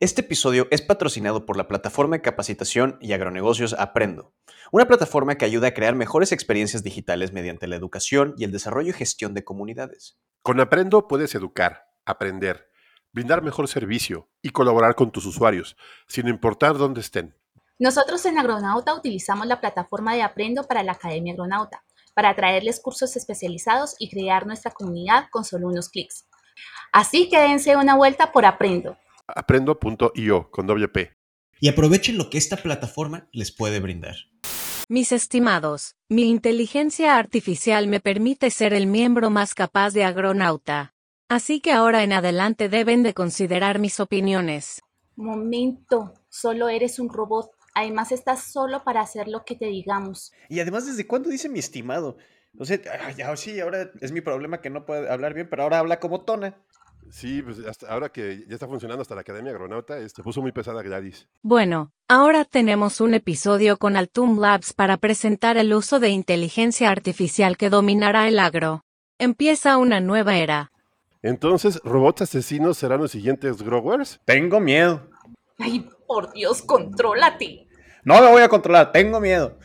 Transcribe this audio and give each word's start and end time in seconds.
Este 0.00 0.20
episodio 0.20 0.68
es 0.70 0.80
patrocinado 0.80 1.44
por 1.44 1.56
la 1.56 1.66
plataforma 1.66 2.14
de 2.14 2.22
capacitación 2.22 2.98
y 3.00 3.14
agronegocios 3.14 3.74
Aprendo, 3.76 4.32
una 4.70 4.86
plataforma 4.86 5.34
que 5.34 5.44
ayuda 5.44 5.66
a 5.66 5.74
crear 5.74 5.96
mejores 5.96 6.30
experiencias 6.30 6.84
digitales 6.84 7.32
mediante 7.32 7.66
la 7.66 7.74
educación 7.74 8.32
y 8.38 8.44
el 8.44 8.52
desarrollo 8.52 8.90
y 8.90 8.92
gestión 8.92 9.34
de 9.34 9.42
comunidades. 9.42 10.16
Con 10.42 10.60
Aprendo 10.60 11.08
puedes 11.08 11.34
educar, 11.34 11.88
aprender, 12.04 12.70
brindar 13.12 13.42
mejor 13.42 13.66
servicio 13.66 14.28
y 14.40 14.50
colaborar 14.50 14.94
con 14.94 15.10
tus 15.10 15.26
usuarios, 15.26 15.76
sin 16.06 16.28
importar 16.28 16.78
dónde 16.78 17.00
estén. 17.00 17.34
Nosotros 17.80 18.24
en 18.24 18.38
Agronauta 18.38 18.94
utilizamos 18.94 19.48
la 19.48 19.60
plataforma 19.60 20.14
de 20.14 20.22
Aprendo 20.22 20.62
para 20.62 20.84
la 20.84 20.92
Academia 20.92 21.32
Agronauta, 21.32 21.82
para 22.14 22.36
traerles 22.36 22.78
cursos 22.78 23.16
especializados 23.16 23.96
y 23.98 24.08
crear 24.08 24.46
nuestra 24.46 24.70
comunidad 24.70 25.26
con 25.32 25.44
solo 25.44 25.66
unos 25.66 25.88
clics. 25.88 26.24
Así 26.92 27.28
que 27.28 27.40
dense 27.40 27.76
una 27.76 27.96
vuelta 27.96 28.30
por 28.30 28.46
Aprendo 28.46 28.96
aprendo.io 29.28 30.50
con 30.50 30.66
WP. 30.66 31.12
Y 31.60 31.68
aprovechen 31.68 32.18
lo 32.18 32.30
que 32.30 32.38
esta 32.38 32.56
plataforma 32.56 33.28
les 33.32 33.52
puede 33.52 33.80
brindar. 33.80 34.16
Mis 34.88 35.12
estimados, 35.12 35.96
mi 36.08 36.30
inteligencia 36.30 37.18
artificial 37.18 37.88
me 37.88 38.00
permite 38.00 38.50
ser 38.50 38.72
el 38.72 38.86
miembro 38.86 39.28
más 39.28 39.54
capaz 39.54 39.92
de 39.92 40.04
Agronauta. 40.04 40.94
Así 41.28 41.60
que 41.60 41.72
ahora 41.72 42.02
en 42.04 42.14
adelante 42.14 42.70
deben 42.70 43.02
de 43.02 43.12
considerar 43.12 43.78
mis 43.80 44.00
opiniones. 44.00 44.80
Momento, 45.14 46.14
solo 46.30 46.70
eres 46.70 46.98
un 46.98 47.10
robot. 47.10 47.50
Además 47.74 48.12
estás 48.12 48.50
solo 48.50 48.82
para 48.82 49.02
hacer 49.02 49.28
lo 49.28 49.44
que 49.44 49.56
te 49.56 49.66
digamos. 49.66 50.32
Y 50.48 50.60
además, 50.60 50.86
¿desde 50.86 51.06
cuándo 51.06 51.28
dice 51.28 51.50
mi 51.50 51.58
estimado? 51.58 52.16
No 52.54 52.64
sé, 52.64 52.82
sí, 53.36 53.60
ahora 53.60 53.90
es 54.00 54.10
mi 54.10 54.22
problema 54.22 54.62
que 54.62 54.70
no 54.70 54.86
puede 54.86 55.10
hablar 55.10 55.34
bien, 55.34 55.50
pero 55.50 55.64
ahora 55.64 55.80
habla 55.80 56.00
como 56.00 56.22
Tona. 56.24 56.56
Sí, 57.10 57.42
pues 57.42 57.58
hasta 57.66 57.88
ahora 57.88 58.10
que 58.10 58.44
ya 58.48 58.54
está 58.54 58.66
funcionando 58.66 59.02
hasta 59.02 59.14
la 59.14 59.22
Academia 59.22 59.52
Agronauta, 59.52 59.98
este, 59.98 60.22
puso 60.22 60.42
muy 60.42 60.52
pesada 60.52 60.82
Gladys. 60.82 61.28
Bueno, 61.42 61.92
ahora 62.08 62.44
tenemos 62.44 63.00
un 63.00 63.14
episodio 63.14 63.76
con 63.76 63.96
Altum 63.96 64.38
Labs 64.38 64.72
para 64.72 64.96
presentar 64.96 65.56
el 65.56 65.72
uso 65.72 66.00
de 66.00 66.10
inteligencia 66.10 66.90
artificial 66.90 67.56
que 67.56 67.70
dominará 67.70 68.28
el 68.28 68.38
agro. 68.38 68.84
Empieza 69.18 69.78
una 69.78 70.00
nueva 70.00 70.36
era. 70.36 70.70
Entonces, 71.22 71.80
¿robots 71.82 72.22
asesinos 72.22 72.78
serán 72.78 73.00
los 73.00 73.10
siguientes 73.10 73.62
growers? 73.62 74.20
Tengo 74.24 74.60
miedo. 74.60 75.08
Ay, 75.58 75.88
por 76.06 76.32
Dios, 76.32 76.62
contrólate. 76.62 77.66
No 78.04 78.20
me 78.20 78.30
voy 78.30 78.42
a 78.42 78.48
controlar, 78.48 78.92
tengo 78.92 79.20
miedo. 79.20 79.58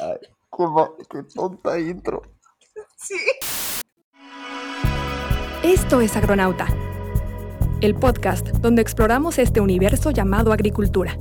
Ay, 0.00 0.18
qué 1.08 1.22
tonta 1.34 1.78
intro. 1.78 2.22
Sí. 2.96 3.16
Esto 5.62 6.00
es 6.00 6.16
Agronauta, 6.16 6.66
el 7.82 7.94
podcast 7.94 8.48
donde 8.48 8.82
exploramos 8.82 9.38
este 9.38 9.60
universo 9.60 10.10
llamado 10.10 10.52
agricultura. 10.52 11.16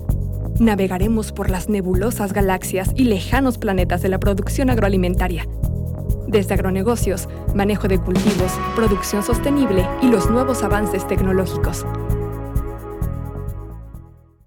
Navegaremos 0.59 1.31
por 1.31 1.51
las 1.51 1.69
nebulosas 1.69 2.33
galaxias 2.33 2.89
y 2.95 3.03
lejanos 3.03 3.59
planetas 3.59 4.01
de 4.01 4.09
la 4.09 4.19
producción 4.19 4.71
agroalimentaria. 4.71 5.47
Desde 6.27 6.55
agronegocios, 6.55 7.29
manejo 7.53 7.87
de 7.87 7.99
cultivos, 7.99 8.51
producción 8.75 9.21
sostenible 9.21 9.87
y 10.01 10.07
los 10.07 10.27
nuevos 10.31 10.63
avances 10.63 11.07
tecnológicos. 11.07 11.85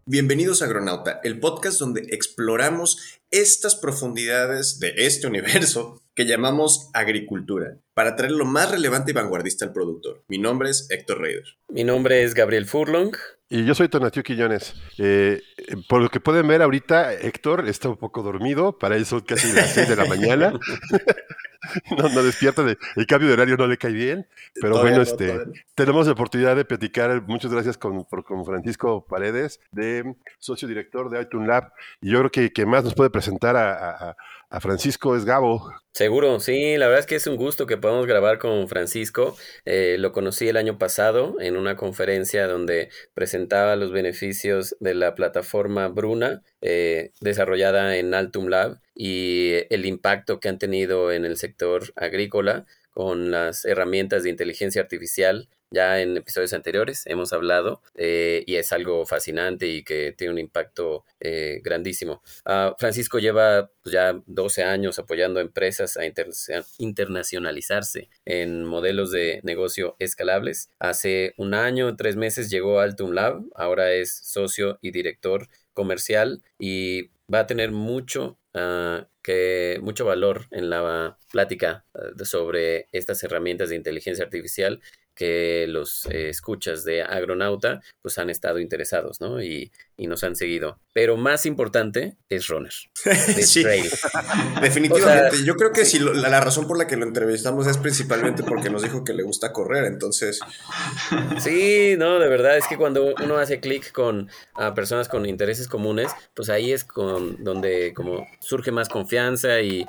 Bienvenidos 0.07 0.61
a 0.61 0.65
Agronauta, 0.65 1.21
el 1.23 1.39
podcast 1.39 1.79
donde 1.79 2.01
exploramos 2.11 3.21
estas 3.31 3.77
profundidades 3.77 4.81
de 4.81 4.93
este 4.97 5.29
universo 5.29 6.01
que 6.15 6.27
llamamos 6.27 6.91
agricultura, 6.95 7.77
para 7.93 8.15
traer 8.15 8.33
lo 8.33 8.45
más 8.45 8.71
relevante 8.71 9.11
y 9.11 9.15
vanguardista 9.15 9.65
al 9.65 9.73
productor. 9.73 10.23
Mi 10.29 10.39
nombre 10.39 10.71
es 10.71 10.89
Héctor 10.91 11.21
Reyder. 11.21 11.45
Mi 11.69 11.85
nombre 11.85 12.23
es 12.23 12.35
Gabriel 12.35 12.67
Furlong. 12.67 13.17
Y 13.49 13.65
yo 13.65 13.75
soy 13.75 13.89
Tonatiuh 13.89 14.23
Quillones. 14.23 14.75
Eh, 14.99 15.43
por 15.89 16.01
lo 16.01 16.09
que 16.09 16.21
pueden 16.21 16.47
ver 16.49 16.63
ahorita, 16.63 17.13
Héctor 17.15 17.69
está 17.69 17.89
un 17.89 17.97
poco 17.97 18.23
dormido, 18.23 18.79
para 18.79 18.97
eso 18.97 19.25
casi 19.25 19.53
las 19.53 19.75
6 19.75 19.89
de 19.89 19.97
la 19.97 20.07
mañana. 20.07 20.53
no, 21.99 22.09
no 22.09 22.23
despierta, 22.23 22.63
de, 22.63 22.79
el 22.97 23.07
cambio 23.07 23.29
de 23.29 23.35
horario 23.35 23.57
no 23.57 23.67
le 23.67 23.77
cae 23.77 23.93
bien, 23.93 24.27
pero 24.61 24.81
bueno, 24.81 25.03
este, 25.03 25.39
tenemos 25.75 26.07
la 26.07 26.13
oportunidad 26.13 26.57
de 26.57 26.65
platicar, 26.65 27.23
muchas 27.27 27.53
gracias 27.53 27.79
con, 27.79 28.05
con 28.05 28.45
Francisco 28.45 29.05
Paredes, 29.07 29.61
de 29.73 30.15
socio 30.39 30.69
director 30.69 31.11
de 31.11 31.23
iTunes 31.23 31.49
Lab, 31.49 31.73
y 32.01 32.11
yo 32.11 32.19
creo 32.21 32.31
que, 32.31 32.53
que 32.53 32.67
más 32.67 32.85
nos 32.85 32.95
puede 32.95 33.11
presentar 33.11 33.57
a, 33.57 33.91
a, 33.91 34.17
Francisco 34.61 35.17
es 35.17 35.25
Gabo. 35.25 35.73
Seguro, 35.93 36.41
sí, 36.41 36.77
la 36.77 36.87
verdad 36.87 37.01
es 37.01 37.07
que 37.07 37.15
es 37.15 37.27
un 37.29 37.37
gusto 37.37 37.67
que 37.67 37.77
podamos 37.77 38.07
grabar 38.07 38.39
con 38.39 38.67
Francisco, 38.67 39.37
eh, 39.65 39.97
lo 39.99 40.11
conocí 40.11 40.49
el 40.49 40.57
año 40.57 40.77
pasado 40.77 41.37
en 41.41 41.57
una 41.57 41.77
conferencia 41.77 42.49
donde 42.49 42.89
presentaba 43.15 43.77
los 43.77 43.93
beneficios 43.93 44.77
de 44.81 44.95
la 44.95 45.15
plataforma 45.15 45.87
Bruna, 45.89 46.43
eh, 46.61 47.13
desarrollada 47.21 47.97
en 47.97 48.13
Altum 48.13 48.49
Lab, 48.49 48.81
y 48.95 49.53
el 49.71 49.87
impacto 49.87 50.41
que 50.41 50.49
han 50.49 50.59
tenido 50.59 51.13
en 51.13 51.25
el 51.25 51.37
sector 51.37 51.93
agrícola 51.95 52.67
con 52.91 53.31
las 53.31 53.65
herramientas 53.65 54.23
de 54.23 54.31
inteligencia 54.31 54.81
artificial. 54.81 55.49
Ya 55.75 56.01
en 56.01 56.17
episodios 56.17 56.53
anteriores 56.53 57.03
hemos 57.07 57.33
hablado 57.33 57.83
eh, 57.97 58.45
y 58.47 58.55
es 58.55 58.73
algo 58.73 59.05
fascinante 59.07 59.67
y 59.67 59.83
que 59.83 60.13
tiene 60.13 60.33
un 60.33 60.39
impacto 60.39 61.05
eh, 61.19 61.61
grandísimo. 61.65 62.23
Ah, 62.45 62.75
Francisco 62.79 63.19
lleva 63.19 63.71
pues, 63.83 63.93
ya 63.93 64.23
12 64.27 64.63
años 64.63 64.99
apoyando 65.01 65.41
a 65.41 65.43
empresas 65.43 65.97
a 65.97 66.05
internacionalizarse 66.79 68.09
en 68.25 68.65
modelos 68.65 69.11
de 69.11 69.41
negocio 69.43 69.97
escalables. 69.99 70.71
Hace 70.79 71.35
un 71.37 71.55
año, 71.55 71.97
tres 71.97 72.15
meses 72.15 72.51
llegó 72.51 72.79
a 72.79 72.85
Altum 72.85 73.13
Lab, 73.13 73.43
ahora 73.57 73.93
es 73.93 74.15
socio 74.15 74.79
y 74.81 74.93
director 74.93 75.49
comercial 75.73 76.43
y 76.57 77.11
va 77.29 77.41
a 77.41 77.47
tener 77.47 77.73
mucho 77.73 78.39
Ah, 78.57 79.09
que 79.21 79.81
mucho 79.83 80.05
valor 80.05 80.47
en 80.53 80.71
la 80.71 81.19
plática 81.33 81.85
ah, 81.95 82.25
sobre 82.25 82.89
estas 82.93 83.21
herramientas 83.25 83.69
de 83.69 83.75
inteligencia 83.75 84.25
artificial 84.25 84.81
que 85.15 85.67
los 85.69 86.07
eh, 86.07 86.29
escuchas 86.29 86.85
de 86.85 87.03
Agronauta 87.03 87.81
pues 88.03 88.19
han 88.19 88.31
estado 88.31 88.59
interesados, 88.59 89.21
¿no? 89.21 89.43
Y, 89.43 89.71
y 89.97 90.07
nos 90.07 90.25
han 90.25 90.35
seguido. 90.35 90.79
Pero 90.93 91.17
más 91.17 91.47
importante 91.47 92.17
es 92.29 92.49
Runner. 92.49 92.73
sí, 93.43 93.65
definitivamente. 94.61 95.45
Yo 95.45 95.55
creo 95.57 95.73
que 95.73 95.85
si 95.85 95.99
la, 95.99 96.41
razón 96.41 96.67
por 96.67 96.79
la 96.79 96.87
que 96.87 96.97
lo 96.97 97.05
entrevistamos 97.05 97.67
es 97.67 97.79
principalmente 97.79 98.43
porque 98.43 98.71
nos 98.71 98.83
dijo 98.83 99.05
que 99.05 99.13
le 99.13 99.23
gusta 99.23 99.53
correr, 99.53 99.85
entonces... 99.85 100.41
Sí, 101.39 101.95
no, 101.99 102.19
de 102.19 102.29
verdad, 102.29 102.57
es 102.57 102.67
que 102.67 102.77
cuando 102.77 103.15
uno 103.23 103.39
hace 103.39 103.61
clic 103.61 103.93
con 103.93 104.29
a 104.55 104.75
personas 104.75 105.09
con 105.09 105.27
intereses 105.27 105.69
comunes, 105.69 106.11
pues 106.35 106.49
ahí 106.49 106.73
es 106.73 106.85
con 106.85 107.43
donde 107.43 107.93
como 107.95 108.27
surge 108.41 108.73
más 108.73 108.89
confianza 108.89 109.61
y 109.61 109.87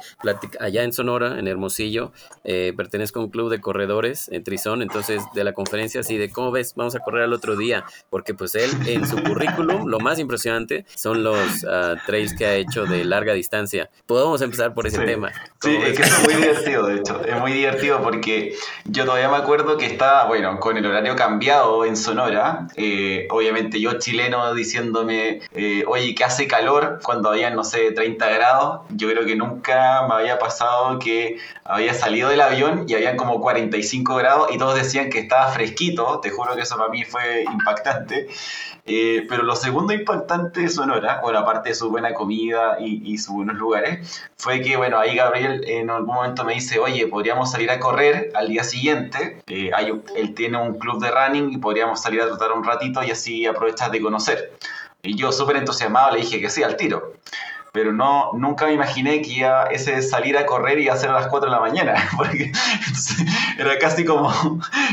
allá 0.60 0.84
en 0.84 0.94
Sonora, 0.94 1.40
en 1.40 1.48
Hermosillo, 1.48 2.12
eh, 2.44 2.74
pertenezco 2.76 3.20
a 3.20 3.24
un 3.24 3.30
club 3.30 3.50
de 3.50 3.62
corredores 3.62 4.30
en 4.30 4.44
Trizón, 4.44 4.82
entonces 4.82 5.15
de 5.34 5.44
la 5.44 5.54
conferencia 5.54 6.02
así 6.02 6.18
de, 6.18 6.30
¿cómo 6.30 6.52
ves? 6.52 6.74
Vamos 6.76 6.96
a 6.96 7.00
correr 7.00 7.24
al 7.24 7.34
otro 7.34 7.56
día, 7.56 7.86
porque 8.10 8.34
pues 8.34 8.56
él 8.56 8.70
en 8.88 9.08
su 9.08 9.22
currículum 9.22 9.88
lo 9.88 10.00
más 10.00 10.20
impresionante 10.20 10.86
son 10.96 11.24
los 11.24 11.64
uh, 11.64 11.98
trails 12.06 12.36
que 12.36 12.46
ha 12.46 12.56
hecho 12.56 12.86
de 12.86 13.06
larga 13.06 13.34
distancia. 13.34 13.90
Podemos 14.06 14.42
empezar 14.42 14.74
por 14.74 14.88
ese 14.88 15.00
tema. 15.00 15.32
Sí, 15.62 15.76
es 15.76 15.98
que 15.98 16.04
es 16.04 16.24
muy 16.24 16.34
divertido, 16.36 16.88
de 16.88 16.96
hecho. 16.98 17.24
Es 17.26 17.40
muy 17.40 17.54
divertido 17.54 18.02
porque 18.02 18.56
yo 18.86 19.06
todavía 19.06 19.30
me 19.30 19.38
acuerdo 19.38 19.78
que 19.78 19.86
estaba, 19.86 20.26
bueno, 20.26 20.60
con 20.60 20.78
el 20.78 20.86
horario 20.86 21.16
cambiado 21.16 21.86
en 21.86 21.98
Sonora. 21.98 22.68
Eh, 22.76 23.28
obviamente 23.32 23.80
yo 23.80 24.00
chileno 24.00 24.54
diciéndome, 24.54 25.42
eh, 25.54 25.84
oye, 25.88 26.16
que 26.16 26.24
hace 26.24 26.48
calor 26.48 27.00
cuando 27.04 27.30
había, 27.30 27.50
no 27.50 27.64
sé, 27.64 27.92
30 27.92 28.30
grados. 28.30 28.82
Yo 28.90 29.10
creo 29.10 29.26
que 29.26 29.36
nunca 29.36 30.06
me 30.08 30.16
había 30.16 30.38
pasado 30.40 31.00
que 31.00 31.38
había 31.64 31.94
salido 31.94 32.30
del 32.30 32.42
avión 32.42 32.86
y 32.88 32.94
habían 32.94 33.18
como 33.18 33.42
45 33.42 34.16
grados 34.16 34.50
y 34.52 34.58
todos 34.58 34.76
decían 34.76 35.05
que 35.10 35.20
estaba 35.20 35.52
fresquito. 35.52 36.20
Te 36.22 36.30
juro 36.30 36.56
que 36.56 36.62
eso 36.62 36.78
para 36.78 36.90
mí 36.90 37.04
fue 37.04 37.44
impactante. 37.44 38.28
Eh, 38.86 39.26
pero 39.28 39.44
lo 39.44 39.56
segundo 39.56 39.94
importante 39.94 40.62
de 40.62 40.70
Sonora, 40.70 41.20
bueno, 41.24 41.40
aparte 41.40 41.70
de 41.70 41.76
su 41.76 41.90
buena 41.90 42.14
comida 42.14 42.78
y, 42.80 43.18
sus 43.18 43.34
buenos 43.34 43.56
lugares, 43.56 44.22
fue 44.38 44.62
que, 44.62 44.78
bueno, 44.78 45.00
ahí 45.00 45.16
Gabriel 45.16 45.64
en 45.68 45.90
algún 45.90 46.14
momento 46.14 46.44
me 46.44 46.54
dice, 46.54 46.80
oye, 46.80 47.08
podríamos 47.08 47.52
salir 47.52 47.72
a 47.72 47.80
correr 47.80 48.32
al 48.36 48.48
día 48.48 48.64
siguiente. 48.64 49.42
Eh, 49.48 49.72
él 50.16 50.34
tiene 50.36 50.62
un 50.62 50.78
club 50.78 51.02
de 51.02 51.10
running 51.10 51.52
y 51.52 51.58
podríamos 51.58 52.02
salir 52.02 52.22
a 52.22 52.28
trotar 52.28 52.52
un 52.52 52.64
ratito 52.64 53.04
y 53.04 53.12
así 53.12 53.46
aprovechar 53.46 53.92
de 53.92 54.02
conocer. 54.02 54.54
Y 55.02 55.16
yo 55.16 55.32
súper 55.32 55.58
entusiasmado 55.58 56.12
le 56.12 56.22
dije 56.22 56.42
que 56.42 56.50
sí, 56.50 56.64
al 56.64 56.78
tiro 56.78 57.14
pero 57.76 57.92
no, 57.92 58.32
nunca 58.34 58.68
me 58.68 58.72
imaginé 58.72 59.22
que 59.22 59.32
iba 59.34 59.66
ese 59.66 60.02
salir 60.02 60.38
a 60.38 60.46
correr 60.46 60.80
y 60.80 60.88
hacer 60.88 61.10
a 61.10 61.14
las 61.14 61.28
4 61.28 61.50
de 61.50 61.56
la 61.56 61.60
mañana, 61.60 61.94
porque 62.18 62.54
era 63.60 63.78
casi 63.78 64.06
como 64.06 64.32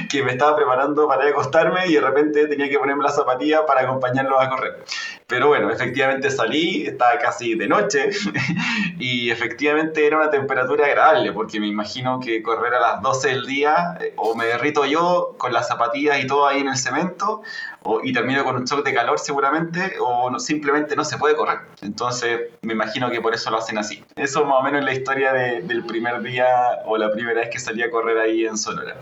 que 0.08 0.24
me 0.24 0.32
estaba 0.32 0.56
preparando 0.56 1.06
para 1.06 1.28
acostarme 1.28 1.86
y 1.86 1.94
de 1.94 2.00
repente 2.00 2.48
tenía 2.48 2.68
que 2.68 2.78
ponerme 2.80 3.04
la 3.04 3.12
zapatilla 3.12 3.64
para 3.66 3.82
acompañarlo 3.82 4.40
a 4.40 4.50
correr. 4.50 4.84
Pero 5.28 5.46
bueno, 5.46 5.70
efectivamente 5.70 6.28
salí, 6.28 6.84
estaba 6.84 7.16
casi 7.18 7.54
de 7.54 7.68
noche 7.68 8.10
y 8.98 9.30
efectivamente 9.30 10.04
era 10.04 10.16
una 10.16 10.30
temperatura 10.30 10.86
agradable 10.86 11.32
porque 11.32 11.60
me 11.60 11.68
imagino 11.68 12.18
que 12.18 12.42
correr 12.42 12.74
a 12.74 12.80
las 12.80 13.00
12 13.00 13.28
del 13.28 13.46
día 13.46 13.96
eh, 14.00 14.12
o 14.16 14.34
me 14.34 14.46
derrito 14.46 14.84
yo 14.86 15.36
con 15.38 15.52
las 15.52 15.68
zapatillas 15.68 16.22
y 16.22 16.26
todo 16.26 16.48
ahí 16.48 16.60
en 16.60 16.68
el 16.68 16.76
cemento 16.76 17.42
o, 17.84 18.00
y 18.02 18.12
termino 18.12 18.44
con 18.44 18.56
un 18.56 18.64
shock 18.64 18.84
de 18.84 18.94
calor 18.94 19.18
seguramente 19.18 19.94
o 20.00 20.30
no, 20.30 20.38
simplemente 20.38 20.96
no 20.96 21.04
se 21.04 21.18
puede 21.18 21.34
correr. 21.36 21.58
Entonces 21.80 22.50
me 22.62 22.72
imagino 22.72 23.10
que 23.10 23.20
por 23.20 23.34
eso 23.34 23.50
lo 23.50 23.58
hacen 23.58 23.78
así. 23.78 24.02
Eso 24.16 24.44
más 24.44 24.60
o 24.60 24.62
menos 24.62 24.80
es 24.80 24.84
la 24.84 24.94
historia 24.94 25.32
de, 25.32 25.62
del 25.62 25.84
primer 25.84 26.22
día 26.22 26.46
o 26.86 26.96
la 26.96 27.10
primera 27.12 27.40
vez 27.40 27.50
que 27.50 27.58
salí 27.58 27.82
a 27.82 27.90
correr 27.90 28.18
ahí 28.18 28.46
en 28.46 28.56
Sonora. 28.56 28.96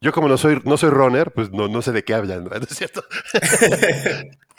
Yo 0.00 0.12
como 0.12 0.28
no 0.28 0.36
soy, 0.36 0.60
no 0.64 0.76
soy 0.76 0.90
runner, 0.90 1.30
pues 1.30 1.50
no, 1.50 1.68
no 1.68 1.82
sé 1.82 1.92
de 1.92 2.04
qué 2.04 2.14
hablan, 2.14 2.44
¿no 2.44 2.50
es 2.56 2.76
cierto? 2.76 3.04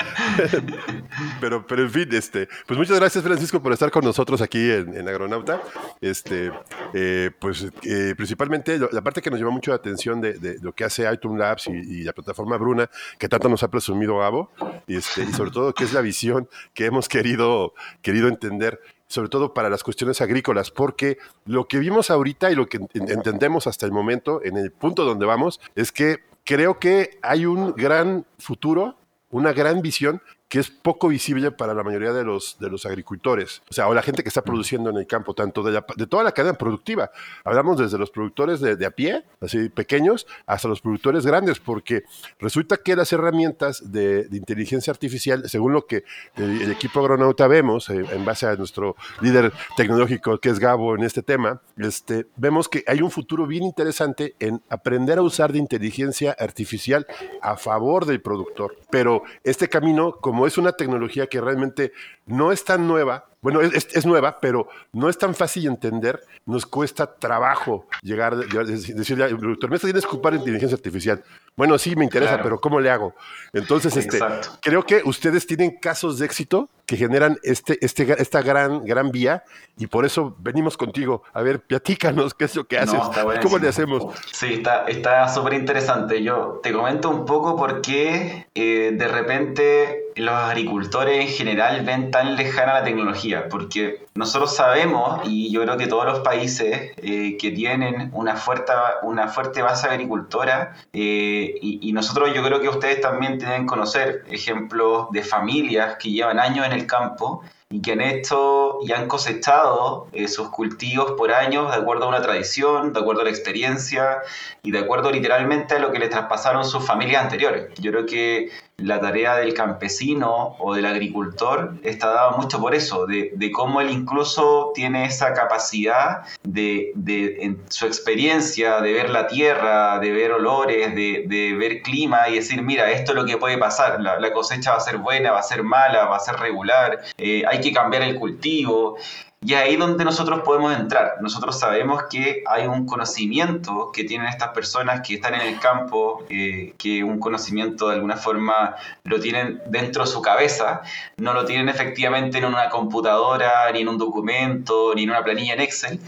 pero, 1.42 1.66
pero 1.66 1.84
en 1.84 1.90
fin, 1.90 2.10
este, 2.12 2.48
pues 2.66 2.78
muchas 2.78 3.00
gracias 3.00 3.24
Francisco 3.24 3.62
por 3.62 3.74
estar 3.74 3.92
con 3.92 4.04
nosotros 4.04 4.42
aquí 4.42 4.72
en, 4.72 4.96
en 4.96 5.08
Agronauta. 5.08 5.62
Este, 6.02 6.52
eh, 6.94 7.32
pues 7.40 7.68
eh, 7.84 8.14
principalmente 8.16 8.78
lo, 8.78 8.90
la 8.92 9.02
parte 9.02 9.22
que 9.22 9.30
nos 9.30 9.40
llama 9.40 9.52
mucho 9.52 9.72
la 9.72 9.78
atención 9.78 10.22
de, 10.22 10.34
de 10.34 10.60
lo 10.62 10.74
que 10.74 10.84
hace 10.84 11.12
iTunes 11.12 11.40
Labs 11.40 11.68
y, 11.68 11.72
y, 11.72 12.04
la 12.04 12.14
plataforma 12.14 12.58
Bruna, 12.58 12.90
que 13.18 13.30
tanto 13.30 13.50
nos 13.50 13.64
ha 13.64 13.70
presumido 13.70 14.18
Gabo, 14.18 14.52
este, 14.88 15.24
y 15.24 15.34
sobre 15.34 15.52
todo 15.52 15.74
que 15.74 15.84
es 15.84 15.94
la 15.94 16.02
visión 16.02 16.48
que 16.74 16.86
hemos 16.86 17.08
querido, 17.08 17.74
querido 18.02 18.28
entender 18.28 18.80
sobre 19.08 19.30
todo 19.30 19.54
para 19.54 19.70
las 19.70 19.84
cuestiones 19.84 20.22
agrícolas, 20.22 20.72
porque 20.72 21.20
lo 21.46 21.68
que 21.68 21.78
vimos 21.78 22.10
ahorita 22.10 22.50
y 22.50 22.56
lo 22.56 22.68
que 22.68 22.80
entendemos 22.96 23.68
hasta 23.68 23.86
el 23.86 23.92
momento, 23.92 24.42
en 24.44 24.58
el 24.58 24.72
punto 24.72 25.06
donde 25.06 25.28
vamos, 25.28 25.62
es 25.76 25.92
que 25.92 26.24
creo 26.44 26.80
que 26.80 27.20
hay 27.22 27.46
un 27.46 27.74
gran 27.74 28.26
futuro, 28.40 28.98
una 29.34 29.52
gran 29.52 29.82
visión 29.82 30.22
que 30.54 30.60
es 30.60 30.70
poco 30.70 31.08
visible 31.08 31.50
para 31.50 31.74
la 31.74 31.82
mayoría 31.82 32.14
de 32.14 32.24
los, 32.24 32.60
de 32.60 32.70
los 32.70 32.86
agricultores, 32.86 33.64
o 33.72 33.74
sea, 33.74 33.88
o 33.88 33.94
la 33.96 34.04
gente 34.04 34.22
que 34.22 34.30
está 34.30 34.44
produciendo 34.44 34.92
en 34.92 34.98
el 34.98 35.08
campo, 35.08 35.34
tanto 35.34 35.64
de, 35.64 35.72
la, 35.72 35.84
de 35.98 36.06
toda 36.06 36.24
la 36.24 36.32
cadena 36.32 36.56
productiva. 36.56 37.10
Hablamos 37.44 37.80
desde 37.80 37.98
los 37.98 38.12
productores 38.12 38.60
de, 38.62 38.76
de, 38.76 38.86
a 38.86 38.92
pie, 38.92 39.24
así 39.42 39.70
pequeños, 39.70 40.28
hasta 40.46 40.68
los 40.68 40.80
productores 40.80 41.26
grandes, 41.26 41.60
porque 41.60 42.04
resulta 42.38 42.78
que 42.78 42.96
las 42.96 43.12
herramientas 43.12 43.92
de, 43.92 44.26
de 44.26 44.38
inteligencia 44.38 44.92
artificial, 44.92 45.50
según 45.50 45.74
lo 45.74 45.88
que 45.88 46.04
el, 46.36 46.62
el 46.62 46.72
equipo 46.72 47.00
agronauta 47.00 47.48
vemos, 47.48 47.90
eh, 47.90 48.06
en 48.12 48.24
base 48.24 48.46
a 48.46 48.56
nuestro 48.56 48.96
líder 49.22 49.52
tecnológico 49.76 50.38
que 50.38 50.50
es 50.50 50.60
Gabo 50.60 50.94
en 50.94 51.02
este 51.02 51.24
tema, 51.24 51.64
este, 51.78 52.28
vemos 52.36 52.70
que 52.70 52.84
hay 52.86 53.02
un 53.02 53.10
futuro 53.10 53.48
bien 53.48 53.64
interesante 53.64 54.36
en 54.40 54.62
aprender 54.70 55.18
a 55.18 55.24
usar 55.24 55.52
de 55.52 55.58
inteligencia 55.58 56.36
artificial 56.38 57.08
a 57.42 57.58
favor 57.58 58.06
del 58.06 58.22
productor. 58.22 58.78
Pero 58.92 59.24
este 59.44 59.68
camino, 59.68 60.12
como 60.22 60.43
es 60.48 60.58
una 60.58 60.72
tecnología 60.72 61.28
que 61.28 61.42
realmente 61.42 61.94
no 62.26 62.52
es 62.52 62.64
tan 62.64 62.88
nueva, 62.88 63.26
bueno, 63.42 63.62
es, 63.62 63.88
es, 63.92 64.06
nueva, 64.06 64.40
pero 64.40 64.70
no 64.94 65.10
es 65.10 65.18
tan 65.18 65.36
fácil 65.36 65.64
de 65.64 65.70
entender, 65.70 66.22
nos 66.46 66.66
cuesta 66.66 67.16
trabajo 67.16 67.88
llegar, 68.02 68.38
decirle 68.38 69.26
al 69.26 69.38
productor, 69.38 69.70
me 69.70 69.80
tienes 69.80 70.04
que 70.04 70.08
ocupar 70.08 70.34
inteligencia 70.34 70.76
artificial. 70.76 71.24
Bueno, 71.56 71.78
sí, 71.78 71.96
me 71.96 72.04
interesa, 72.04 72.32
claro. 72.32 72.44
pero 72.44 72.60
¿cómo 72.60 72.80
le 72.80 72.90
hago? 72.90 73.14
Entonces, 73.54 73.96
este, 73.96 74.20
creo 74.62 74.84
que 74.86 75.02
ustedes 75.06 75.46
tienen 75.46 75.78
casos 75.80 76.18
de 76.18 76.26
éxito 76.26 76.70
que 76.86 76.98
generan 76.98 77.38
este, 77.44 77.78
este, 77.86 78.22
esta 78.22 78.42
gran, 78.42 78.84
gran 78.86 79.12
vía 79.12 79.44
y 79.78 79.88
por 79.88 80.06
eso 80.06 80.36
venimos 80.40 80.78
contigo. 80.78 81.24
A 81.34 81.42
ver, 81.42 81.62
platícanos 81.62 82.34
qué 82.34 82.46
es 82.46 82.56
lo 82.56 82.66
que 82.66 82.78
haces, 82.80 82.96
no, 82.96 83.12
cómo 83.42 83.60
le 83.60 83.68
hacemos. 83.68 84.14
Sí, 84.32 84.64
está 84.88 85.28
súper 85.28 85.54
interesante. 85.54 86.24
Yo 86.24 86.60
te 86.64 86.74
comento 86.74 87.10
un 87.10 87.26
poco 87.26 87.56
por 87.56 87.82
qué 87.82 88.48
eh, 88.56 88.92
de 88.94 89.08
repente 89.08 90.06
los 90.16 90.36
agricultores 90.36 91.22
en 91.22 91.28
general 91.28 91.86
ven 91.86 92.12
tan 92.12 92.36
lejana 92.36 92.74
la 92.74 92.84
tecnología, 92.84 93.48
porque 93.50 94.03
nosotros 94.16 94.56
sabemos, 94.56 95.22
y 95.26 95.52
yo 95.52 95.62
creo 95.64 95.78
que 95.78 95.88
todos 95.88 96.06
los 96.06 96.20
países 96.20 96.92
eh, 96.98 97.38
que 97.38 97.52
tienen 97.52 98.12
una 98.14 98.36
fuerte, 98.36 98.72
una 99.02 99.28
fuerte 99.28 99.62
base 99.62 99.88
agricultora, 99.88 100.76
eh, 100.94 101.56
y, 101.62 101.80
y, 101.90 101.94
nosotros 101.94 102.34
yo 102.34 102.44
creo 102.44 102.62
que 102.62 102.70
ustedes 102.70 103.02
también 103.02 103.40
tienen 103.40 103.62
que 103.62 103.68
conocer 103.68 104.24
ejemplos 104.30 105.08
de 105.12 105.24
familias 105.24 105.98
que 105.98 106.12
llevan 106.12 106.40
años 106.40 106.66
en 106.66 106.74
el 106.74 106.86
campo 106.86 107.44
y 107.74 107.82
que 107.82 107.94
han 107.94 108.02
hecho 108.02 108.78
y 108.84 108.92
han 108.92 109.08
cosechado 109.08 110.08
eh, 110.14 110.28
sus 110.28 110.50
cultivos 110.50 111.14
por 111.14 111.32
años 111.32 111.72
de 111.72 111.82
acuerdo 111.82 112.06
a 112.06 112.10
una 112.10 112.22
tradición, 112.22 112.94
de 112.94 113.00
acuerdo 113.00 113.22
a 113.22 113.24
la 113.24 113.32
experiencia 113.32 114.20
y 114.62 114.70
de 114.70 114.78
acuerdo 114.78 115.12
literalmente 115.12 115.74
a 115.74 115.80
lo 115.80 115.92
que 115.92 115.98
le 115.98 116.08
traspasaron 116.08 116.66
sus 116.66 116.86
familias 116.86 117.24
anteriores. 117.24 117.74
Yo 117.80 117.92
creo 117.92 118.06
que 118.06 118.52
la 118.78 119.00
tarea 119.00 119.36
del 119.36 119.54
campesino 119.54 120.56
o 120.60 120.74
del 120.74 120.86
agricultor 120.86 121.76
está 121.84 122.08
dada 122.08 122.32
mucho 122.32 122.60
por 122.60 122.74
eso, 122.74 123.06
de, 123.06 123.32
de 123.36 123.52
cómo 123.52 123.82
él 123.82 123.90
incluso 123.92 124.72
tiene 124.74 125.06
esa 125.06 125.34
capacidad 125.34 126.24
de, 126.44 126.92
de, 126.96 127.38
en 127.42 127.62
su 127.70 127.86
experiencia, 127.86 128.82
de 128.82 128.94
ver 128.94 129.10
la 129.10 129.28
tierra, 129.28 130.00
de 130.00 130.12
ver 130.12 130.32
olores, 130.32 130.96
de, 130.96 131.26
de, 131.28 131.54
ver 131.56 131.82
clima 131.82 132.28
y 132.30 132.36
decir, 132.36 132.62
mira, 132.64 132.92
esto 132.92 133.12
es 133.12 133.16
lo 133.16 133.26
que 133.26 133.38
puede 133.38 133.58
pasar, 133.58 134.02
la, 134.02 134.34
cosecha 134.34 134.72
va 134.72 134.78
a 134.78 134.82
ser 134.82 134.98
buena, 134.98 135.32
va 135.32 135.40
a 135.40 135.44
ser 135.44 135.64
mala, 135.64 136.06
va 136.06 136.18
a 136.18 136.20
ser 136.20 136.36
regular, 136.38 137.00
eh, 137.18 137.44
hay 137.48 137.62
que 137.64 137.72
cambiar 137.72 138.04
el 138.04 138.20
cultivo. 138.20 138.98
Y 139.46 139.56
ahí 139.56 139.76
donde 139.76 140.06
nosotros 140.06 140.42
podemos 140.46 140.74
entrar. 140.74 141.16
Nosotros 141.22 141.60
sabemos 141.60 142.04
que 142.10 142.44
hay 142.48 142.66
un 142.66 142.86
conocimiento 142.86 143.92
que 143.92 144.06
tienen 144.06 144.28
estas 144.28 144.50
personas 144.50 145.02
que 145.06 145.16
están 145.16 145.34
en 145.36 145.42
el 145.42 145.60
campo, 145.60 146.24
eh, 146.30 146.74
que 146.78 147.04
un 147.04 147.20
conocimiento 147.20 147.90
de 147.90 147.96
alguna 147.96 148.16
forma 148.16 148.76
lo 149.04 149.20
tienen 149.20 149.62
dentro 149.68 150.06
de 150.06 150.10
su 150.10 150.22
cabeza, 150.22 150.82
no 151.18 151.34
lo 151.34 151.44
tienen 151.44 151.68
efectivamente 151.68 152.38
en 152.38 152.46
una 152.46 152.70
computadora, 152.70 153.70
ni 153.74 153.82
en 153.82 153.90
un 153.90 153.98
documento, 153.98 154.94
ni 154.96 155.04
en 155.04 155.10
una 155.10 155.24
planilla 155.24 155.56
en 155.56 155.62
Excel. 155.62 156.00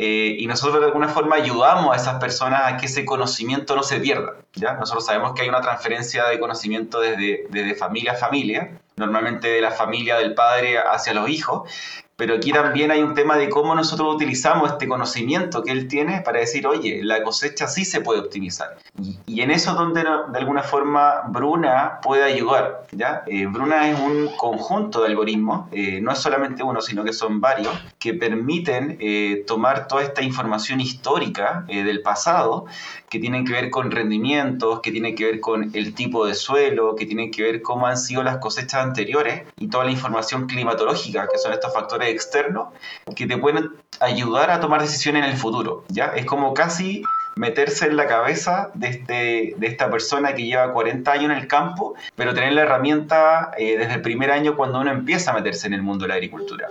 Eh, 0.00 0.36
y 0.38 0.46
nosotros 0.46 0.80
de 0.80 0.86
alguna 0.86 1.08
forma 1.08 1.34
ayudamos 1.34 1.92
a 1.92 1.96
esas 1.96 2.20
personas 2.20 2.72
a 2.72 2.76
que 2.76 2.86
ese 2.86 3.04
conocimiento 3.04 3.74
no 3.74 3.82
se 3.82 3.98
pierda. 3.98 4.36
¿ya? 4.54 4.74
Nosotros 4.74 5.04
sabemos 5.04 5.32
que 5.34 5.42
hay 5.42 5.48
una 5.48 5.60
transferencia 5.60 6.24
de 6.26 6.38
conocimiento 6.38 7.00
desde, 7.00 7.46
desde 7.50 7.74
familia 7.74 8.12
a 8.12 8.14
familia, 8.14 8.78
normalmente 8.98 9.48
de 9.48 9.60
la 9.60 9.70
familia 9.70 10.16
del 10.16 10.34
padre 10.34 10.78
hacia 10.78 11.14
los 11.14 11.28
hijos, 11.28 11.70
pero 12.18 12.34
aquí 12.34 12.50
también 12.50 12.90
hay 12.90 13.00
un 13.00 13.14
tema 13.14 13.36
de 13.36 13.48
cómo 13.48 13.76
nosotros 13.76 14.12
utilizamos 14.12 14.72
este 14.72 14.88
conocimiento 14.88 15.62
que 15.62 15.70
él 15.70 15.86
tiene 15.86 16.20
para 16.22 16.40
decir, 16.40 16.66
oye, 16.66 17.00
la 17.04 17.22
cosecha 17.22 17.68
sí 17.68 17.84
se 17.84 18.00
puede 18.00 18.18
optimizar. 18.18 18.76
Y, 19.00 19.20
y 19.24 19.42
en 19.42 19.52
eso 19.52 19.70
es 19.70 19.76
donde 19.76 20.02
de 20.02 20.38
alguna 20.38 20.64
forma 20.64 21.22
Bruna 21.28 22.00
puede 22.02 22.24
ayudar. 22.24 22.88
¿ya? 22.90 23.22
Eh, 23.28 23.46
Bruna 23.46 23.88
es 23.88 24.00
un 24.00 24.30
conjunto 24.36 25.02
de 25.02 25.10
algoritmos, 25.10 25.68
eh, 25.70 26.00
no 26.00 26.10
es 26.10 26.18
solamente 26.18 26.64
uno, 26.64 26.80
sino 26.80 27.04
que 27.04 27.12
son 27.12 27.40
varios, 27.40 27.72
que 28.00 28.14
permiten 28.14 28.96
eh, 28.98 29.44
tomar 29.46 29.86
toda 29.86 30.02
esta 30.02 30.20
información 30.20 30.80
histórica 30.80 31.66
eh, 31.68 31.84
del 31.84 32.02
pasado, 32.02 32.66
que 33.08 33.20
tienen 33.20 33.44
que 33.44 33.52
ver 33.52 33.70
con 33.70 33.92
rendimientos, 33.92 34.80
que 34.80 34.90
tienen 34.90 35.14
que 35.14 35.24
ver 35.24 35.40
con 35.40 35.70
el 35.72 35.94
tipo 35.94 36.26
de 36.26 36.34
suelo, 36.34 36.96
que 36.96 37.06
tienen 37.06 37.30
que 37.30 37.44
ver 37.44 37.62
cómo 37.62 37.86
han 37.86 37.96
sido 37.96 38.24
las 38.24 38.38
cosechas 38.38 38.82
anteriores 38.84 39.44
y 39.56 39.68
toda 39.68 39.84
la 39.84 39.92
información 39.92 40.48
climatológica, 40.48 41.28
que 41.30 41.38
son 41.38 41.52
estos 41.52 41.72
factores 41.72 42.07
externos 42.10 42.68
que 43.16 43.26
te 43.26 43.36
pueden 43.36 43.70
ayudar 44.00 44.50
a 44.50 44.60
tomar 44.60 44.80
decisiones 44.80 45.24
en 45.24 45.30
el 45.30 45.36
futuro. 45.36 45.84
¿ya? 45.88 46.06
Es 46.16 46.24
como 46.24 46.54
casi 46.54 47.02
meterse 47.38 47.86
en 47.86 47.96
la 47.96 48.06
cabeza 48.06 48.70
de, 48.74 48.88
este, 48.88 49.54
de 49.56 49.66
esta 49.66 49.90
persona 49.90 50.34
que 50.34 50.44
lleva 50.44 50.72
40 50.72 51.10
años 51.10 51.30
en 51.30 51.38
el 51.38 51.46
campo, 51.46 51.94
pero 52.16 52.34
tener 52.34 52.52
la 52.52 52.62
herramienta 52.62 53.52
eh, 53.56 53.78
desde 53.78 53.94
el 53.94 54.02
primer 54.02 54.32
año 54.32 54.56
cuando 54.56 54.80
uno 54.80 54.90
empieza 54.90 55.30
a 55.30 55.34
meterse 55.34 55.68
en 55.68 55.74
el 55.74 55.82
mundo 55.82 56.04
de 56.04 56.08
la 56.08 56.14
agricultura. 56.14 56.68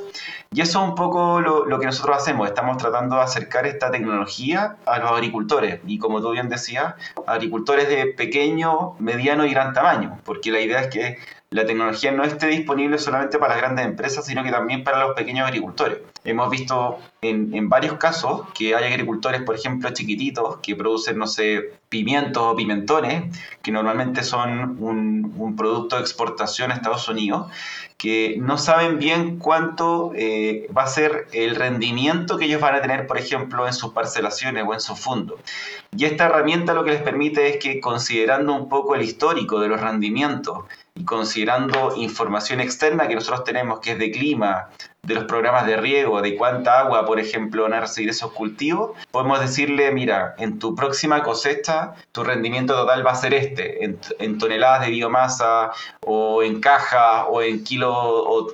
Y 0.51 0.62
eso 0.62 0.84
es 0.84 0.89
un 0.89 0.96
poco 0.96 1.39
lo, 1.39 1.65
lo, 1.65 1.79
que 1.79 1.86
nosotros 1.86 2.17
hacemos, 2.17 2.48
estamos 2.48 2.77
tratando 2.77 3.15
de 3.15 3.22
acercar 3.22 3.65
esta 3.65 3.89
tecnología 3.91 4.75
a 4.86 5.00
los 5.00 5.12
agricultores, 5.12 5.79
y 5.88 5.98
como 6.00 6.22
tú 6.22 6.32
bien 6.32 6.50
decías, 6.50 6.96
agricultores 7.25 7.88
de 7.88 8.08
pequeño, 8.08 8.96
mediano 9.00 9.46
y 9.46 9.51
gran 9.51 9.74
tamaño, 9.74 10.20
porque 10.25 10.51
la 10.51 10.60
idea 10.60 10.82
es 10.82 10.88
que 10.88 11.17
la 11.49 11.65
tecnología 11.65 12.11
no 12.11 12.23
esté 12.23 12.47
disponible 12.47 12.97
solamente 12.97 13.37
para 13.37 13.53
las 13.53 13.61
grandes 13.61 13.85
empresas, 13.85 14.25
sino 14.25 14.43
que 14.43 14.51
también 14.51 14.83
para 14.83 14.99
los 14.99 15.15
pequeños 15.15 15.47
agricultores. 15.47 15.99
Hemos 16.25 16.49
visto 16.49 16.99
en, 17.21 17.69
varios 17.69 17.93
casos 17.97 18.41
que 18.53 18.75
hay 18.75 18.83
agricultores, 18.91 19.43
por 19.43 19.55
ejemplo, 19.55 19.89
chiquititos, 19.91 20.57
que 20.57 20.75
producen, 20.75 21.17
no 21.17 21.25
sé, 21.25 21.79
pimientos 21.87 22.43
o 22.43 22.55
pimentones, 22.55 23.37
que 23.61 23.71
normalmente 23.71 24.23
son 24.23 24.77
un, 24.83 25.33
un 25.37 25.55
producto 25.55 25.95
de 25.95 26.01
exportación 26.01 26.71
a 26.71 26.75
Estados 26.75 27.07
Unidos, 27.07 27.49
que 27.97 28.35
no 28.39 28.57
saben 28.57 28.99
bien 28.99 29.39
cuánto 29.39 30.11
eh, 30.15 30.67
va 30.75 30.83
a 30.83 30.87
ser 30.87 31.27
el 31.31 31.55
rendimiento 31.55 32.37
que 32.37 32.45
ellos 32.45 32.61
van 32.61 32.75
a 32.75 32.81
tener, 32.81 33.07
por 33.07 33.17
ejemplo, 33.17 33.65
en 33.65 33.73
sus 33.73 33.91
parcelaciones 33.91 34.63
o 34.67 34.73
en 34.73 34.79
su 34.79 34.95
fondo. 34.95 35.39
Y 35.95 36.05
esta 36.05 36.25
herramienta 36.25 36.75
lo 36.75 36.83
que 36.83 36.91
les 36.91 37.01
permite 37.01 37.49
es 37.49 37.57
que, 37.57 37.79
considerando 37.79 38.53
un 38.53 38.69
poco 38.69 38.93
el 38.93 39.01
histórico 39.01 39.59
de 39.59 39.69
los 39.69 39.81
rendimientos, 39.81 40.65
y 40.97 41.05
considerando 41.05 41.93
información 41.95 42.59
externa 42.59 43.07
que 43.07 43.15
nosotros 43.15 43.43
tenemos, 43.43 43.79
que 43.79 43.91
es 43.91 43.99
de 43.99 44.11
clima, 44.11 44.69
de 45.03 45.15
los 45.15 45.25
programas 45.25 45.65
de 45.65 45.77
riego, 45.77 46.21
de 46.21 46.35
cuánta 46.35 46.79
agua, 46.79 47.05
por 47.05 47.19
ejemplo, 47.19 47.63
van 47.63 47.73
a 47.73 47.79
recibir 47.81 48.09
esos 48.09 48.33
cultivos, 48.33 48.91
podemos 49.11 49.39
decirle, 49.39 49.91
mira, 49.91 50.35
en 50.37 50.59
tu 50.59 50.75
próxima 50.75 51.23
cosecha 51.23 51.93
tu 52.11 52.23
rendimiento 52.23 52.73
total 52.73 53.05
va 53.05 53.11
a 53.11 53.15
ser 53.15 53.33
este, 53.33 53.85
en, 53.85 54.37
toneladas 54.37 54.85
de 54.85 54.91
biomasa 54.91 55.71
o 56.01 56.43
en 56.43 56.59
caja 56.59 57.25
o 57.27 57.41
en 57.41 57.63
kilo 57.63 57.93
o. 57.95 58.53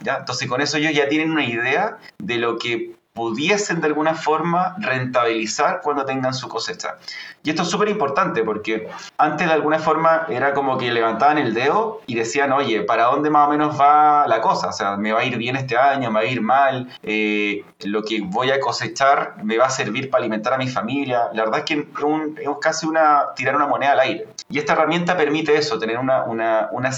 ¿ya? 0.00 0.16
Entonces 0.18 0.48
con 0.48 0.60
eso 0.60 0.76
ellos 0.76 0.92
ya 0.92 1.08
tienen 1.08 1.30
una 1.30 1.44
idea 1.44 1.98
de 2.18 2.36
lo 2.36 2.58
que 2.58 2.96
pudiesen 3.14 3.80
de 3.80 3.86
alguna 3.86 4.14
forma 4.14 4.74
rentabilizar 4.78 5.80
cuando 5.82 6.04
tengan 6.04 6.34
su 6.34 6.48
cosecha. 6.48 6.96
Y 7.44 7.50
esto 7.50 7.62
es 7.62 7.68
súper 7.68 7.88
importante 7.88 8.42
porque 8.42 8.88
antes 9.18 9.46
de 9.46 9.52
alguna 9.52 9.78
forma 9.78 10.26
era 10.28 10.52
como 10.52 10.76
que 10.78 10.90
levantaban 10.90 11.38
el 11.38 11.54
dedo 11.54 12.00
y 12.06 12.16
decían, 12.16 12.52
oye, 12.52 12.82
¿para 12.82 13.04
dónde 13.04 13.30
más 13.30 13.46
o 13.46 13.50
menos 13.52 13.80
va 13.80 14.26
la 14.26 14.40
cosa? 14.40 14.68
O 14.68 14.72
sea, 14.72 14.96
¿me 14.96 15.12
va 15.12 15.20
a 15.20 15.24
ir 15.24 15.36
bien 15.36 15.54
este 15.54 15.76
año? 15.76 16.10
¿Me 16.10 16.20
va 16.20 16.26
a 16.26 16.28
ir 16.28 16.40
mal? 16.40 16.88
Eh, 17.04 17.64
¿Lo 17.84 18.02
que 18.02 18.20
voy 18.20 18.50
a 18.50 18.58
cosechar 18.58 19.36
me 19.44 19.58
va 19.58 19.66
a 19.66 19.70
servir 19.70 20.10
para 20.10 20.22
alimentar 20.22 20.52
a 20.52 20.58
mi 20.58 20.68
familia? 20.68 21.28
La 21.34 21.44
verdad 21.44 21.60
es 21.60 21.64
que 21.66 21.74
es, 21.74 22.48
casi 22.60 22.86
una, 22.86 23.26
tirar 23.36 23.54
una 23.54 23.68
moneda 23.68 23.92
al 23.92 24.00
aire. 24.00 24.26
Y 24.48 24.58
esta 24.58 24.72
herramienta 24.72 25.16
permite 25.16 25.54
eso, 25.54 25.78
tener 25.78 25.98
una, 25.98 26.24
una, 26.24 26.68
una, 26.72 26.90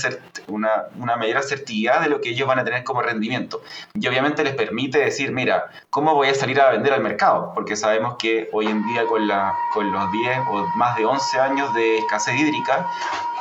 una, 0.47 0.71
una 0.99 1.17
mayor 1.17 1.39
asertividad 1.39 2.01
de 2.01 2.09
lo 2.09 2.23
que 2.23 2.31
ellos 2.31 2.49
van 2.49 2.61
a 2.61 2.65
tener 2.65 2.85
como 2.85 3.03
rendimiento. 3.03 3.61
Y 3.93 4.07
obviamente 4.07 4.45
les 4.45 4.55
permite 4.55 4.99
decir, 4.99 5.33
mira, 5.33 5.67
¿cómo 5.91 6.06
cómo 6.07 6.19
voy 6.19 6.29
a 6.29 6.35
salir 6.35 6.61
a 6.61 6.71
vender 6.71 6.93
al 6.93 7.03
mercado, 7.03 7.51
porque 7.53 7.75
sabemos 7.75 8.15
que 8.17 8.49
hoy 8.53 8.69
en 8.69 8.87
día 8.87 9.05
con, 9.07 9.27
la, 9.27 9.53
con 9.75 9.91
los 9.91 10.13
10 10.13 10.39
o 10.53 10.65
más 10.77 10.97
de 10.97 11.05
11 11.05 11.41
años 11.41 11.75
de 11.75 11.99
escasez 11.99 12.41
hídrica, 12.41 12.87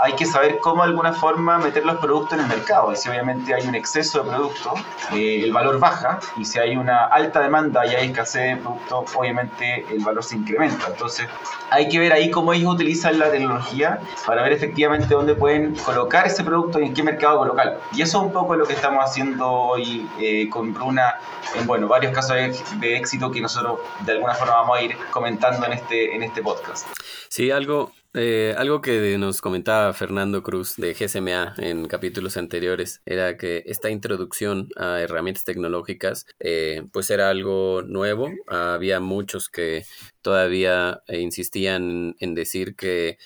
hay 0.01 0.13
que 0.13 0.25
saber 0.25 0.57
cómo 0.57 0.81
de 0.81 0.89
alguna 0.89 1.13
forma 1.13 1.60
meter 1.60 1.86
los 1.86 1.98
productos 1.98 2.34
en 2.34 2.39
el 2.39 2.48
mercado. 2.48 2.91
Y 2.91 2.95
si 2.95 3.07
obviamente 3.07 3.53
hay 3.53 3.67
un 3.67 3.75
exceso 3.75 4.24
de 4.24 4.31
producto, 4.31 4.74
eh, 5.13 5.41
el 5.43 5.53
valor 5.53 5.77
baja, 5.77 6.19
y 6.38 6.45
si 6.45 6.57
hay 6.57 6.75
una 6.75 7.05
alta 7.05 7.39
demanda 7.39 7.86
y 7.86 7.93
hay 7.93 8.07
escasez 8.07 8.55
de 8.55 8.57
producto, 8.57 9.05
obviamente 9.13 9.86
el 9.91 10.03
valor 10.03 10.24
se 10.24 10.36
incrementa. 10.36 10.88
Entonces 10.88 11.27
hay 11.69 11.88
que 11.88 12.00
ver 12.00 12.13
ahí 12.13 12.31
cómo 12.31 12.51
ellos 12.51 12.74
utilizan 12.74 13.19
la 13.19 13.29
tecnología 13.29 14.00
para 14.25 14.41
ver 14.41 14.53
efectivamente 14.53 15.13
dónde 15.13 15.36
pueden 15.36 15.75
colocar 15.75 16.25
ese 16.25 16.43
producto 16.43 16.79
y 16.79 16.86
en 16.86 16.95
qué 16.95 17.03
mercado 17.03 17.38
colocarlo. 17.38 17.77
Y 17.93 18.01
eso 18.01 18.17
es 18.17 18.24
un 18.24 18.34
poco 18.34 18.55
lo 18.55 18.65
que 18.65 18.74
estamos 18.74 19.05
haciendo 19.05 19.51
hoy 19.51 20.10
eh, 20.19 20.50
con 20.50 20.74
Bruna 20.74 21.19
en 21.53 21.67
bueno, 21.67 21.88
varios 21.88 22.13
casos 22.13 22.36
de 22.36 22.55
de 22.80 22.98
éxito 22.98 23.32
que 23.32 23.42
nosotros 23.42 23.80
de 24.06 24.14
alguna 24.14 24.34
forma 24.34 24.56
vamos 24.56 24.78
a 24.78 24.82
ir 24.82 24.96
comentando 25.12 25.66
en 25.66 25.74
este, 25.74 26.16
en 26.16 26.24
este 26.24 26.42
podcast. 26.42 26.88
Sí, 27.30 27.52
algo, 27.52 27.92
eh, 28.14 28.56
algo 28.58 28.82
que 28.82 29.18
nos 29.18 29.42
comentaba 29.42 29.94
Fernando 29.94 30.44
Cruz 30.44 30.76
de 30.78 30.94
GSMA 30.94 31.56
en 31.58 31.88
capítulos 31.88 32.38
anteriores 32.38 33.02
era 33.06 33.38
que 33.38 33.64
esta 33.66 33.90
introducción 33.90 34.70
a 34.78 35.02
herramientas 35.02 35.44
tecnológicas 35.44 36.26
eh, 36.40 36.84
pues 36.92 37.10
era 37.10 37.30
algo 37.30 37.82
nuevo. 37.82 38.30
Había 38.48 39.00
muchos 39.00 39.50
que 39.50 39.86
todavía 40.25 41.03
eh, 41.05 41.20
insistían 41.20 42.15
en 42.20 42.34
decir 42.34 42.75
que 42.75 43.20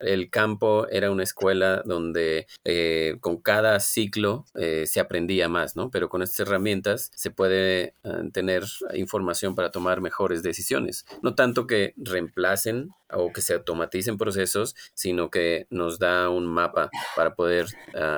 el 0.00 0.28
campo 0.28 0.86
era 0.90 1.10
una 1.10 1.22
escuela 1.22 1.80
donde 1.86 2.46
eh, 2.62 3.16
con 3.22 3.38
cada 3.38 3.80
ciclo 3.80 4.44
eh, 4.54 4.84
se 4.86 5.00
aprendía 5.00 5.48
más, 5.48 5.76
¿no? 5.76 5.90
Pero 5.90 6.10
con 6.10 6.20
estas 6.20 6.40
herramientas 6.40 7.10
se 7.14 7.30
puede 7.30 7.94
tener 8.34 8.64
información 8.92 9.54
para 9.54 9.70
tomar 9.70 10.02
mejores 10.02 10.42
decisiones. 10.42 11.06
No 11.22 11.34
tanto 11.34 11.66
que 11.66 11.94
reemplacen 11.96 12.90
o 13.10 13.32
que 13.32 13.40
se 13.40 13.54
automaticen 13.54 14.18
procesos, 14.18 14.76
sino 14.92 15.30
que 15.30 15.66
nos 15.70 15.98
da 15.98 16.28
un 16.28 16.44
mapa 16.44 16.90
para 17.16 17.34
poder 17.34 17.68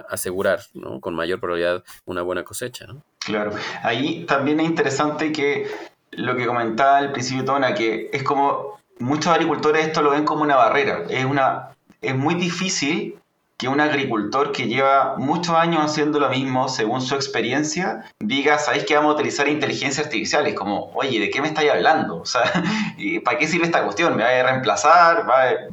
asegurar, 0.08 0.58
¿no? 0.74 1.00
Con 1.00 1.14
mayor 1.14 1.38
probabilidad 1.38 1.84
una 2.04 2.22
buena 2.22 2.42
cosecha. 2.42 2.88
Claro, 3.20 3.52
ahí 3.82 4.24
también 4.24 4.58
es 4.60 4.66
interesante 4.66 5.30
que 5.30 5.66
lo 6.12 6.36
que 6.36 6.46
comentaba 6.46 6.98
al 6.98 7.12
principio 7.12 7.44
Tona, 7.44 7.74
que 7.74 8.10
es 8.12 8.22
como 8.22 8.78
muchos 8.98 9.32
agricultores 9.32 9.86
esto 9.86 10.02
lo 10.02 10.10
ven 10.10 10.24
como 10.24 10.42
una 10.42 10.56
barrera. 10.56 11.04
Es, 11.08 11.24
una, 11.24 11.70
es 12.00 12.16
muy 12.16 12.34
difícil 12.34 13.18
que 13.56 13.68
un 13.68 13.80
agricultor 13.80 14.52
que 14.52 14.66
lleva 14.66 15.14
muchos 15.16 15.54
años 15.54 15.82
haciendo 15.82 16.20
lo 16.20 16.28
mismo, 16.28 16.68
según 16.68 17.00
su 17.00 17.14
experiencia, 17.14 18.04
diga, 18.18 18.58
¿sabéis 18.58 18.84
que 18.84 18.94
vamos 18.94 19.12
a 19.12 19.14
utilizar 19.14 19.48
inteligencia 19.48 20.04
artificial? 20.04 20.46
Es 20.46 20.54
como, 20.54 20.90
oye, 20.94 21.18
¿de 21.18 21.30
qué 21.30 21.40
me 21.40 21.48
estáis 21.48 21.70
hablando? 21.70 22.16
O 22.26 22.28
sea, 22.28 22.42
¿para 23.24 23.38
qué 23.38 23.46
sirve 23.46 23.66
esta 23.66 23.84
cuestión? 23.84 24.16
¿Me 24.16 24.24
va 24.24 24.28
a 24.28 24.42
reemplazar? 24.42 25.26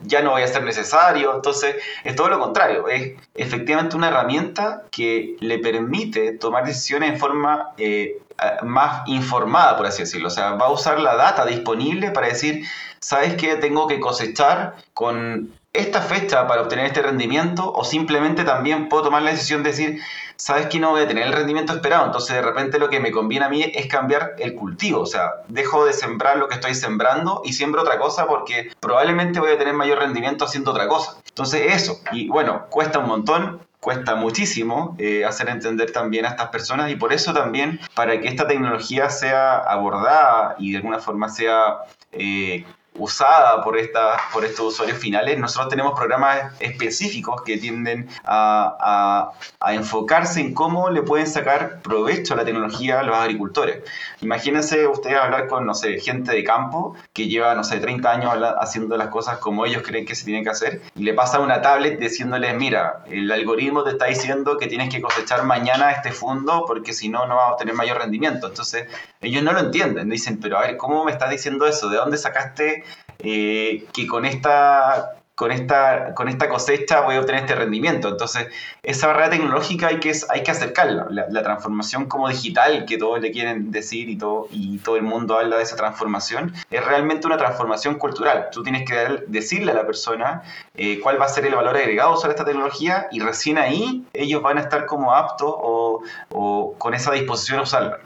¿Ya 0.03 0.21
no 0.21 0.31
voy 0.31 0.43
a 0.43 0.47
ser 0.47 0.63
necesario? 0.63 1.35
Entonces, 1.35 1.75
es 2.03 2.15
todo 2.15 2.29
lo 2.29 2.39
contrario. 2.39 2.87
Es 2.87 3.13
efectivamente 3.33 3.95
una 3.95 4.09
herramienta 4.09 4.83
que 4.91 5.35
le 5.39 5.57
permite 5.57 6.33
tomar 6.33 6.63
decisiones 6.63 7.09
en 7.09 7.17
forma 7.17 7.71
eh, 7.77 8.21
más 8.63 9.07
informada, 9.07 9.77
por 9.77 9.85
así 9.85 10.03
decirlo. 10.03 10.27
O 10.27 10.31
sea, 10.31 10.53
va 10.53 10.67
a 10.67 10.71
usar 10.71 10.99
la 10.99 11.15
data 11.15 11.45
disponible 11.45 12.11
para 12.11 12.27
decir, 12.27 12.65
¿sabes 12.99 13.35
qué? 13.35 13.55
Tengo 13.55 13.87
que 13.87 13.99
cosechar 13.99 14.75
con 14.93 15.51
esta 15.73 16.01
fecha 16.01 16.47
para 16.47 16.61
obtener 16.61 16.85
este 16.85 17.01
rendimiento 17.01 17.73
o 17.73 17.83
simplemente 17.83 18.43
también 18.43 18.89
puedo 18.89 19.05
tomar 19.05 19.23
la 19.23 19.31
decisión 19.31 19.63
de 19.63 19.71
decir, 19.71 20.01
¿sabes 20.35 20.67
que 20.67 20.79
no 20.79 20.91
voy 20.91 21.01
a 21.01 21.07
tener 21.07 21.25
el 21.25 21.33
rendimiento 21.33 21.73
esperado? 21.73 22.05
Entonces 22.05 22.35
de 22.35 22.43
repente 22.43 22.77
lo 22.77 22.89
que 22.89 22.99
me 22.99 23.11
conviene 23.11 23.45
a 23.45 23.49
mí 23.49 23.63
es 23.63 23.87
cambiar 23.87 24.35
el 24.37 24.53
cultivo. 24.53 25.01
O 25.01 25.05
sea, 25.07 25.31
dejo 25.47 25.85
de 25.85 25.93
sembrar 25.93 26.37
lo 26.37 26.47
que 26.47 26.55
estoy 26.55 26.75
sembrando 26.75 27.41
y 27.43 27.53
siembro 27.53 27.81
otra 27.81 27.97
cosa 27.97 28.27
porque 28.27 28.71
probablemente 28.79 29.39
voy 29.39 29.51
a 29.51 29.57
tener 29.57 29.73
mayor 29.73 29.97
rendimiento 29.97 30.45
haciendo 30.45 30.71
otra 30.71 30.87
cosa. 30.87 31.17
Entonces 31.27 31.73
eso. 31.73 31.99
Y 32.11 32.29
bueno, 32.29 32.67
cuesta 32.69 32.99
un 32.99 33.07
montón, 33.07 33.59
cuesta 33.83 34.15
muchísimo 34.15 34.95
eh, 34.97 35.25
hacer 35.25 35.49
entender 35.49 35.91
también 35.91 36.25
a 36.25 36.29
estas 36.29 36.47
personas 36.47 36.89
y 36.89 36.95
por 36.95 37.11
eso 37.11 37.33
también 37.33 37.79
para 37.93 38.19
que 38.19 38.29
esta 38.29 38.47
tecnología 38.47 39.09
sea 39.09 39.57
abordada 39.57 40.55
y 40.57 40.71
de 40.71 40.77
alguna 40.77 40.99
forma 40.99 41.29
sea 41.29 41.79
eh, 42.13 42.65
usada 42.95 43.63
por, 43.63 43.77
esta, 43.77 44.17
por 44.31 44.45
estos 44.45 44.73
usuarios 44.73 44.97
finales, 44.97 45.39
nosotros 45.39 45.69
tenemos 45.69 45.97
programas 45.97 46.53
específicos 46.59 47.41
que 47.41 47.57
tienden 47.57 48.07
a, 48.23 49.31
a, 49.59 49.73
enfocarse 49.73 50.39
en 50.39 50.53
cómo 50.53 50.89
le 50.89 51.01
pueden 51.01 51.27
sacar 51.27 51.81
provecho 51.81 52.33
a 52.33 52.37
la 52.37 52.45
tecnología 52.45 52.99
a 52.99 53.03
los 53.03 53.15
agricultores. 53.15 53.83
Imagínense 54.21 54.87
ustedes 54.87 55.17
hablar 55.17 55.47
con, 55.47 55.65
no 55.65 55.73
sé, 55.73 55.99
gente 55.99 56.31
de 56.31 56.43
campo 56.43 56.95
que 57.13 57.27
lleva, 57.27 57.55
no 57.55 57.63
sé, 57.63 57.79
30 57.79 58.11
años 58.11 58.33
haciendo 58.59 58.97
las 58.97 59.07
cosas 59.07 59.39
como 59.39 59.65
ellos 59.65 59.81
creen 59.83 60.05
que 60.05 60.15
se 60.15 60.25
tienen 60.25 60.43
que 60.43 60.51
hacer 60.51 60.81
y 60.95 61.03
le 61.03 61.13
pasa 61.13 61.39
una 61.39 61.61
tablet 61.61 61.99
diciéndoles, 61.99 62.55
mira, 62.55 63.03
el 63.09 63.31
algoritmo 63.31 63.83
te 63.83 63.91
está 63.91 64.05
diciendo 64.05 64.57
que 64.57 64.67
tienes 64.67 64.93
que 64.93 65.01
cosechar 65.01 65.43
mañana 65.43 65.91
este 65.91 66.11
fondo 66.11 66.65
porque 66.67 66.93
si 66.93 67.09
no, 67.09 67.25
no 67.25 67.35
vamos 67.35 67.55
a 67.55 67.57
tener 67.57 67.73
mayor 67.73 67.97
rendimiento. 67.97 68.47
Entonces, 68.47 68.87
ellos 69.21 69.43
no 69.43 69.53
lo 69.53 69.59
entienden, 69.59 70.09
dicen, 70.09 70.39
pero 70.39 70.57
a 70.57 70.61
ver, 70.61 70.77
¿cómo 70.77 71.03
me 71.05 71.11
estás 71.11 71.29
diciendo 71.29 71.65
eso? 71.65 71.89
¿De 71.89 71.97
dónde 71.97 72.17
sacaste 72.17 72.82
eh, 73.19 73.85
que 73.93 74.07
con 74.07 74.25
esta, 74.25 75.15
con, 75.35 75.51
esta, 75.51 76.13
con 76.13 76.29
esta 76.29 76.47
cosecha 76.47 77.01
voy 77.01 77.15
a 77.15 77.19
obtener 77.19 77.41
este 77.41 77.55
rendimiento. 77.55 78.09
Entonces, 78.09 78.47
esa 78.83 79.07
barrera 79.07 79.31
tecnológica 79.31 79.87
hay 79.87 79.99
que, 79.99 80.13
hay 80.29 80.43
que 80.43 80.51
acercarla. 80.51 81.07
La, 81.09 81.43
transformación 81.43 82.05
como 82.05 82.29
digital, 82.29 82.85
que 82.85 82.97
todos 82.97 83.19
le 83.19 83.31
quieren 83.31 83.71
decir 83.71 84.09
y 84.09 84.17
todo, 84.17 84.47
y 84.51 84.77
todo 84.79 84.95
el 84.95 85.03
mundo 85.03 85.37
habla 85.37 85.57
de 85.57 85.63
esa 85.63 85.75
transformación, 85.75 86.53
es 86.69 86.85
realmente 86.85 87.27
una 87.27 87.37
transformación 87.37 87.95
cultural. 87.95 88.49
Tú 88.51 88.63
tienes 88.63 88.87
que 88.87 89.23
decirle 89.27 89.71
a 89.71 89.75
la 89.75 89.85
persona 89.85 90.43
eh, 90.75 90.99
cuál 90.99 91.19
va 91.19 91.25
a 91.25 91.29
ser 91.29 91.45
el 91.45 91.55
valor 91.55 91.75
agregado 91.75 92.15
sobre 92.17 92.31
esta 92.31 92.45
tecnología 92.45 93.07
y 93.11 93.19
recién 93.19 93.57
ahí 93.57 94.05
ellos 94.13 94.41
van 94.41 94.57
a 94.57 94.61
estar 94.61 94.85
como 94.85 95.13
aptos 95.13 95.53
o, 95.55 96.03
o 96.29 96.75
con 96.77 96.93
esa 96.93 97.11
disposición 97.11 97.59
a 97.59 97.63
usarla. 97.63 97.99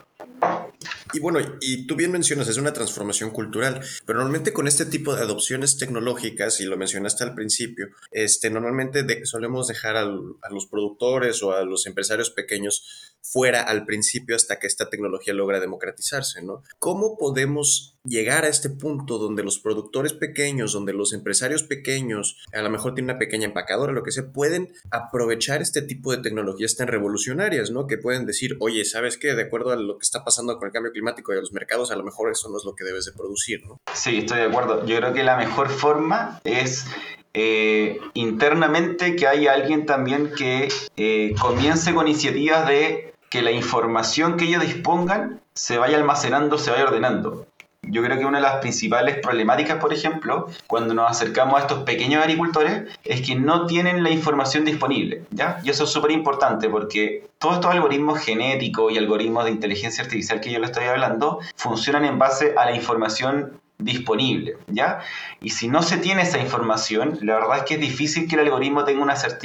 Y 1.13 1.19
bueno, 1.19 1.39
y 1.61 1.87
tú 1.87 1.95
bien 1.95 2.11
mencionas, 2.11 2.47
es 2.47 2.57
una 2.57 2.73
transformación 2.73 3.31
cultural, 3.31 3.81
pero 4.05 4.19
normalmente 4.19 4.53
con 4.53 4.67
este 4.67 4.85
tipo 4.85 5.15
de 5.15 5.21
adopciones 5.21 5.77
tecnológicas, 5.77 6.59
y 6.59 6.65
lo 6.65 6.77
mencionaste 6.77 7.23
al 7.23 7.35
principio, 7.35 7.87
este, 8.11 8.49
normalmente 8.49 9.25
solemos 9.25 9.67
dejar 9.67 9.97
a 9.97 10.05
los 10.05 10.67
productores 10.69 11.41
o 11.43 11.53
a 11.53 11.63
los 11.63 11.85
empresarios 11.85 12.29
pequeños 12.29 13.13
fuera 13.21 13.61
al 13.61 13.85
principio 13.85 14.35
hasta 14.35 14.59
que 14.59 14.67
esta 14.67 14.89
tecnología 14.89 15.33
logra 15.33 15.59
democratizarse, 15.59 16.41
¿no? 16.41 16.63
¿Cómo 16.79 17.17
podemos 17.17 17.97
llegar 18.05 18.45
a 18.45 18.47
este 18.47 18.69
punto 18.69 19.17
donde 19.17 19.43
los 19.43 19.59
productores 19.59 20.13
pequeños, 20.13 20.71
donde 20.71 20.93
los 20.93 21.11
empresarios 21.11 21.63
pequeños, 21.63 22.37
a 22.53 22.61
lo 22.61 22.69
mejor 22.69 22.93
tienen 22.93 23.11
una 23.11 23.19
pequeña 23.19 23.47
empacadora, 23.47 23.91
lo 23.91 24.03
que 24.03 24.11
sea, 24.11 24.31
pueden 24.31 24.73
aprovechar 24.91 25.61
este 25.61 25.81
tipo 25.81 26.11
de 26.11 26.21
tecnologías 26.21 26.77
tan 26.77 26.87
revolucionarias, 26.87 27.69
¿no? 27.69 27.85
Que 27.85 27.97
pueden 27.97 28.25
decir, 28.25 28.55
oye, 28.59 28.85
¿sabes 28.85 29.17
qué? 29.17 29.35
De 29.35 29.43
acuerdo 29.43 29.71
a 29.71 29.75
lo 29.75 29.97
que 29.97 30.03
está 30.03 30.23
pasando 30.23 30.57
con 30.57 30.67
el 30.67 30.73
cambio 30.73 30.93
climático 30.97 31.33
y 31.33 31.37
a 31.37 31.41
los 31.41 31.53
mercados, 31.53 31.91
a 31.91 31.95
lo 31.95 32.03
mejor 32.03 32.31
eso 32.31 32.49
no 32.49 32.57
es 32.57 32.65
lo 32.65 32.73
que 32.75 32.83
debes 32.83 33.05
de 33.05 33.11
producir, 33.11 33.63
¿no? 33.65 33.79
Sí, 33.93 34.19
estoy 34.19 34.39
de 34.39 34.45
acuerdo. 34.45 34.85
Yo 34.85 34.97
creo 34.97 35.13
que 35.13 35.23
la 35.23 35.37
mejor 35.37 35.69
forma 35.69 36.41
es 36.43 36.85
eh, 37.33 37.99
internamente 38.15 39.15
que 39.15 39.27
haya 39.27 39.53
alguien 39.53 39.85
también 39.85 40.31
que 40.35 40.69
eh, 40.95 41.35
comience 41.39 41.93
con 41.93 42.07
iniciativas 42.07 42.67
de 42.67 43.13
que 43.29 43.41
la 43.43 43.51
información 43.51 44.37
que 44.37 44.45
ellos 44.45 44.63
dispongan 44.63 45.41
se 45.53 45.77
vaya 45.77 45.97
almacenando, 45.97 46.57
se 46.57 46.71
vaya 46.71 46.85
ordenando. 46.85 47.45
Yo 47.84 48.03
creo 48.03 48.17
que 48.17 48.25
una 48.25 48.39
de 48.39 48.43
las 48.43 48.57
principales 48.57 49.17
problemáticas, 49.19 49.77
por 49.77 49.93
ejemplo, 49.93 50.48
cuando 50.67 50.93
nos 50.93 51.10
acercamos 51.10 51.57
a 51.57 51.62
estos 51.62 51.84
pequeños 51.84 52.22
agricultores, 52.22 52.84
es 53.03 53.22
que 53.22 53.36
no 53.36 53.65
tienen 53.65 54.03
la 54.03 54.10
información 54.10 54.65
disponible, 54.65 55.24
¿ya? 55.31 55.60
Y 55.63 55.69
eso 55.69 55.86
es 55.86 55.89
súper 55.89 56.12
importante 56.12 56.69
porque 56.69 57.27
todos 57.38 57.55
estos 57.55 57.72
algoritmos 57.72 58.19
genéticos 58.19 58.91
y 58.91 58.98
algoritmos 58.98 59.46
de 59.46 59.51
inteligencia 59.51 60.03
artificial 60.03 60.41
que 60.41 60.51
yo 60.51 60.60
le 60.60 60.65
estoy 60.65 60.86
hablando 60.86 61.39
funcionan 61.55 62.05
en 62.05 62.19
base 62.19 62.53
a 62.57 62.65
la 62.65 62.75
información 62.75 63.60
disponible, 63.77 64.57
¿ya? 64.67 65.00
Y 65.39 65.51
si 65.51 65.67
no 65.67 65.84
se 65.84 65.98
tiene 65.98 66.24
esa 66.24 66.39
información, 66.39 67.19
la 67.22 67.36
verdad 67.36 67.57
es 67.60 67.63
que 67.63 67.75
es 67.75 67.79
difícil 67.79 68.27
que 68.27 68.36
el 68.36 68.41
algoritmo 68.41 68.84
tenga 68.84 69.03
una 69.03 69.15
certidumbre. 69.15 69.38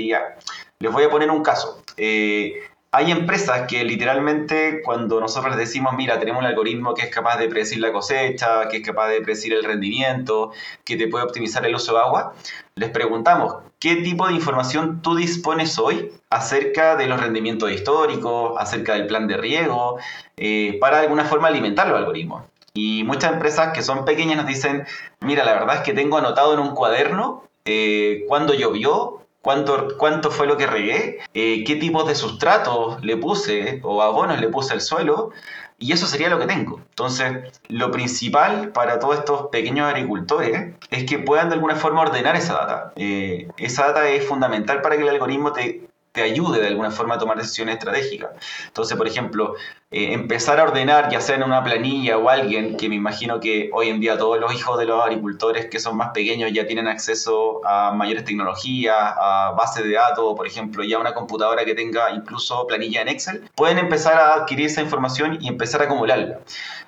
Les 0.79 0.91
voy 0.91 1.05
a 1.05 1.11
poner 1.11 1.31
un 1.31 1.43
caso. 1.43 1.83
Eh, 1.97 2.55
hay 2.95 3.11
empresas 3.11 3.67
que 3.67 3.83
literalmente 3.85 4.83
cuando 4.85 5.19
nosotros 5.19 5.57
decimos, 5.57 5.95
mira, 5.97 6.19
tenemos 6.19 6.41
un 6.41 6.47
algoritmo 6.47 6.93
que 6.93 7.07
es 7.07 7.09
capaz 7.09 7.39
de 7.39 7.49
predecir 7.49 7.81
la 7.81 7.91
cosecha, 7.91 8.69
que 8.69 8.77
es 8.77 8.87
capaz 8.87 9.09
de 9.09 9.23
predecir 9.23 9.55
el 9.55 9.65
rendimiento, 9.65 10.53
que 10.85 10.97
te 10.97 11.09
puede 11.09 11.25
optimizar 11.25 11.65
el 11.65 11.75
uso 11.75 11.95
de 11.95 12.01
agua, 12.01 12.35
les 12.75 12.91
preguntamos, 12.91 13.57
¿qué 13.79 13.97
tipo 13.97 14.29
de 14.29 14.35
información 14.35 15.01
tú 15.01 15.15
dispones 15.15 15.79
hoy 15.79 16.13
acerca 16.29 16.95
de 16.97 17.07
los 17.07 17.19
rendimientos 17.19 17.73
históricos, 17.73 18.53
acerca 18.59 18.93
del 18.93 19.07
plan 19.07 19.27
de 19.27 19.39
riego, 19.39 19.99
eh, 20.37 20.77
para 20.79 20.99
de 20.99 21.05
alguna 21.05 21.25
forma 21.25 21.49
alimentar 21.49 21.89
los 21.89 21.97
algoritmos? 21.97 22.45
Y 22.75 23.05
muchas 23.05 23.33
empresas 23.33 23.73
que 23.73 23.81
son 23.81 24.05
pequeñas 24.05 24.37
nos 24.37 24.47
dicen, 24.47 24.87
mira, 25.21 25.45
la 25.45 25.55
verdad 25.55 25.77
es 25.77 25.81
que 25.81 25.95
tengo 25.95 26.19
anotado 26.19 26.53
en 26.53 26.61
un 26.61 26.75
cuaderno 26.75 27.45
eh, 27.65 28.25
cuándo 28.29 28.53
llovió, 28.53 29.22
cuánto, 29.43 29.97
cuánto 29.99 30.31
fue 30.31 30.47
lo 30.47 30.57
que 30.57 30.67
regué, 30.67 31.19
eh, 31.35 31.65
qué 31.65 31.77
tipos 31.77 32.07
de 32.09 32.15
sustratos 32.15 33.03
le 33.05 33.17
puse 33.17 33.81
o 33.83 34.01
abonos 34.01 34.41
le 34.41 34.49
puse 34.49 34.73
al 34.73 34.81
suelo, 34.81 35.31
y 35.79 35.93
eso 35.93 36.07
sería 36.07 36.31
lo 36.31 36.39
que 36.39 36.47
tengo. 36.47 36.79
Entonces, 36.91 37.61
lo 37.69 37.91
principal 37.91 38.71
para 38.71 39.01
todos 39.01 39.19
estos 39.19 39.49
pequeños 39.49 39.89
agricultores 39.89 40.75
es 40.91 41.05
que 41.05 41.19
puedan 41.19 41.49
de 41.49 41.57
alguna 41.57 41.75
forma 41.75 42.03
ordenar 42.03 42.37
esa 42.37 42.55
data. 42.55 42.93
Eh, 42.95 43.49
esa 43.57 43.89
data 43.89 44.09
es 44.09 44.25
fundamental 44.25 44.81
para 44.81 44.97
que 44.97 45.03
el 45.03 45.09
algoritmo 45.09 45.53
te, 45.53 45.89
te 46.13 46.23
ayude 46.23 46.61
de 46.61 46.69
alguna 46.69 46.91
forma 46.91 47.15
a 47.15 47.19
tomar 47.19 47.39
decisiones 47.39 47.77
estratégicas. 47.77 48.31
Entonces, 48.67 48.97
por 48.97 49.09
ejemplo, 49.09 49.55
eh, 49.91 50.13
empezar 50.13 50.61
a 50.61 50.65
ordenar, 50.65 51.11
ya 51.11 51.21
sea 51.23 51.37
en 51.37 51.43
una 51.43 51.65
planilla 51.65 52.19
o 52.19 52.29
alguien, 52.29 52.77
que 52.77 52.89
me 52.91 52.97
imagino 52.97 53.41
que 53.41 53.71
hoy 53.73 53.89
en 53.89 53.99
día 53.99 54.19
todos 54.19 54.39
los 54.39 54.55
hijos 54.55 54.79
de 54.79 54.85
los 54.85 55.03
agricultores 55.03 55.67
que 55.67 55.81
son 55.81 55.97
más 55.97 56.11
pequeños 56.11 56.53
ya 56.53 56.67
tienen 56.67 56.87
acceso 56.87 57.67
a 57.67 57.93
mayores 57.93 58.25
tecnologías, 58.25 58.95
a 58.97 59.55
bases 59.57 59.85
de 59.85 59.93
datos, 59.93 60.35
por 60.37 60.47
ejemplo, 60.47 60.85
ya 60.85 60.99
una 60.99 61.15
computadora 61.15 61.65
que 61.65 61.75
tenga 61.75 62.11
incluso 62.11 62.67
planilla 62.67 63.01
en 63.03 63.09
Excel, 63.09 63.51
pueden 63.55 63.79
empezar 63.79 64.15
a 64.15 64.35
adquirir 64.35 64.67
esa 64.67 64.83
información 64.83 65.39
y 65.41 65.49
empezar 65.49 65.81
a 65.81 65.85
acumularla. 65.85 66.41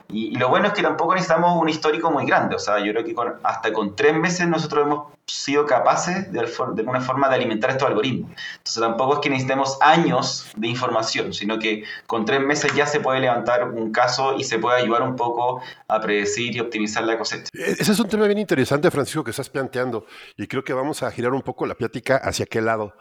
Y, 0.08 0.36
lo 0.36 0.48
bueno 0.48 0.68
es 0.68 0.72
que 0.74 0.82
tampoco 0.82 1.14
necesitamos 1.14 1.60
un 1.60 1.68
histórico 1.68 2.10
muy 2.10 2.26
grande, 2.26 2.56
o 2.56 2.58
sea, 2.58 2.78
yo 2.78 2.92
creo 2.92 3.04
que 3.04 3.14
hasta 3.42 3.72
con 3.72 3.96
tres 3.96 4.14
meses 4.14 4.46
nosotros 4.46 4.86
hemos 4.86 5.14
sido 5.26 5.64
capaces 5.64 6.30
de, 6.30 6.40
de 6.40 6.80
alguna 6.82 7.00
forma 7.00 7.28
de 7.28 7.36
alimentar 7.36 7.70
estos 7.70 7.88
algoritmos. 7.88 8.30
Entonces 8.58 8.82
tampoco 8.82 9.14
es 9.14 9.20
que 9.20 9.30
necesitemos 9.30 9.78
años 9.80 10.50
de 10.56 10.68
información, 10.68 11.32
sino 11.32 11.58
que 11.58 11.84
con 12.06 12.24
tres 12.24 12.40
meses 12.40 12.74
ya 12.74 12.86
se 12.86 13.00
puede 13.00 13.20
levantar 13.20 13.70
un 13.70 13.90
caso 13.92 14.36
y 14.36 14.44
se 14.44 14.58
puede 14.58 14.82
ayudar 14.82 15.02
un 15.02 15.16
poco 15.16 15.62
a 15.88 16.00
predecir 16.00 16.54
y 16.54 16.60
optimizar 16.60 17.04
la 17.04 17.16
cosecha. 17.16 17.48
E-, 17.54 17.72
ese 17.72 17.92
es 17.92 17.98
un 17.98 18.08
tema 18.08 18.26
bien 18.26 18.38
interesante, 18.38 18.90
Francisco, 18.90 19.24
que 19.24 19.30
estás 19.30 19.48
planteando, 19.48 20.04
y 20.36 20.46
creo 20.46 20.64
que 20.64 20.74
vamos 20.74 21.02
a 21.02 21.10
girar 21.10 21.32
un 21.32 21.42
poco 21.42 21.66
la 21.66 21.74
plática 21.74 22.16
hacia 22.16 22.46
qué 22.46 22.60
lado 22.60 22.94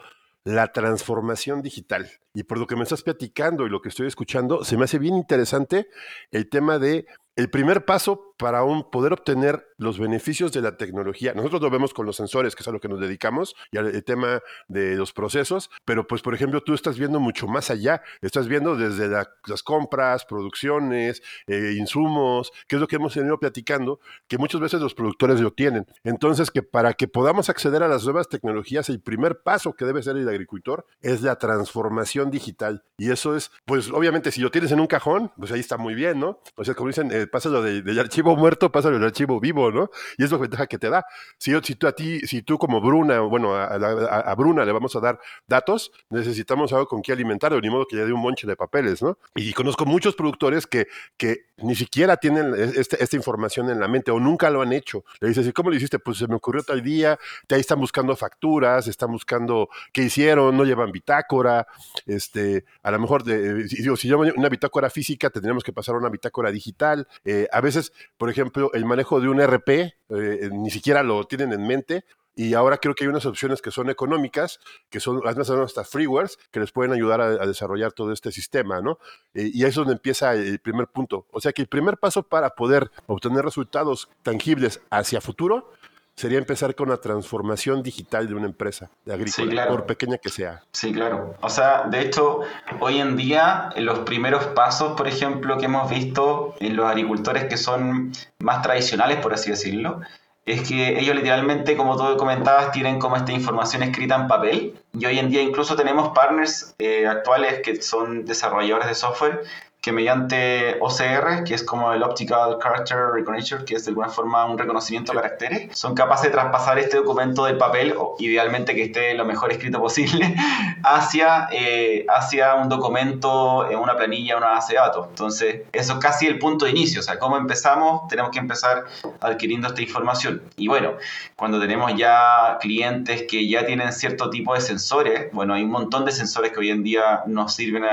la 0.43 0.71
transformación 0.71 1.61
digital. 1.61 2.09
Y 2.33 2.43
por 2.43 2.57
lo 2.57 2.67
que 2.67 2.75
me 2.75 2.83
estás 2.83 3.03
platicando 3.03 3.65
y 3.65 3.69
lo 3.69 3.81
que 3.81 3.89
estoy 3.89 4.07
escuchando, 4.07 4.63
se 4.63 4.77
me 4.77 4.85
hace 4.85 4.99
bien 4.99 5.15
interesante 5.15 5.87
el 6.31 6.49
tema 6.49 6.79
de 6.79 7.05
el 7.35 7.49
primer 7.49 7.85
paso 7.85 8.32
para 8.37 8.61
poder 8.91 9.13
obtener 9.13 9.67
los 9.77 9.99
beneficios 9.99 10.51
de 10.51 10.61
la 10.61 10.77
tecnología. 10.77 11.33
Nosotros 11.33 11.61
lo 11.61 11.69
vemos 11.69 11.93
con 11.93 12.05
los 12.05 12.15
sensores, 12.15 12.55
que 12.55 12.63
es 12.63 12.67
a 12.67 12.71
lo 12.71 12.79
que 12.79 12.87
nos 12.87 12.99
dedicamos, 12.99 13.55
y 13.71 13.77
al 13.77 14.03
tema 14.03 14.41
de 14.67 14.95
los 14.95 15.13
procesos, 15.13 15.69
pero 15.85 16.07
pues 16.07 16.21
por 16.21 16.33
ejemplo 16.33 16.61
tú 16.61 16.73
estás 16.73 16.97
viendo 16.97 17.19
mucho 17.19 17.47
más 17.47 17.69
allá, 17.69 18.01
estás 18.21 18.47
viendo 18.47 18.75
desde 18.75 19.07
las 19.07 19.63
compras, 19.63 20.25
producciones, 20.25 21.21
eh, 21.47 21.75
insumos, 21.77 22.51
que 22.67 22.75
es 22.75 22.81
lo 22.81 22.87
que 22.87 22.95
hemos 22.95 23.15
venido 23.15 23.39
platicando, 23.39 23.99
que 24.27 24.37
muchas 24.37 24.61
veces 24.61 24.81
los 24.81 24.93
productores 24.93 25.39
lo 25.39 25.51
tienen. 25.51 25.85
Entonces 26.03 26.51
que 26.51 26.63
para 26.63 26.93
que 26.93 27.07
podamos 27.07 27.49
acceder 27.49 27.83
a 27.83 27.87
las 27.87 28.03
nuevas 28.05 28.29
tecnologías, 28.29 28.89
el 28.89 29.01
primer 29.01 29.41
paso 29.41 29.73
que 29.73 29.85
debe 29.85 30.03
ser 30.03 30.17
el 30.17 30.29
agricultor 30.29 30.85
es 31.01 31.21
la 31.21 31.37
transformación 31.37 32.31
digital. 32.31 32.83
Y 32.97 33.11
eso 33.11 33.35
es, 33.35 33.51
pues 33.65 33.89
obviamente 33.91 34.31
si 34.31 34.41
lo 34.41 34.51
tienes 34.51 34.71
en 34.71 34.79
un 34.79 34.87
cajón, 34.87 35.31
pues 35.37 35.51
ahí 35.51 35.59
está 35.59 35.77
muy 35.77 35.93
bien, 35.93 36.19
¿no? 36.19 36.39
O 36.55 36.63
sea, 36.63 36.73
como 36.73 36.87
dicen, 36.89 37.11
eh, 37.11 37.27
pásalo 37.27 37.61
del 37.61 37.99
archivo 37.99 38.32
muerto, 38.35 38.71
pásalo 38.71 38.95
del 38.95 39.05
archivo 39.05 39.39
vivo, 39.39 39.71
¿no? 39.71 39.89
Y 40.17 40.23
es 40.23 40.31
la 40.31 40.37
ventaja 40.37 40.67
que 40.67 40.77
te 40.77 40.89
da. 40.89 41.05
Si, 41.37 41.51
tú 41.75 41.87
a 41.87 41.91
ti, 41.93 42.19
si 42.21 42.41
tú 42.41 42.57
como 42.57 42.81
Bruna, 42.81 43.19
bueno, 43.21 43.55
a, 43.55 44.35
Bruna 44.35 44.65
le 44.65 44.71
vamos 44.71 44.95
a 44.95 44.99
dar 44.99 45.19
datos, 45.47 45.91
necesitamos 46.09 46.73
algo 46.73 46.87
con 46.87 47.01
qué 47.01 47.11
alimentar, 47.11 47.53
ni 47.61 47.69
modo 47.69 47.85
que 47.85 47.95
le 47.95 48.05
dé 48.05 48.13
un 48.13 48.21
monche 48.21 48.47
de 48.47 48.55
papeles, 48.55 49.01
¿no? 49.01 49.17
Y 49.35 49.53
conozco 49.53 49.85
muchos 49.85 50.15
productores 50.15 50.67
que, 50.67 50.87
que 51.17 51.47
ni 51.57 51.75
siquiera 51.75 52.17
tienen 52.17 52.53
este, 52.55 53.01
esta 53.03 53.15
información 53.15 53.69
en 53.69 53.79
la 53.79 53.87
mente 53.87 54.11
o 54.11 54.19
nunca 54.19 54.49
lo 54.49 54.61
han 54.61 54.73
hecho. 54.73 55.03
Le 55.19 55.29
dices, 55.29 55.45
¿y 55.47 55.51
cómo 55.51 55.69
lo 55.69 55.75
hiciste? 55.75 55.99
Pues 55.99 56.17
se 56.17 56.27
me 56.27 56.35
ocurrió 56.35 56.63
tal 56.63 56.81
día, 56.81 57.17
ahí 57.49 57.59
están 57.59 57.79
buscando 57.79 58.15
facturas, 58.15 58.87
están 58.87 59.11
buscando 59.11 59.69
qué 59.91 60.03
hicieron, 60.03 60.57
no 60.57 60.63
llevan 60.63 60.91
bitácora, 60.91 61.67
este, 62.05 62.65
a 62.81 62.91
lo 62.91 62.99
mejor, 62.99 63.23
de, 63.23 63.63
digo, 63.65 63.95
si 63.95 64.07
llevan 64.07 64.33
una 64.35 64.49
bitácora 64.49 64.89
física, 64.89 65.29
tendríamos 65.29 65.63
que 65.63 65.73
pasar 65.73 65.95
a 65.95 65.99
una 65.99 66.09
bitácora 66.09 66.51
digital. 66.51 67.07
Eh, 67.23 67.47
a 67.51 67.61
veces, 67.61 67.93
por 68.17 68.29
ejemplo, 68.29 68.71
el 68.73 68.85
manejo 68.85 69.21
de 69.21 69.29
un 69.29 69.39
RP, 69.39 69.69
eh, 70.09 70.49
ni 70.51 70.71
siquiera 70.71 71.03
lo 71.03 71.25
tienen 71.25 71.53
en 71.53 71.67
mente, 71.67 72.05
y 72.35 72.53
ahora 72.53 72.77
creo 72.77 72.95
que 72.95 73.03
hay 73.03 73.09
unas 73.09 73.25
opciones 73.25 73.61
que 73.61 73.71
son 73.71 73.89
económicas, 73.89 74.59
que 74.89 74.99
son 74.99 75.21
además 75.25 75.49
hasta 75.49 75.83
freewares, 75.83 76.37
que 76.51 76.59
les 76.59 76.71
pueden 76.71 76.93
ayudar 76.93 77.21
a, 77.21 77.45
desarrollar 77.45 77.93
todo 77.93 78.11
este 78.11 78.31
sistema, 78.31 78.81
¿no? 78.81 78.97
Eh, 79.33 79.51
y 79.53 79.63
ahí 79.63 79.69
es 79.69 79.75
donde 79.75 79.93
empieza 79.93 80.33
el 80.33 80.59
primer 80.59 80.87
punto. 80.87 81.27
O 81.31 81.39
sea 81.39 81.53
que 81.53 81.61
el 81.61 81.67
primer 81.67 81.97
paso 81.97 82.23
para 82.23 82.51
poder 82.51 82.91
obtener 83.07 83.45
resultados 83.45 84.09
tangibles 84.23 84.81
hacia 84.89 85.21
futuro 85.21 85.71
sería 86.15 86.37
empezar 86.37 86.75
con 86.75 86.89
la 86.89 86.97
transformación 86.97 87.81
digital 87.81 88.27
de 88.27 88.35
una 88.35 88.45
empresa 88.45 88.89
de 89.05 89.13
agrícola, 89.13 89.67
por 89.67 89.85
pequeña 89.85 90.17
que 90.17 90.29
sea. 90.29 90.63
Sí, 90.71 90.93
claro. 90.93 91.35
O 91.41 91.49
sea, 91.49 91.83
de 91.83 92.01
hecho, 92.01 92.41
hoy 92.79 92.99
en 92.99 93.17
día, 93.17 93.69
los 93.77 93.99
primeros 93.99 94.45
pasos, 94.47 94.93
por 94.95 95.07
ejemplo, 95.07 95.57
que 95.57 95.65
hemos 95.65 95.89
visto 95.89 96.55
en 96.59 96.75
los 96.75 96.85
agricultores 96.85 97.45
que 97.45 97.57
son 97.57 98.11
más 98.39 98.61
tradicionales, 98.61 99.17
por 99.19 99.33
así 99.33 99.49
decirlo, 99.49 100.01
es 100.45 100.67
que 100.67 100.99
ellos 100.99 101.15
literalmente, 101.15 101.77
como 101.77 101.95
tú 101.95 102.17
comentabas, 102.17 102.71
tienen 102.71 102.99
como 102.99 103.15
esta 103.15 103.31
información 103.31 103.83
escrita 103.83 104.15
en 104.15 104.27
papel. 104.27 104.79
Y 104.93 105.05
hoy 105.05 105.19
en 105.19 105.29
día 105.29 105.41
incluso 105.41 105.75
tenemos 105.75 106.09
partners 106.09 106.75
eh, 106.79 107.07
actuales 107.07 107.61
que 107.63 107.81
son 107.81 108.25
desarrolladores 108.25 108.87
de 108.87 108.95
software 108.95 109.43
que 109.83 109.91
mediante 109.91 110.77
OCR, 110.79 111.43
que 111.43 111.55
es 111.55 111.63
como 111.63 111.91
el 111.91 112.03
Optical 112.03 112.57
Character 112.63 112.99
Recognition, 113.13 113.65
que 113.65 113.75
es 113.75 113.83
de 113.83 113.89
alguna 113.89 114.07
forma 114.07 114.45
un 114.45 114.57
reconocimiento 114.57 115.11
de 115.11 115.17
caracteres, 115.17 115.77
son 115.77 115.93
capaces 115.93 116.27
de 116.27 116.29
traspasar 116.29 116.79
este 116.79 116.95
documento 116.95 117.43
del 117.43 117.57
papel, 117.57 117.93
o 117.97 118.15
idealmente 118.17 118.73
que 118.75 118.83
esté 118.83 119.13
lo 119.13 119.25
mejor 119.25 119.51
escrito 119.51 119.81
posible, 119.81 120.37
hacia, 120.83 121.49
eh, 121.51 122.05
hacia 122.07 122.55
un 122.55 122.69
documento 122.69 123.69
en 123.69 123.77
una 123.77 123.97
planilla, 123.97 124.37
una 124.37 124.51
base 124.51 124.71
de 124.71 124.79
datos. 124.79 125.07
Entonces, 125.09 125.63
eso 125.73 125.93
es 125.93 125.99
casi 125.99 126.27
el 126.27 126.39
punto 126.39 126.63
de 126.63 126.71
inicio. 126.71 127.01
O 127.01 127.03
sea, 127.03 127.19
¿cómo 127.19 127.35
empezamos? 127.35 128.07
Tenemos 128.07 128.31
que 128.31 128.39
empezar 128.39 128.85
adquiriendo 129.19 129.67
esta 129.67 129.81
información. 129.81 130.43
Y 130.55 130.69
bueno, 130.69 130.93
cuando 131.35 131.59
tenemos 131.59 131.93
ya 131.97 132.57
clientes 132.61 133.25
que 133.29 133.49
ya 133.49 133.65
tienen 133.65 133.91
cierto 133.91 134.29
tipo 134.29 134.53
de 134.53 134.61
sensores, 134.61 135.29
bueno, 135.33 135.53
hay 135.53 135.63
un 135.63 135.71
montón 135.71 136.05
de 136.05 136.13
sensores 136.13 136.53
que 136.53 136.61
hoy 136.61 136.69
en 136.69 136.83
día 136.83 137.23
nos 137.27 137.53
sirven 137.53 137.83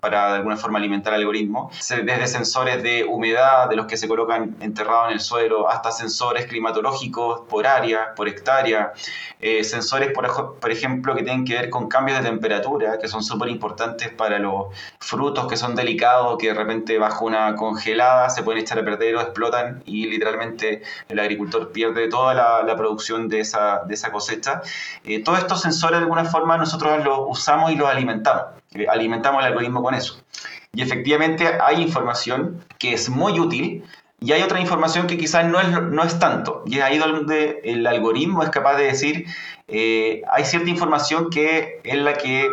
para 0.00 0.28
de 0.30 0.36
alguna 0.36 0.56
forma 0.56 0.78
alimentar 0.78 0.99
el 1.08 1.16
algoritmo, 1.16 1.70
desde 1.88 2.26
sensores 2.26 2.82
de 2.82 3.04
humedad, 3.04 3.68
de 3.68 3.76
los 3.76 3.86
que 3.86 3.96
se 3.96 4.06
colocan 4.06 4.56
enterrados 4.60 5.08
en 5.08 5.14
el 5.14 5.20
suelo, 5.20 5.68
hasta 5.68 5.90
sensores 5.90 6.46
climatológicos 6.46 7.40
por 7.48 7.66
área, 7.66 8.14
por 8.14 8.28
hectárea, 8.28 8.92
eh, 9.40 9.64
sensores, 9.64 10.12
por, 10.12 10.70
ejemplo, 10.70 11.14
que 11.14 11.22
tienen 11.22 11.44
que 11.44 11.54
ver 11.54 11.70
con 11.70 11.88
cambios 11.88 12.18
de 12.18 12.28
temperatura, 12.28 12.98
que 12.98 13.08
son 13.08 13.22
súper 13.22 13.48
importantes 13.48 14.10
para 14.10 14.38
los 14.38 14.66
frutos 14.98 15.46
que 15.48 15.56
son 15.56 15.74
delicados, 15.74 16.36
que 16.38 16.48
de 16.48 16.54
repente 16.54 16.98
bajo 16.98 17.24
una 17.24 17.56
congelada 17.56 18.28
se 18.28 18.42
pueden 18.42 18.60
echar 18.60 18.78
a 18.78 18.84
perder 18.84 19.16
o 19.16 19.20
explotan 19.20 19.82
y 19.86 20.06
literalmente 20.06 20.82
el 21.08 21.18
agricultor 21.18 21.72
pierde 21.72 22.08
toda 22.08 22.34
la, 22.34 22.62
la 22.62 22.76
producción 22.76 23.28
de 23.28 23.40
esa, 23.40 23.82
de 23.86 23.94
esa 23.94 24.12
cosecha. 24.12 24.62
Eh, 25.04 25.22
todos 25.22 25.38
estos 25.38 25.62
sensores 25.62 25.98
de 25.98 26.04
alguna 26.04 26.24
forma 26.24 26.56
nosotros 26.56 27.02
los 27.04 27.20
usamos 27.28 27.72
y 27.72 27.76
los 27.76 27.88
alimentamos. 27.88 28.44
Eh, 28.72 28.86
alimentamos 28.88 29.40
el 29.40 29.48
algoritmo 29.48 29.82
con 29.82 29.94
eso. 29.94 30.22
Y 30.72 30.82
efectivamente 30.82 31.48
hay 31.60 31.82
información 31.82 32.64
que 32.78 32.92
es 32.92 33.08
muy 33.08 33.38
útil 33.40 33.84
y 34.20 34.32
hay 34.32 34.42
otra 34.42 34.60
información 34.60 35.06
que 35.06 35.16
quizás 35.16 35.46
no 35.46 35.60
es, 35.60 35.68
no 35.70 36.04
es 36.04 36.18
tanto. 36.18 36.62
Y 36.66 36.78
es 36.78 36.84
ahí 36.84 36.98
donde 36.98 37.60
el 37.64 37.86
algoritmo 37.86 38.42
es 38.42 38.50
capaz 38.50 38.76
de 38.76 38.84
decir, 38.84 39.26
eh, 39.66 40.22
hay 40.30 40.44
cierta 40.44 40.68
información 40.68 41.30
que 41.30 41.80
es 41.82 41.96
la 41.96 42.14
que 42.14 42.48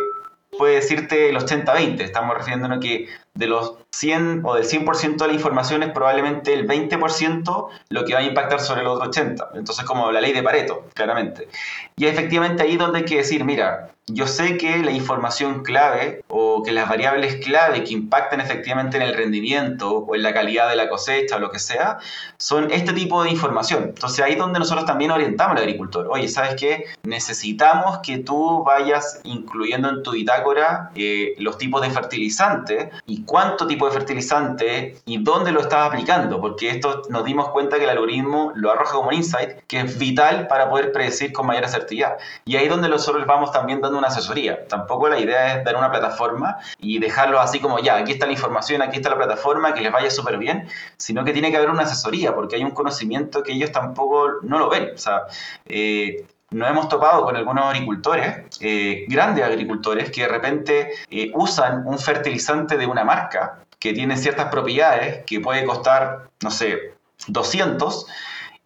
puede 0.56 0.76
decirte 0.76 1.28
el 1.28 1.36
80-20. 1.36 2.00
Estamos 2.00 2.36
refiriéndonos 2.36 2.80
que 2.80 3.08
de 3.34 3.46
los 3.46 3.74
100 3.90 4.42
o 4.44 4.54
del 4.54 4.64
100% 4.64 5.16
de 5.16 5.26
la 5.26 5.32
información 5.32 5.82
es 5.82 5.90
probablemente 5.90 6.52
el 6.52 6.66
20% 6.66 7.68
lo 7.88 8.04
que 8.04 8.14
va 8.14 8.20
a 8.20 8.22
impactar 8.22 8.60
sobre 8.60 8.82
el 8.82 8.86
otro 8.86 9.10
80%. 9.10 9.48
Entonces, 9.54 9.84
como 9.84 10.12
la 10.12 10.20
ley 10.20 10.32
de 10.32 10.42
Pareto, 10.42 10.86
claramente. 10.94 11.48
Y 11.96 12.06
efectivamente 12.06 12.62
ahí 12.62 12.76
donde 12.76 12.98
hay 12.98 13.04
que 13.04 13.16
decir, 13.16 13.44
mira, 13.44 13.90
yo 14.10 14.26
sé 14.26 14.56
que 14.56 14.78
la 14.78 14.90
información 14.90 15.62
clave 15.62 16.24
o 16.28 16.62
que 16.62 16.72
las 16.72 16.88
variables 16.88 17.44
clave 17.44 17.84
que 17.84 17.92
impactan 17.92 18.40
efectivamente 18.40 18.96
en 18.96 19.02
el 19.02 19.14
rendimiento 19.14 19.98
o 19.98 20.14
en 20.14 20.22
la 20.22 20.32
calidad 20.32 20.68
de 20.68 20.76
la 20.76 20.88
cosecha 20.88 21.36
o 21.36 21.38
lo 21.38 21.50
que 21.50 21.58
sea, 21.58 21.98
son 22.38 22.70
este 22.70 22.92
tipo 22.92 23.22
de 23.22 23.30
información. 23.30 23.84
Entonces 23.88 24.24
ahí 24.24 24.32
es 24.32 24.38
donde 24.38 24.58
nosotros 24.58 24.86
también 24.86 25.10
orientamos 25.10 25.56
al 25.56 25.62
agricultor. 25.62 26.08
Oye, 26.10 26.28
¿sabes 26.28 26.54
qué? 26.56 26.84
Necesitamos 27.02 27.98
que 27.98 28.18
tú 28.18 28.64
vayas 28.64 29.20
incluyendo 29.24 29.90
en 29.90 30.02
tu 30.02 30.12
bitácora 30.12 30.90
eh, 30.94 31.34
los 31.38 31.58
tipos 31.58 31.82
de 31.82 31.90
fertilizante 31.90 32.90
y 33.06 33.24
cuánto 33.24 33.66
tipo 33.66 33.87
fertilizante 33.90 34.96
y 35.04 35.22
dónde 35.22 35.52
lo 35.52 35.60
estás 35.60 35.86
aplicando, 35.86 36.40
porque 36.40 36.70
esto 36.70 37.02
nos 37.08 37.24
dimos 37.24 37.48
cuenta 37.50 37.78
que 37.78 37.84
el 37.84 37.90
algoritmo 37.90 38.52
lo 38.54 38.70
arroja 38.70 38.94
como 38.94 39.08
un 39.08 39.14
insight 39.14 39.60
que 39.66 39.80
es 39.80 39.98
vital 39.98 40.46
para 40.48 40.68
poder 40.68 40.92
predecir 40.92 41.32
con 41.32 41.46
mayor 41.46 41.64
asertividad. 41.64 42.16
Y 42.44 42.56
ahí 42.56 42.64
es 42.64 42.70
donde 42.70 42.88
nosotros 42.88 43.26
vamos 43.26 43.52
también 43.52 43.80
dando 43.80 43.98
una 43.98 44.08
asesoría. 44.08 44.66
Tampoco 44.68 45.08
la 45.08 45.18
idea 45.18 45.58
es 45.58 45.64
dar 45.64 45.76
una 45.76 45.90
plataforma 45.90 46.58
y 46.78 46.98
dejarlo 46.98 47.40
así 47.40 47.60
como 47.60 47.78
ya, 47.78 47.96
aquí 47.96 48.12
está 48.12 48.26
la 48.26 48.32
información, 48.32 48.82
aquí 48.82 48.96
está 48.96 49.10
la 49.10 49.16
plataforma, 49.16 49.74
que 49.74 49.80
les 49.80 49.92
vaya 49.92 50.10
súper 50.10 50.38
bien, 50.38 50.68
sino 50.96 51.24
que 51.24 51.32
tiene 51.32 51.50
que 51.50 51.56
haber 51.56 51.70
una 51.70 51.82
asesoría 51.82 52.34
porque 52.34 52.56
hay 52.56 52.64
un 52.64 52.72
conocimiento 52.72 53.42
que 53.42 53.52
ellos 53.52 53.72
tampoco 53.72 54.28
no 54.42 54.58
lo 54.58 54.68
ven. 54.68 54.90
O 54.94 54.98
sea, 54.98 55.22
eh, 55.66 56.26
nos 56.50 56.70
hemos 56.70 56.88
topado 56.88 57.24
con 57.24 57.36
algunos 57.36 57.64
agricultores, 57.64 58.58
eh, 58.60 59.04
grandes 59.08 59.44
agricultores, 59.44 60.10
que 60.10 60.22
de 60.22 60.28
repente 60.28 60.92
eh, 61.10 61.30
usan 61.34 61.86
un 61.86 61.98
fertilizante 61.98 62.78
de 62.78 62.86
una 62.86 63.04
marca 63.04 63.58
que 63.78 63.92
tiene 63.92 64.16
ciertas 64.16 64.46
propiedades 64.46 65.24
que 65.24 65.40
puede 65.40 65.64
costar, 65.64 66.30
no 66.42 66.50
sé, 66.50 66.94
200 67.26 68.06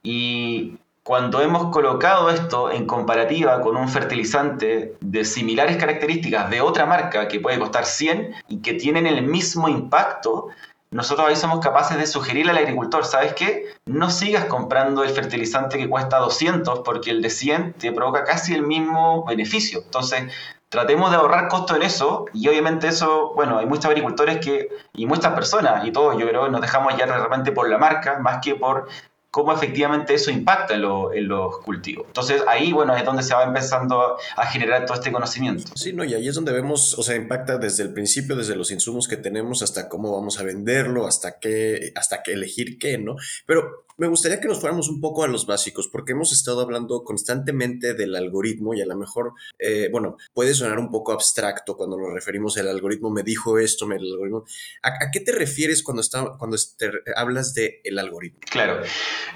y 0.03 0.79
cuando 1.05 1.40
hemos 1.40 1.72
colocado 1.72 2.31
esto 2.31 2.70
en 2.70 2.87
comparativa 2.87 3.61
con 3.61 3.77
un 3.77 3.88
fertilizante 3.88 4.94
de 5.01 5.25
similares 5.25 5.77
características 5.77 6.48
de 6.48 6.61
otra 6.61 6.87
marca 6.87 7.27
que 7.27 7.40
puede 7.40 7.59
costar 7.59 7.87
100 7.87 8.35
y 8.48 8.59
que 8.59 8.75
tienen 8.75 9.07
el 9.07 9.22
mismo 9.22 9.68
impacto, 9.68 10.48
nosotros 10.92 11.27
ahí 11.27 11.37
somos 11.37 11.59
capaces 11.61 11.98
de 11.98 12.07
sugerirle 12.07 12.53
al 12.53 12.59
agricultor, 12.59 13.05
¿sabes 13.05 13.33
qué? 13.33 13.64
No 13.87 14.11
sigas 14.11 14.44
comprando 14.44 15.03
el 15.03 15.11
fertilizante 15.11 15.77
que 15.77 15.88
cuesta 15.88 16.18
200 16.18 16.81
porque 16.85 17.11
el 17.11 17.20
de 17.20 17.31
100 17.31 17.72
te 17.75 17.92
provoca 17.92 18.25
casi 18.25 18.55
el 18.55 18.62
mismo 18.62 19.25
beneficio. 19.25 19.81
Entonces, 19.83 20.33
tratemos 20.72 21.11
de 21.11 21.18
ahorrar 21.18 21.48
costo 21.48 21.76
en 21.76 21.82
eso 21.82 22.24
y 22.32 22.48
obviamente 22.48 22.88
eso, 22.88 23.35
bueno, 23.35 23.58
hay 23.58 23.66
muchos 23.66 23.85
agricultores 23.85 24.38
que 24.38 24.70
y 24.94 25.04
muchas 25.04 25.35
personas 25.35 25.87
y 25.87 25.92
todos, 25.92 26.18
yo 26.18 26.26
creo, 26.26 26.48
nos 26.48 26.62
dejamos 26.62 26.96
ya 26.96 27.04
de 27.04 27.12
repente 27.12 27.52
por 27.52 27.68
la 27.68 27.76
marca 27.76 28.18
más 28.20 28.38
que 28.42 28.54
por 28.54 28.88
cómo 29.30 29.52
efectivamente 29.52 30.14
eso 30.14 30.30
impacta 30.30 30.74
en, 30.74 30.80
los 31.28 31.58
cultivos. 31.58 32.06
Entonces 32.06 32.42
ahí, 32.48 32.72
bueno, 32.72 32.96
es 32.96 33.04
donde 33.04 33.22
se 33.22 33.35
va 33.35 33.44
empezando 33.44 34.16
a 34.37 34.46
generar 34.46 34.87
todo 34.87 34.94
este 34.94 35.12
conocimiento. 35.12 35.72
Sí, 35.74 35.92
no, 35.92 36.04
y 36.04 36.14
ahí 36.14 36.28
es 36.28 36.35
donde 36.35 36.52
vemos, 36.52 36.98
o 36.98 37.02
sea, 37.02 37.16
impacta 37.16 37.58
desde 37.58 37.82
el 37.82 37.92
principio, 37.92 38.35
desde 38.35 38.56
los 38.56 38.70
insumos 38.70 39.08
que 39.08 39.18
tenemos 39.18 39.62
hasta 39.62 39.90
cómo 39.90 40.14
vamos 40.14 40.40
a 40.40 40.42
venderlo, 40.42 41.06
hasta 41.06 41.38
qué, 41.38 41.92
hasta 41.96 42.22
qué 42.22 42.32
elegir 42.32 42.78
qué, 42.78 42.96
¿no? 42.96 43.16
Pero 43.44 43.85
me 44.02 44.08
gustaría 44.08 44.40
que 44.40 44.48
nos 44.48 44.60
fuéramos 44.60 44.88
un 44.88 45.00
poco 45.00 45.22
a 45.22 45.28
los 45.28 45.46
básicos, 45.46 45.86
porque 45.86 46.10
hemos 46.10 46.32
estado 46.32 46.60
hablando 46.60 47.04
constantemente 47.04 47.94
del 47.94 48.16
algoritmo 48.16 48.74
y 48.74 48.82
a 48.82 48.86
lo 48.86 48.96
mejor, 48.96 49.34
eh, 49.60 49.90
bueno, 49.92 50.16
puede 50.34 50.54
sonar 50.54 50.80
un 50.80 50.90
poco 50.90 51.12
abstracto 51.12 51.76
cuando 51.76 51.96
nos 51.96 52.12
referimos 52.12 52.58
al 52.58 52.66
algoritmo, 52.66 53.10
me 53.10 53.22
dijo 53.22 53.60
esto, 53.60 53.86
me, 53.86 53.94
el 53.94 54.12
algoritmo. 54.12 54.44
¿A, 54.82 55.12
qué 55.12 55.20
te 55.20 55.30
refieres 55.30 55.84
cuando, 55.84 56.00
está, 56.02 56.36
cuando 56.36 56.56
hablas 57.14 57.54
del 57.54 57.74
el 57.84 57.96
algoritmo? 58.00 58.40
Claro, 58.50 58.80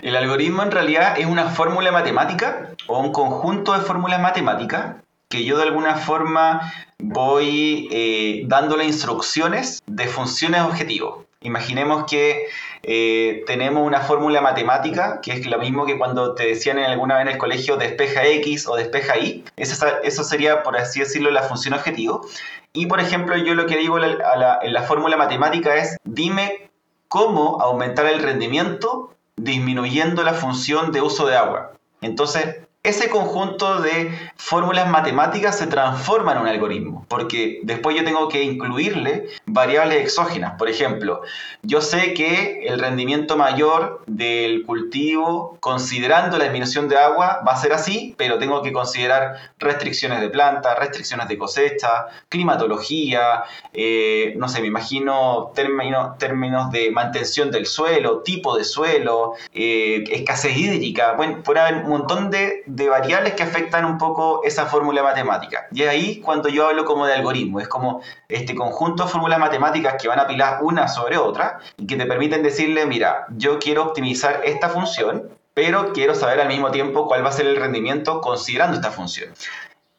el 0.03 0.17
algoritmo 0.17 0.65
en 0.65 0.73
realidad 0.73 1.17
es 1.17 1.27
una 1.27 1.49
fórmula 1.51 1.93
matemática 1.93 2.75
o 2.89 2.99
un 2.99 3.13
conjunto 3.13 3.73
de 3.73 3.85
fórmulas 3.85 4.21
matemáticas 4.21 4.97
que 5.29 5.45
yo 5.45 5.59
de 5.59 5.63
alguna 5.63 5.95
forma 5.95 6.73
voy 6.99 7.89
eh, 7.93 8.43
dándole 8.47 8.85
instrucciones 8.85 9.81
de 9.87 10.09
funciones 10.09 10.63
objetivos. 10.63 11.26
Imaginemos 11.41 12.05
que 12.05 12.47
eh, 12.83 13.45
tenemos 13.47 13.87
una 13.87 14.01
fórmula 14.01 14.41
matemática, 14.41 15.21
que 15.21 15.33
es 15.33 15.47
lo 15.47 15.59
mismo 15.59 15.87
que 15.87 15.99
cuando 15.99 16.35
te 16.35 16.47
decían 16.47 16.79
en 16.79 16.87
alguna 16.87 17.17
vez 17.17 17.27
en 17.27 17.33
el 17.33 17.39
colegio 17.39 17.77
despeja 17.77 18.27
X 18.27 18.67
o 18.67 18.77
despeja 18.77 19.19
Y. 19.19 19.45
Eso, 19.57 20.25
sería, 20.25 20.63
por 20.63 20.77
así 20.77 21.01
decirlo, 21.01 21.31
la 21.31 21.43
función 21.43 21.75
objetivo. 21.75 22.27
Y, 22.73 22.87
por 22.87 23.01
ejemplo, 23.01 23.37
yo 23.37 23.55
lo 23.55 23.67
que 23.67 23.77
digo 23.77 23.99
en 23.99 24.19
la 24.19 24.83
fórmula 24.83 25.17
matemática 25.17 25.77
es, 25.77 25.97
dime 26.05 26.71
cómo 27.09 27.61
aumentar 27.61 28.07
el 28.07 28.23
rendimiento 28.23 29.13
disminuyendo 29.37 30.23
la 30.23 30.35
función 30.35 30.93
de 30.93 31.03
uso 31.03 31.27
de 31.27 31.37
agua. 31.37 31.73
Entonces, 32.01 32.66
ese 32.89 33.11
conjunto 33.11 33.81
de 33.81 34.17
fórmulas 34.37 34.89
matemáticas 34.89 35.59
se 35.59 35.67
transforma 35.67 36.33
en 36.33 36.39
un 36.39 36.47
algoritmo, 36.47 37.05
porque 37.09 37.61
después 37.65 37.97
yo 37.97 38.05
tengo 38.05 38.29
que 38.29 38.43
incluirle 38.43 39.27
variables 39.45 40.03
exógenas. 40.03 40.55
Por 40.57 40.69
ejemplo, 40.69 41.23
yo 41.63 41.81
sé 41.81 42.15
que 42.15 42.67
el 42.67 42.79
rendimiento 42.79 43.37
mayor 43.37 44.03
del 44.07 44.65
cultivo, 44.65 45.57
considerando 45.61 46.39
la 46.39 46.45
disminución 46.45 46.89
de 46.89 46.97
agua, 46.97 47.43
va 47.47 47.53
a 47.53 47.57
ser 47.57 47.73
así, 47.73 48.15
pero 48.17 48.39
tengo 48.39 48.63
que 48.63 48.73
considerar 48.73 49.53
restricciones 49.59 50.21
de 50.21 50.29
planta, 50.29 50.75
restricciones 50.77 51.27
de 51.29 51.39
cosecha, 51.39 52.07
climatología, 52.29 53.43
eh, 53.73 54.35
no 54.37 54.49
sé, 54.49 54.61
me 54.61 54.69
imagino 54.69 55.51
términos, 55.55 56.19
términos 56.19 56.71
de 56.71 56.91
mantención 56.91 57.51
del 57.51 57.67
suelo, 57.67 58.21
tipo 58.21 58.57
de 58.57 58.65
suelo, 58.65 59.35
eh, 59.53 60.05
escasez 60.11 60.57
hídrica, 60.57 61.13
bueno, 61.13 61.43
puede 61.43 61.61
haber 61.61 61.85
un 61.85 61.89
montón 61.89 62.31
de 62.31 62.63
de 62.77 62.91
variables 62.91 63.33
que 63.33 63.43
afectan 63.43 63.87
un 63.87 63.97
poco 63.97 64.43
esa 64.45 64.67
fórmula 64.67 65.03
matemática. 65.03 65.67
Y 65.73 65.83
ahí 65.85 66.21
cuando 66.21 66.51
yo 66.51 66.69
hablo 66.69 66.85
como 66.85 67.07
de 67.07 67.15
algoritmo, 67.15 67.59
es 67.59 67.69
como 67.69 68.03
este 68.29 68.55
conjunto 68.55 69.05
de 69.05 69.09
fórmulas 69.09 69.39
matemáticas 69.39 69.95
que 70.01 70.09
van 70.09 70.19
a 70.19 70.23
apilar 70.23 70.63
una 70.63 70.87
sobre 70.87 71.17
otra 71.17 71.59
y 71.79 71.87
que 71.87 71.97
te 71.97 72.05
permiten 72.05 72.43
decirle, 72.43 72.85
mira, 72.85 73.27
yo 73.31 73.59
quiero 73.59 73.85
optimizar 73.85 74.43
esta 74.45 74.69
función, 74.69 75.31
pero 75.55 75.95
quiero 75.95 76.15
saber 76.15 76.39
al 76.41 76.49
mismo 76.49 76.71
tiempo 76.71 77.09
cuál 77.09 77.25
va 77.25 77.31
a 77.31 77.33
ser 77.33 77.47
el 77.47 77.57
rendimiento 77.57 78.21
considerando 78.21 78.77
esta 78.77 78.91
función. 78.91 79.31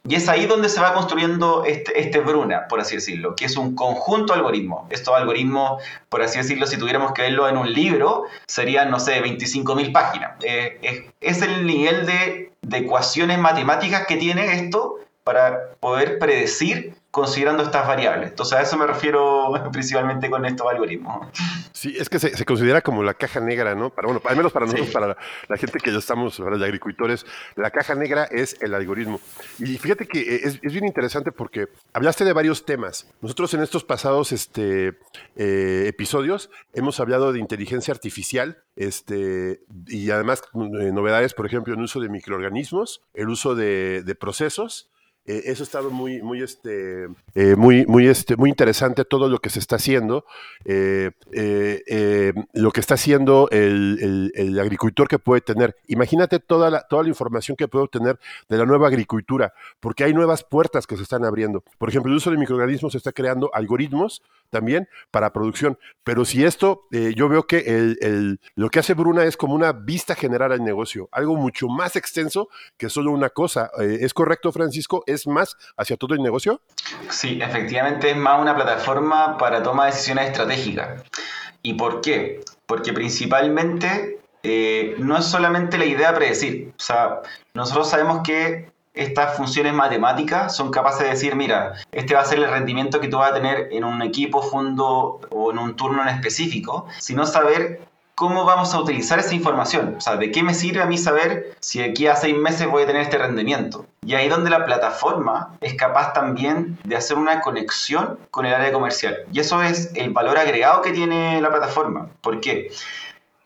Y 0.08 0.16
es 0.16 0.30
ahí 0.30 0.46
donde 0.46 0.70
se 0.70 0.80
va 0.80 0.94
construyendo 0.94 1.66
este, 1.66 2.00
este, 2.00 2.22
Bruna, 2.22 2.68
por 2.70 2.80
así 2.80 2.96
decirlo, 2.96 3.36
que 3.36 3.44
es 3.44 3.58
un 3.58 3.76
conjunto 3.76 4.32
de 4.32 4.40
algoritmos. 4.40 4.90
Estos 4.90 5.14
algoritmos, 5.14 5.84
por 6.08 6.22
así 6.22 6.38
decirlo, 6.38 6.66
si 6.66 6.78
tuviéramos 6.78 7.12
que 7.12 7.24
verlo 7.24 7.50
en 7.50 7.58
un 7.58 7.74
libro, 7.74 8.24
serían, 8.48 8.90
no 8.90 9.02
sé, 9.02 9.22
25.000 9.22 9.92
páginas. 9.92 10.32
Eh, 10.44 11.12
es, 11.20 11.42
el 11.42 11.68
nivel 11.68 12.06
de, 12.06 12.54
de 12.68 12.80
ecuaciones 12.80 13.40
matemáticas 13.40 14.06
que 14.08 14.18
tiene 14.18 14.54
esto 14.54 14.98
para 15.24 15.72
poder 15.80 16.20
predecir 16.20 16.97
considerando 17.18 17.64
estas 17.64 17.88
variables. 17.88 18.30
Entonces 18.30 18.60
a 18.60 18.62
eso 18.62 18.78
me 18.78 18.86
refiero 18.86 19.52
principalmente 19.72 20.30
con 20.30 20.46
estos 20.46 20.68
algoritmos. 20.70 21.28
Sí, 21.72 21.96
es 21.98 22.10
que 22.10 22.20
se, 22.20 22.46
considera 22.46 22.82
como 22.82 23.02
la 23.02 23.16
caja 23.16 23.40
negra, 23.40 23.74
¿no? 23.74 23.90
Para, 23.90 24.06
bueno, 24.06 24.22
al 24.24 24.38
menos 24.38 24.52
para 24.52 24.68
nosotros, 24.68 24.92
para 24.92 25.18
la, 25.50 25.58
gente 25.58 25.80
que 25.80 25.92
ya 25.92 25.98
estamos, 25.98 26.38
para 26.38 26.52
los 26.52 26.62
agricultores, 26.62 27.26
la 27.56 27.72
caja 27.72 27.96
negra 27.96 28.26
es 28.26 28.56
el 28.62 28.76
algoritmo. 28.76 29.20
Y 29.58 29.80
fíjate 29.80 30.08
que 30.08 30.20
eh, 30.20 30.42
es, 30.44 30.62
bien 30.62 30.86
interesante 30.86 31.32
porque 31.32 31.70
hablaste 31.92 32.24
de 32.24 32.34
varios 32.34 32.66
temas. 32.66 33.08
Nosotros 33.22 33.52
en 33.56 33.62
estos 33.62 33.84
pasados 33.84 34.32
este, 34.32 35.00
eh, 35.36 35.86
episodios 35.88 36.52
hemos 36.74 37.00
hablado 37.00 37.34
de 37.34 37.40
inteligencia 37.40 37.96
artificial 37.96 38.62
este, 38.76 39.62
y 39.88 40.12
además 40.12 40.44
eh, 40.54 40.92
novedades, 40.94 41.34
por 41.34 41.48
ejemplo, 41.48 41.74
el 41.74 41.82
uso 41.82 42.00
de 42.00 42.10
microorganismos, 42.10 43.02
el 43.16 43.30
uso 43.30 43.56
de, 43.56 44.04
de 44.04 44.14
procesos 44.14 44.92
eh, 45.28 45.52
eso 45.52 45.64
ha 45.64 45.66
estado 45.66 45.92
muy, 45.92 46.22
muy, 46.22 46.42
este, 46.42 47.10
eh, 47.36 47.56
muy, 47.58 47.86
muy, 47.86 48.08
este, 48.08 48.38
muy 48.38 48.50
interesante 48.50 49.04
todo 49.04 49.28
lo 49.28 49.40
que 49.40 49.50
se 49.50 49.60
está 49.60 49.76
haciendo, 49.76 50.26
eh, 50.64 51.12
lo 52.54 52.72
que 52.72 52.80
está 52.80 52.94
haciendo 52.94 53.50
el, 53.52 54.32
el, 54.34 54.60
agricultor 54.60 55.10
que 55.10 55.20
puede 55.20 55.42
tener. 55.42 55.76
Imagínate 55.88 56.40
toda 56.40 56.70
la, 56.70 56.88
toda 56.88 57.04
la 57.04 57.10
información 57.10 57.58
que 57.58 57.68
puede 57.68 57.84
obtener 57.84 58.18
de 58.48 58.58
la 58.58 58.66
nueva 58.66 58.88
agricultura, 58.88 59.54
porque 59.82 60.06
hay 60.06 60.14
nuevas 60.14 60.46
puertas 60.46 60.88
que 60.88 60.96
se 60.96 61.04
están 61.04 61.26
abriendo. 61.26 61.62
Por 61.78 61.90
ejemplo, 61.90 62.10
el 62.10 62.18
uso 62.18 62.32
de 62.32 62.38
microorganismos 62.38 62.94
se 62.94 62.98
está 62.98 63.12
creando 63.12 63.52
algoritmos 63.54 64.24
también 64.50 64.88
para 65.12 65.34
producción. 65.34 65.78
Pero 66.04 66.26
si 66.26 66.46
esto, 66.46 66.84
yo 66.92 67.30
veo 67.30 67.44
que 67.44 67.58
el, 67.58 68.40
lo 68.56 68.70
que 68.70 68.80
hace 68.80 68.94
Bruna 68.94 69.26
es 69.26 69.38
como 69.38 69.54
una 69.54 69.74
vista 69.74 70.16
general 70.16 70.52
al 70.52 70.64
negocio, 70.64 71.10
algo 71.12 71.36
mucho 71.36 71.68
más 71.68 71.96
extenso 71.96 72.50
que 72.78 72.90
solo 72.90 73.12
una 73.12 73.30
cosa. 73.30 73.70
¿Es 73.80 74.14
correcto, 74.14 74.52
Francisco? 74.52 75.04
más 75.28 75.56
hacia 75.76 75.98
todo 75.98 76.14
el 76.14 76.22
negocio? 76.22 76.62
Sí, 77.10 77.40
efectivamente 77.42 78.12
es 78.12 78.18
más 78.18 78.42
una 78.42 78.56
plataforma 78.56 79.38
para 79.38 79.64
toma 79.64 79.86
de 79.86 79.92
decisiones 79.92 80.28
estratégicas. 80.28 81.04
¿Y 81.62 81.74
por 81.74 82.02
qué? 82.02 82.42
Porque 82.66 82.94
principalmente 82.94 84.20
eh, 84.44 84.96
no 85.00 85.18
es 85.18 85.26
solamente 85.26 85.78
la 85.78 85.86
idea 85.86 86.14
predecir. 86.14 86.74
O 86.78 86.82
sea, 86.82 87.22
nosotros 87.54 87.90
sabemos 87.90 88.22
que 88.24 88.72
estas 88.98 89.36
funciones 89.38 89.74
matemáticas 89.74 90.56
son 90.56 90.72
capaces 90.72 91.02
de 91.02 91.10
decir, 91.10 91.36
mira, 91.36 91.74
este 91.92 92.16
va 92.16 92.22
a 92.22 92.26
ser 92.26 92.40
el 92.40 92.50
rendimiento 92.50 93.00
que 93.00 93.08
tú 93.08 93.18
vas 93.18 93.32
a 93.32 93.34
tener 93.34 93.70
en 93.72 93.84
un 93.84 94.02
equipo, 94.02 94.42
fondo 94.42 95.22
o 95.30 95.52
en 95.52 95.60
un 95.60 95.76
turno 95.76 96.02
en 96.02 96.10
específico, 96.10 96.88
sino 97.00 97.26
saber 97.26 97.82
cómo 98.18 98.46
vamos 98.46 98.74
a 98.74 98.80
utilizar 98.80 99.20
esa 99.20 99.36
información. 99.36 99.94
O 99.96 100.02
sea, 100.02 100.16
¿de 100.16 100.32
qué 100.32 100.42
me 100.42 100.56
sirve 100.56 100.82
a 100.82 100.88
mí 100.88 100.98
saber 100.98 101.56
si 101.60 101.84
aquí 101.84 102.08
a 102.08 102.16
seis 102.16 102.36
meses 102.36 102.68
voy 102.68 102.82
a 102.82 102.88
tener 102.88 103.04
este 103.04 103.20
rendimiento? 103.20 103.86
Y 104.02 104.16
ahí 104.16 104.28
donde 104.28 104.50
la 104.50 104.66
plataforma 104.66 105.56
es 105.62 105.76
capaz 105.76 106.14
también 106.14 106.80
de 106.84 106.96
hacer 106.96 107.16
una 107.18 107.42
conexión 107.42 108.18
con 108.32 108.48
el 108.48 108.56
área 108.56 108.72
comercial. 108.72 109.18
Y 109.32 109.40
eso 109.40 109.62
es 109.62 109.92
el 109.94 110.10
valor 110.10 110.40
agregado 110.40 110.82
que 110.82 110.94
tiene 110.94 111.40
la 111.42 111.52
plataforma. 111.52 112.10
¿Por 112.22 112.42
qué? 112.42 112.72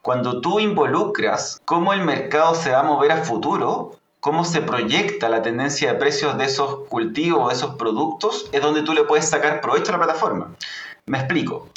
Cuando 0.01 0.39
tú 0.39 0.61
involucras 0.61 1.61
cómo 1.65 1.91
el 1.91 2.05
mercado 2.05 2.55
se 2.55 2.71
va 2.71 2.79
a 2.79 2.83
mover 2.83 3.11
a 3.11 3.17
futuro, 3.17 3.97
cómo 4.21 4.45
se 4.45 4.61
proyecta 4.61 5.27
la 5.27 5.41
tendencia 5.41 5.91
de 5.91 5.99
precios 5.99 6.37
de 6.37 6.45
esos 6.45 6.87
cultivos, 6.87 7.49
de 7.49 7.55
esos 7.55 7.75
productos, 7.75 8.47
es 8.53 8.61
donde 8.61 8.83
tú 8.83 8.93
le 8.93 9.03
puedes 9.03 9.27
sacar 9.27 9.59
provecho 9.59 9.89
a 9.89 9.97
la 9.97 10.05
plataforma. 10.05 10.55
Me 11.07 11.17
explico. 11.17 11.67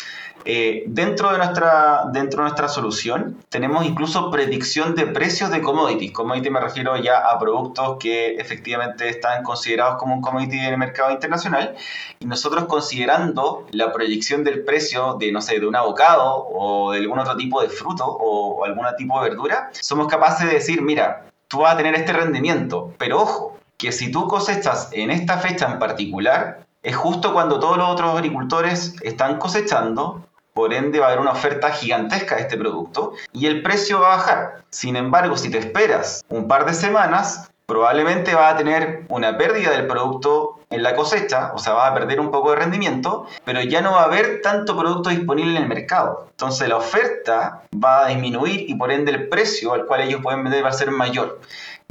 Eh, 0.46 0.84
dentro, 0.86 1.32
de 1.32 1.38
nuestra, 1.38 2.02
dentro 2.12 2.40
de 2.40 2.50
nuestra 2.50 2.68
solución 2.68 3.42
tenemos 3.48 3.86
incluso 3.86 4.30
predicción 4.30 4.94
de 4.94 5.06
precios 5.06 5.50
de 5.50 5.62
commodities. 5.62 6.12
Commodity 6.12 6.50
me 6.50 6.60
refiero 6.60 6.98
ya 6.98 7.30
a 7.30 7.38
productos 7.38 7.96
que 7.98 8.34
efectivamente 8.34 9.08
están 9.08 9.42
considerados 9.42 9.96
como 9.96 10.14
un 10.14 10.20
commodity 10.20 10.58
en 10.58 10.64
el 10.66 10.76
mercado 10.76 11.12
internacional 11.12 11.74
y 12.18 12.26
nosotros 12.26 12.66
considerando 12.66 13.66
la 13.70 13.90
proyección 13.90 14.44
del 14.44 14.64
precio 14.64 15.14
de, 15.14 15.32
no 15.32 15.40
sé, 15.40 15.58
de 15.58 15.66
un 15.66 15.76
abocado 15.76 16.46
o 16.46 16.92
de 16.92 16.98
algún 16.98 17.20
otro 17.20 17.36
tipo 17.36 17.62
de 17.62 17.70
fruto 17.70 18.04
o, 18.04 18.56
o 18.56 18.64
algún 18.66 18.84
tipo 18.98 19.22
de 19.22 19.30
verdura, 19.30 19.70
somos 19.72 20.08
capaces 20.08 20.46
de 20.46 20.56
decir, 20.56 20.82
mira, 20.82 21.24
vas 21.60 21.74
a 21.74 21.76
tener 21.76 21.94
este 21.94 22.12
rendimiento, 22.12 22.92
pero 22.98 23.20
ojo, 23.20 23.58
que 23.76 23.92
si 23.92 24.10
tú 24.10 24.28
cosechas 24.28 24.88
en 24.92 25.10
esta 25.10 25.38
fecha 25.38 25.66
en 25.66 25.78
particular, 25.78 26.66
es 26.82 26.96
justo 26.96 27.32
cuando 27.32 27.58
todos 27.58 27.76
los 27.76 27.88
otros 27.88 28.14
agricultores 28.14 28.94
están 29.02 29.38
cosechando 29.38 30.24
por 30.54 30.72
ende 30.72 31.00
va 31.00 31.06
a 31.06 31.08
haber 31.08 31.20
una 31.20 31.32
oferta 31.32 31.70
gigantesca 31.70 32.36
de 32.36 32.42
este 32.42 32.56
producto 32.56 33.12
y 33.32 33.46
el 33.46 33.62
precio 33.62 34.00
va 34.00 34.14
a 34.14 34.16
bajar. 34.16 34.64
Sin 34.70 34.96
embargo, 34.96 35.36
si 35.36 35.50
te 35.50 35.58
esperas 35.58 36.24
un 36.28 36.46
par 36.46 36.64
de 36.64 36.74
semanas, 36.74 37.50
probablemente 37.66 38.34
va 38.34 38.50
a 38.50 38.56
tener 38.56 39.04
una 39.08 39.36
pérdida 39.36 39.70
del 39.70 39.86
producto 39.86 40.60
en 40.74 40.82
la 40.82 40.96
cosecha, 40.96 41.52
o 41.54 41.58
sea, 41.58 41.72
va 41.74 41.86
a 41.86 41.94
perder 41.94 42.20
un 42.20 42.30
poco 42.30 42.50
de 42.50 42.56
rendimiento, 42.56 43.26
pero 43.44 43.62
ya 43.62 43.80
no 43.80 43.92
va 43.92 44.02
a 44.02 44.04
haber 44.04 44.40
tanto 44.42 44.76
producto 44.76 45.10
disponible 45.10 45.52
en 45.52 45.62
el 45.62 45.68
mercado. 45.68 46.26
Entonces 46.30 46.68
la 46.68 46.76
oferta 46.76 47.62
va 47.72 48.06
a 48.06 48.08
disminuir 48.08 48.68
y 48.68 48.74
por 48.74 48.90
ende 48.90 49.12
el 49.12 49.28
precio 49.28 49.72
al 49.72 49.86
cual 49.86 50.02
ellos 50.02 50.20
pueden 50.22 50.42
vender 50.42 50.64
va 50.64 50.70
a 50.70 50.72
ser 50.72 50.90
mayor. 50.90 51.40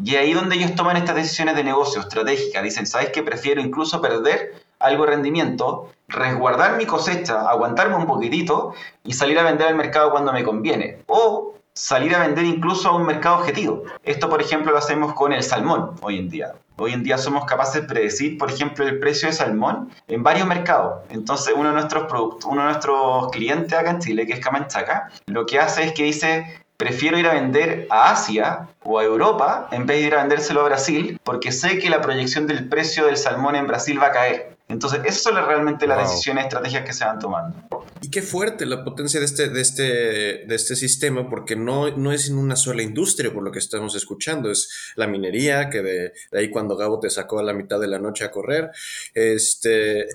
Y 0.04 0.16
ahí 0.16 0.34
donde 0.34 0.56
ellos 0.56 0.76
toman 0.76 0.98
estas 0.98 1.16
decisiones 1.16 1.56
de 1.56 1.64
negocio 1.64 2.02
estratégicas, 2.02 2.64
dicen, 2.64 2.86
¿sabes 2.86 3.10
qué? 3.10 3.24
Prefiero 3.24 3.62
incluso 3.62 4.02
perder 4.02 4.54
algo 4.80 5.06
de 5.06 5.12
rendimiento, 5.12 5.90
resguardar 6.08 6.78
mi 6.78 6.86
cosecha, 6.86 7.50
aguantarme 7.50 7.96
un 7.96 8.06
poquitito 8.06 8.74
y 9.04 9.14
salir 9.14 9.40
a 9.40 9.44
vender 9.44 9.68
al 9.68 9.76
mercado 9.76 10.12
cuando 10.12 10.34
me 10.34 10.44
conviene. 10.44 11.04
O 11.08 11.54
salir 11.74 12.16
a 12.16 12.20
vender 12.20 12.46
incluso 12.46 12.90
a 12.90 12.96
un 12.96 13.06
mercado 13.06 13.38
objetivo. 13.38 13.84
Esto, 14.04 14.30
por 14.30 14.42
ejemplo, 14.42 14.72
lo 14.72 14.78
hacemos 14.78 15.14
con 15.14 15.34
el 15.34 15.44
salmón 15.44 15.96
hoy 16.02 16.20
en 16.20 16.30
día. 16.30 16.54
Hoy 16.78 16.94
en 16.94 17.04
día 17.04 17.20
somos 17.20 17.46
capaces 17.46 17.82
de 17.82 17.88
predecir, 17.88 18.38
por 18.38 18.50
ejemplo, 18.50 18.86
el 18.86 19.00
precio 19.00 19.28
de 19.28 19.34
salmón 19.34 19.92
en 20.08 20.24
varios 20.24 20.48
mercados. 20.48 21.04
Entonces, 21.10 21.54
uno 21.56 21.70
de 21.70 21.76
nuestros 21.76 22.06
productos, 22.08 22.46
uno 22.52 22.62
de 22.62 22.68
nuestros 22.70 23.32
clientes 23.32 23.78
acá 23.78 23.92
en 23.92 24.00
Chile, 24.00 24.26
que 24.26 24.34
es 24.34 24.40
Camanchaca, 24.40 25.12
lo 25.28 25.46
que 25.46 25.60
hace 25.60 25.84
es 25.84 25.94
que 25.94 26.04
dice, 26.04 26.64
prefiero 26.78 27.20
ir 27.20 27.28
a 27.28 27.34
vender 27.34 27.86
a 27.92 28.12
Asia 28.12 28.68
o 28.84 28.98
a 28.98 29.04
Europa 29.04 29.68
en 29.72 29.86
vez 29.86 30.00
de 30.02 30.08
ir 30.08 30.16
a 30.16 30.22
vendérselo 30.22 30.62
a 30.62 30.66
Brasil, 30.66 31.20
porque 31.24 31.52
sé 31.52 31.78
que 31.78 31.92
la 31.92 32.02
proyección 32.02 32.48
del 32.48 32.68
precio 32.68 33.06
del 33.06 33.18
salmón 33.18 33.56
en 33.56 33.68
Brasil 33.68 34.02
va 34.02 34.08
a 34.08 34.12
caer. 34.12 34.53
Entonces, 34.74 35.02
esas 35.06 35.22
son 35.22 35.36
realmente 35.36 35.86
las 35.86 36.10
decisiones 36.10 36.46
estratégicas 36.46 36.84
que 36.84 36.94
se 36.94 37.06
van 37.06 37.20
tomando. 37.20 37.56
Y 38.02 38.10
qué 38.10 38.24
fuerte 38.24 38.66
la 38.66 38.84
potencia 38.84 39.20
de 39.20 39.26
este, 39.28 39.50
de 39.50 39.62
este, 39.62 39.84
de 39.84 40.56
este 40.56 40.76
sistema, 40.76 41.30
porque 41.30 41.56
no, 41.56 41.96
no 41.96 42.12
es 42.12 42.28
en 42.28 42.40
una 42.40 42.56
sola 42.56 42.82
industria, 42.82 43.32
por 43.32 43.44
lo 43.44 43.52
que 43.52 43.60
estamos 43.60 43.96
escuchando. 43.96 44.50
Es 44.50 44.94
la 44.96 45.06
minería, 45.06 45.70
que 45.70 45.84
de, 45.84 46.14
ahí 46.34 46.50
cuando 46.50 46.76
Gabo 46.76 47.00
te 47.00 47.12
sacó 47.12 47.38
a 47.38 47.44
la 47.44 47.54
mitad 47.54 47.80
de 47.80 47.88
la 47.88 48.00
noche 48.00 48.26
a 48.26 48.32
correr, 48.32 48.72
este, 49.14 50.08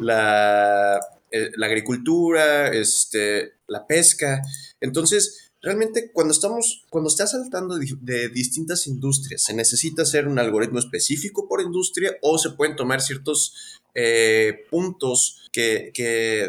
la, 0.00 0.98
eh, 1.30 1.50
la 1.54 1.66
agricultura, 1.66 2.68
este, 2.68 3.52
la 3.66 3.86
pesca. 3.86 4.40
Entonces, 4.80 5.47
Realmente 5.60 6.12
cuando 6.12 6.32
estamos, 6.32 6.84
cuando 6.88 7.08
estás 7.08 7.32
saltando 7.32 7.76
de, 7.78 8.28
distintas 8.28 8.86
industrias, 8.86 9.42
se 9.42 9.54
necesita 9.54 10.02
hacer 10.02 10.28
un 10.28 10.38
algoritmo 10.38 10.78
específico 10.78 11.48
por 11.48 11.60
industria 11.60 12.12
o 12.22 12.38
se 12.38 12.50
pueden 12.50 12.76
tomar 12.76 13.00
ciertos 13.00 13.80
eh, 13.94 14.66
puntos 14.70 15.48
que, 15.52 15.92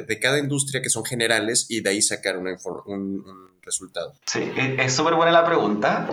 de 0.07 0.19
cada 0.19 0.37
industria 0.37 0.81
que 0.83 0.89
son 0.89 1.05
generales 1.05 1.65
y 1.69 1.81
de 1.81 1.89
ahí 1.89 2.01
sacar 2.01 2.37
un, 2.37 3.49
resultado. 3.63 4.13
Sí, 4.25 4.51
es 4.79 4.93
súper 4.93 5.13
buena 5.13 5.31
la 5.31 5.45
pregunta. 5.45 6.09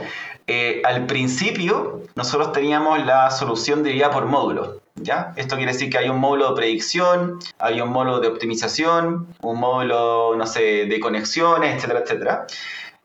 Eh, 0.47 0.83
al 0.85 1.07
principio 1.07 2.03
nosotros 2.15 2.53
teníamos 2.53 3.05
la 3.07 3.31
solución 3.31 3.83
dividida 3.83 4.11
por 4.11 4.27
módulos. 4.27 4.79
¿Ya? 4.97 5.35
Esto 5.37 5.57
quiere 5.57 5.73
decir 5.73 5.91
que 5.91 5.99
hay 5.99 6.09
un 6.09 6.19
módulo 6.19 6.51
de 6.51 6.57
predicción, 6.57 7.39
hay 7.59 7.83
un 7.83 7.91
módulo 7.91 8.21
de 8.21 8.29
optimización, 8.29 9.27
un 9.43 9.61
módulo, 9.61 10.35
no 10.37 10.47
sé, 10.47 10.87
de 10.87 11.01
conexiones, 11.01 11.77
etcétera, 11.77 12.01
etcétera 12.01 12.47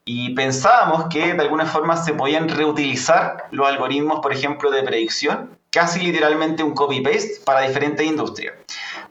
y 0.05 0.33
pensábamos 0.33 1.05
que 1.09 1.33
de 1.33 1.41
alguna 1.41 1.65
forma 1.65 1.95
se 1.97 2.13
podían 2.13 2.49
reutilizar 2.49 3.45
los 3.51 3.67
algoritmos, 3.67 4.19
por 4.19 4.33
ejemplo, 4.33 4.71
de 4.71 4.83
predicción, 4.83 5.57
casi 5.71 6.01
literalmente 6.01 6.63
un 6.63 6.73
copy-paste 6.73 7.41
para 7.45 7.61
diferentes 7.61 8.05
industrias. 8.05 8.55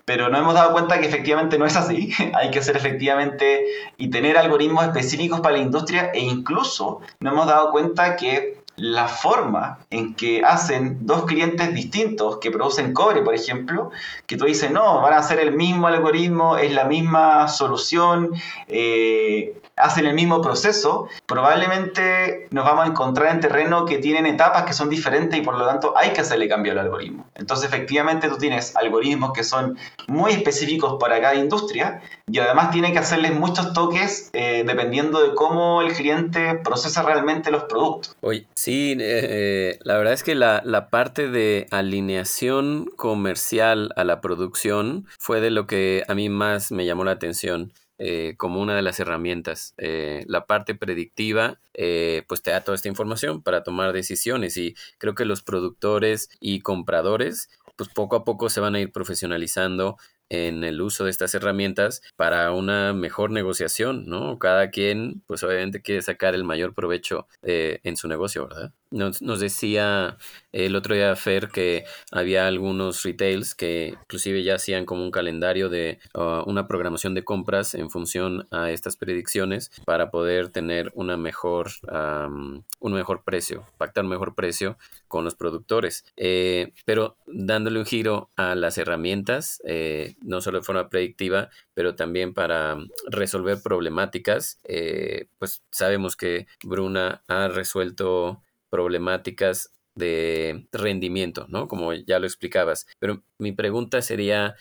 Pero 0.05 0.29
nos 0.29 0.41
hemos 0.41 0.55
dado 0.55 0.73
cuenta 0.73 0.99
que 0.99 1.07
efectivamente 1.07 1.59
no 1.59 1.67
es 1.67 1.77
así. 1.77 2.13
Hay 2.35 2.51
que 2.51 2.59
hacer 2.59 2.77
efectivamente 2.77 3.65
y 3.97 4.11
tener 4.11 4.37
algoritmos 4.37 4.85
específicos 4.85 5.41
para 5.41 5.57
la 5.57 5.63
industria 5.63 6.11
e 6.13 6.21
incluso 6.21 7.01
nos 7.21 7.33
hemos 7.33 7.47
dado 7.47 7.71
cuenta 7.71 8.17
que 8.17 8.61
la 8.81 9.09
forma 9.09 9.79
en 9.91 10.15
que 10.15 10.43
hacen 10.43 11.07
dos 11.07 11.27
clientes 11.27 11.75
distintos 11.75 12.39
que 12.39 12.51
producen 12.51 12.95
cobre, 12.95 13.21
por 13.21 13.35
ejemplo, 13.35 13.91
que 14.27 14.39
tú 14.39 14.47
dices, 14.47 14.71
no, 14.71 15.03
van 15.03 15.13
a 15.13 15.19
hacer 15.19 15.39
el 15.39 15.53
mismo 15.53 15.87
algoritmo, 15.87 16.57
es 16.57 16.73
la 16.73 16.85
misma 16.85 17.47
solución, 17.49 18.31
eh, 18.69 19.60
hacen 19.81 20.07
el 20.07 20.15
mismo 20.15 20.41
proceso, 20.41 21.09
probablemente 21.27 22.49
nos 22.51 22.65
vamos 22.65 22.85
a 22.85 22.89
encontrar 22.89 23.33
en 23.33 23.41
terreno 23.41 23.85
que 23.85 23.99
tienen 23.99 24.27
etapas 24.27 24.65
que 24.65 24.73
son 24.73 24.89
diferentes 24.89 25.39
y 25.39 25.43
por 25.43 25.59
lo 25.59 25.67
tanto 25.67 25.95
hay 25.97 26.11
que 26.11 26.21
hacerle 26.21 26.49
cambio 26.49 26.73
al 26.73 26.79
algoritmo. 26.79 27.27
Entonces 27.35 27.69
efectivamente 27.69 28.29
tú 28.29 28.37
tienes 28.37 28.77
algoritmos 28.77 29.33
que 29.33 29.45
son 29.45 29.79
muy 30.07 30.33
específicos 30.33 30.97
para 31.01 31.21
cada 31.21 31.35
industria 31.35 32.03
y 32.31 32.39
además 32.39 32.71
tiene 32.71 32.93
que 32.93 32.99
hacerles 32.99 33.35
muchos 33.35 33.73
toques 33.73 34.31
eh, 34.33 34.65
dependiendo 34.67 35.23
de 35.23 35.35
cómo 35.35 35.83
el 35.83 35.93
cliente 35.93 36.55
procesa 36.63 37.03
realmente 37.03 37.51
los 37.51 37.65
productos. 37.65 38.17
Oye, 38.21 38.47
sí, 38.55 38.93
eh, 38.93 38.97
eh, 39.01 39.79
la 39.83 39.97
verdad 39.97 40.13
es 40.13 40.23
que 40.23 40.35
la, 40.35 40.63
la 40.65 40.91
parte 40.91 41.29
de 41.29 41.67
alineación 41.71 42.87
comercial 42.97 43.93
a 43.97 44.05
la 44.05 44.21
producción 44.21 45.07
fue 45.19 45.41
de 45.41 45.51
lo 45.51 45.67
que 45.67 46.05
a 46.09 46.15
mí 46.15 46.29
más 46.29 46.73
me 46.73 46.87
llamó 46.87 47.05
la 47.05 47.13
atención. 47.13 47.73
Eh, 48.03 48.35
como 48.39 48.63
una 48.63 48.75
de 48.75 48.81
las 48.81 48.99
herramientas. 48.99 49.75
Eh, 49.77 50.25
la 50.27 50.47
parte 50.47 50.75
predictiva, 50.75 51.61
eh, 51.75 52.25
pues 52.29 52.41
te 52.41 52.51
da 52.51 52.63
toda 52.63 52.75
esta 52.75 52.89
información 52.89 53.43
para 53.43 53.63
tomar 53.63 53.93
decisiones 53.93 54.57
y 54.57 54.75
creo 54.97 55.15
que 55.15 55.27
los 55.27 55.43
productores 55.43 56.31
y 56.41 56.61
compradores, 56.61 57.51
pues 57.77 57.91
poco 57.91 58.17
a 58.17 58.25
poco 58.25 58.49
se 58.49 58.61
van 58.61 58.75
a 58.75 58.81
ir 58.81 58.91
profesionalizando 58.91 59.99
en 60.31 60.65
el 60.65 60.81
uso 60.81 61.05
de 61.05 61.11
estas 61.11 61.35
herramientas 61.35 62.01
para 62.17 62.53
una 62.53 62.95
mejor 62.95 63.33
negociación, 63.33 64.07
¿no? 64.07 64.39
Cada 64.39 64.71
quien, 64.71 65.23
pues 65.27 65.43
obviamente 65.43 65.83
quiere 65.83 66.01
sacar 66.01 66.35
el 66.35 66.45
mayor 66.45 66.73
provecho 66.73 67.27
en 67.43 67.97
su 67.97 68.09
negocio, 68.09 68.47
¿verdad? 68.49 68.73
Nos, 68.91 69.21
decía 69.41 70.19
el 70.51 70.75
otro 70.75 70.97
día 70.97 71.15
Fer 71.15 71.49
que 71.49 71.85
había 72.11 72.49
algunos 72.49 73.05
retails 73.05 73.55
que 73.55 73.95
inclusive 74.03 74.43
ya 74.43 74.57
hacían 74.57 74.85
como 74.85 75.05
un 75.05 75.13
calendario 75.13 75.69
de 75.69 76.01
uh, 76.15 76.43
una 76.47 76.67
programación 76.67 77.15
de 77.15 77.23
compras 77.23 77.75
en 77.75 77.89
función 77.89 78.49
a 78.51 78.73
estas 78.73 78.97
predicciones 78.97 79.71
para 79.85 80.11
poder 80.11 80.49
tener 80.49 80.91
una 80.95 81.17
mejor, 81.17 81.71
um, 81.91 82.65
un 82.81 82.93
mejor 82.93 83.23
precio, 83.23 83.65
pactar 83.79 84.03
un 84.03 84.11
mejor 84.11 84.35
precio 84.35 84.77
con 85.07 85.25
los 85.25 85.37
productores. 85.37 86.05
Eh, 86.17 86.73
pero 86.85 87.17
dándole 87.27 87.79
un 87.79 87.87
giro 87.87 88.31
a 88.37 88.55
las 88.57 88.77
herramientas, 88.79 89.63
eh, 89.65 90.17
no 90.21 90.41
solo 90.41 90.59
de 90.59 90.65
forma 90.65 90.89
predictiva, 90.89 91.51
pero 91.75 91.95
también 91.95 92.35
para 92.35 92.77
resolver 93.09 93.63
problemáticas, 93.63 94.59
eh, 94.65 95.29
pues 95.39 95.63
sabemos 95.71 96.17
que 96.17 96.47
Bruna 96.65 97.23
ha 97.29 97.49
resuelto 97.49 98.43
problemáticas 98.71 99.73
de 99.95 100.69
rendimiento, 100.73 101.47
¿no? 101.49 101.69
Como 101.69 101.93
ya 101.93 102.19
lo 102.19 102.27
explicabas. 102.27 102.87
Pero 102.99 103.23
mi 103.39 103.53
pregunta 103.53 104.03
sería, 104.03 104.55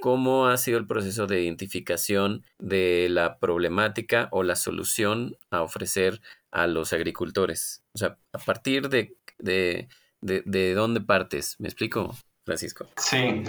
¿cómo 0.00 0.46
ha 0.46 0.56
sido 0.56 0.78
el 0.78 0.86
proceso 0.86 1.26
de 1.26 1.42
identificación 1.42 2.44
de 2.58 3.08
la 3.10 3.38
problemática 3.38 4.28
o 4.32 4.42
la 4.42 4.56
solución 4.56 5.36
a 5.50 5.62
ofrecer 5.62 6.20
a 6.50 6.66
los 6.66 6.92
agricultores? 6.92 7.82
O 7.94 7.98
sea, 7.98 8.18
a 8.32 8.38
partir 8.38 8.88
de, 8.88 9.16
de, 9.38 9.88
de 10.20 10.74
dónde 10.74 11.00
partes. 11.00 11.56
¿Me 11.58 11.68
explico? 11.68 12.14
Francisco. 12.46 12.86
Sí, 12.96 13.42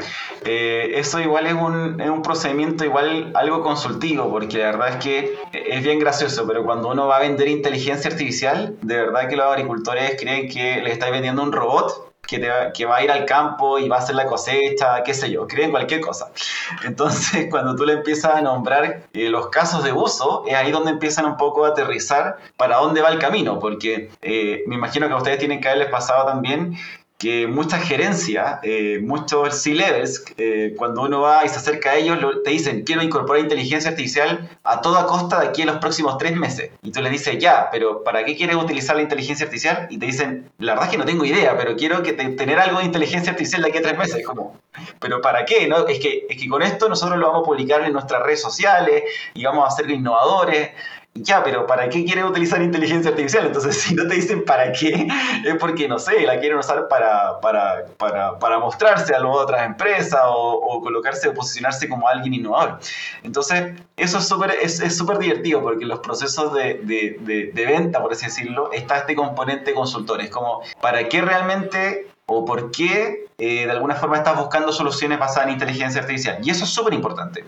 eh, 0.44 0.94
eso 0.96 1.20
igual 1.20 1.46
es 1.46 1.54
un, 1.54 2.02
es 2.02 2.10
un, 2.10 2.24
procedimiento 2.24 2.84
igual 2.84 3.32
algo 3.36 3.62
consultivo, 3.62 4.28
porque 4.32 4.58
la 4.58 4.72
verdad 4.72 4.90
es 4.90 4.96
que 4.96 5.38
es 5.54 5.84
bien 5.84 6.00
gracioso, 6.00 6.48
pero 6.48 6.66
cuando 6.66 6.90
uno 6.90 7.06
va 7.06 7.18
a 7.18 7.20
vender 7.20 7.48
inteligencia 7.48 8.10
artificial, 8.10 8.76
de 8.82 8.98
verdad 8.98 9.30
que 9.30 9.36
los 9.36 9.46
agricultores 9.46 10.18
creen 10.20 10.50
que 10.50 10.82
le 10.82 10.92
estáis 10.92 11.12
vendiendo 11.12 11.44
un 11.44 11.52
robot 11.52 12.12
que, 12.28 12.40
te 12.40 12.50
va, 12.50 12.74
que 12.74 12.86
va 12.86 12.98
a 12.98 13.04
ir 13.04 13.12
al 13.12 13.26
campo 13.26 13.78
y 13.78 13.88
va 13.88 13.98
a 13.98 14.00
hacer 14.00 14.16
la 14.16 14.26
cosecha, 14.26 15.04
qué 15.04 15.14
sé 15.14 15.30
yo, 15.30 15.48
creen 15.48 15.70
cualquier 15.70 16.02
cosa. 16.02 16.32
Entonces, 16.84 17.48
cuando 17.52 17.76
tú 17.76 17.86
le 17.86 17.94
empiezas 17.94 18.34
a 18.34 18.42
nombrar 18.42 19.04
eh, 19.14 19.30
los 19.30 19.50
casos 19.50 19.84
de 19.84 19.94
uso, 19.94 20.44
es 20.48 20.56
ahí 20.56 20.72
donde 20.72 20.90
empiezan 20.90 21.26
un 21.26 21.38
poco 21.38 21.66
a 21.66 21.70
aterrizar 21.70 22.38
para 22.58 22.78
dónde 22.78 23.02
va 23.02 23.10
el 23.10 23.20
camino, 23.20 23.60
porque 23.60 24.10
eh, 24.24 24.64
me 24.66 24.74
imagino 24.74 25.08
que 25.08 25.14
a 25.14 25.18
ustedes 25.18 25.38
tienen 25.38 25.62
que 25.62 25.68
haberles 25.68 25.90
pasado 25.90 26.26
también 26.26 26.76
que 27.18 27.48
muchas 27.48 27.84
gerencias, 27.84 28.60
eh, 28.62 29.00
muchos 29.02 29.62
C-levels, 29.64 30.24
eh, 30.38 30.76
cuando 30.78 31.02
uno 31.02 31.22
va 31.22 31.44
y 31.44 31.50
se 31.50 31.56
acerca 31.56 31.92
a 31.92 31.96
ellos, 31.96 32.20
te 32.44 32.52
dicen, 32.52 32.84
quiero 32.84 33.02
incorporar 33.02 33.42
inteligencia 33.42 33.90
artificial 33.90 34.48
a 34.64 34.82
toda 34.82 35.08
costa 35.08 35.40
de 35.40 35.48
aquí 35.48 35.62
en 35.62 35.68
los 35.68 35.78
próximos 35.78 36.20
tres 36.20 36.36
meses. 36.36 36.72
Y 36.84 36.92
tú 36.92 37.02
les 37.02 37.12
dices, 37.12 37.40
ya, 37.40 37.70
pero 37.72 38.04
¿para 38.04 38.24
qué 38.24 38.36
quieres 38.36 38.56
utilizar 38.56 38.96
la 38.96 39.02
inteligencia 39.02 39.46
artificial? 39.46 39.88
Y 39.90 39.98
te 39.98 40.06
dicen, 40.06 40.52
la 40.60 40.74
verdad 40.74 40.90
es 40.90 40.92
que 40.92 40.98
no 41.00 41.06
tengo 41.06 41.26
idea, 41.26 41.58
pero 41.58 41.76
quiero 41.76 42.04
que 42.04 42.14
tener 42.14 42.60
algo 42.60 42.80
de 42.80 42.86
inteligencia 42.86 43.32
artificial 43.32 43.64
de 43.64 43.70
aquí 43.70 43.80
a 43.80 43.82
tres 43.82 43.98
meses. 43.98 44.24
Como, 44.24 44.56
¿pero 45.00 45.20
para 45.20 45.44
qué? 45.46 45.68
Es, 45.88 46.00
que, 46.00 46.28
es 46.30 46.40
que 46.40 46.48
con 46.48 46.62
esto 46.62 46.88
nosotros 46.88 47.18
lo 47.18 47.28
vamos 47.28 47.42
a 47.42 47.46
publicar 47.46 47.82
en 47.82 47.94
nuestras 47.94 48.22
redes 48.22 48.42
sociales 48.42 49.04
y 49.34 49.44
vamos 49.44 49.68
a 49.68 49.76
ser 49.76 49.90
innovadores 49.90 50.70
ya, 51.22 51.44
pero 51.44 51.66
¿para 51.68 51.90
qué 51.90 52.06
quieren 52.06 52.26
utilizar 52.26 52.62
inteligencia 52.62 53.12
artificial? 53.12 53.48
Entonces, 53.48 53.78
si 53.82 53.96
no 53.96 54.08
te 54.08 54.16
dicen 54.16 54.44
para 54.46 54.72
qué, 54.72 55.08
es 55.46 55.56
porque, 55.56 55.88
no 55.88 56.00
sé, 56.00 56.22
la 56.22 56.40
quieren 56.40 56.58
usar 56.58 56.88
para, 56.88 57.40
para, 57.40 57.86
para, 57.98 58.40
para 58.40 58.60
mostrarse 58.60 59.16
a 59.16 59.26
otras 59.26 59.66
empresas 59.66 60.22
o, 60.26 60.82
colocarse 60.82 61.28
o 61.28 61.34
posicionarse 61.34 61.90
como 61.90 62.08
alguien 62.08 62.34
innovador. 62.34 62.80
Entonces, 63.24 63.74
eso 63.96 64.20
es 64.20 64.28
súper 64.28 64.52
es, 64.62 64.80
es 64.80 64.98
divertido 65.20 65.62
porque 65.62 65.84
en 65.84 65.90
los 65.90 66.00
procesos 66.00 66.54
de, 66.54 66.76
de, 66.84 67.18
de, 67.22 67.52
de, 67.54 67.66
venta, 67.66 68.02
por 68.02 68.12
así 68.12 68.26
decirlo, 68.26 68.72
está 68.72 68.98
este 68.98 69.16
componente 69.16 69.74
consultor. 69.74 70.22
Es 70.22 70.30
como, 70.30 70.62
¿para 70.82 71.08
qué 71.10 71.22
realmente 71.22 72.08
o 72.26 72.46
por 72.46 72.72
qué 72.72 73.26
eh, 73.38 73.66
de 73.66 73.72
alguna 73.72 73.96
forma 73.96 74.18
estás 74.18 74.38
buscando 74.38 74.72
soluciones 74.72 75.20
basadas 75.20 75.48
en 75.48 75.54
inteligencia 75.54 76.02
artificial? 76.02 76.40
Y 76.44 76.50
eso 76.52 76.66
es 76.66 76.70
súper 76.70 76.94
importante. 76.94 77.46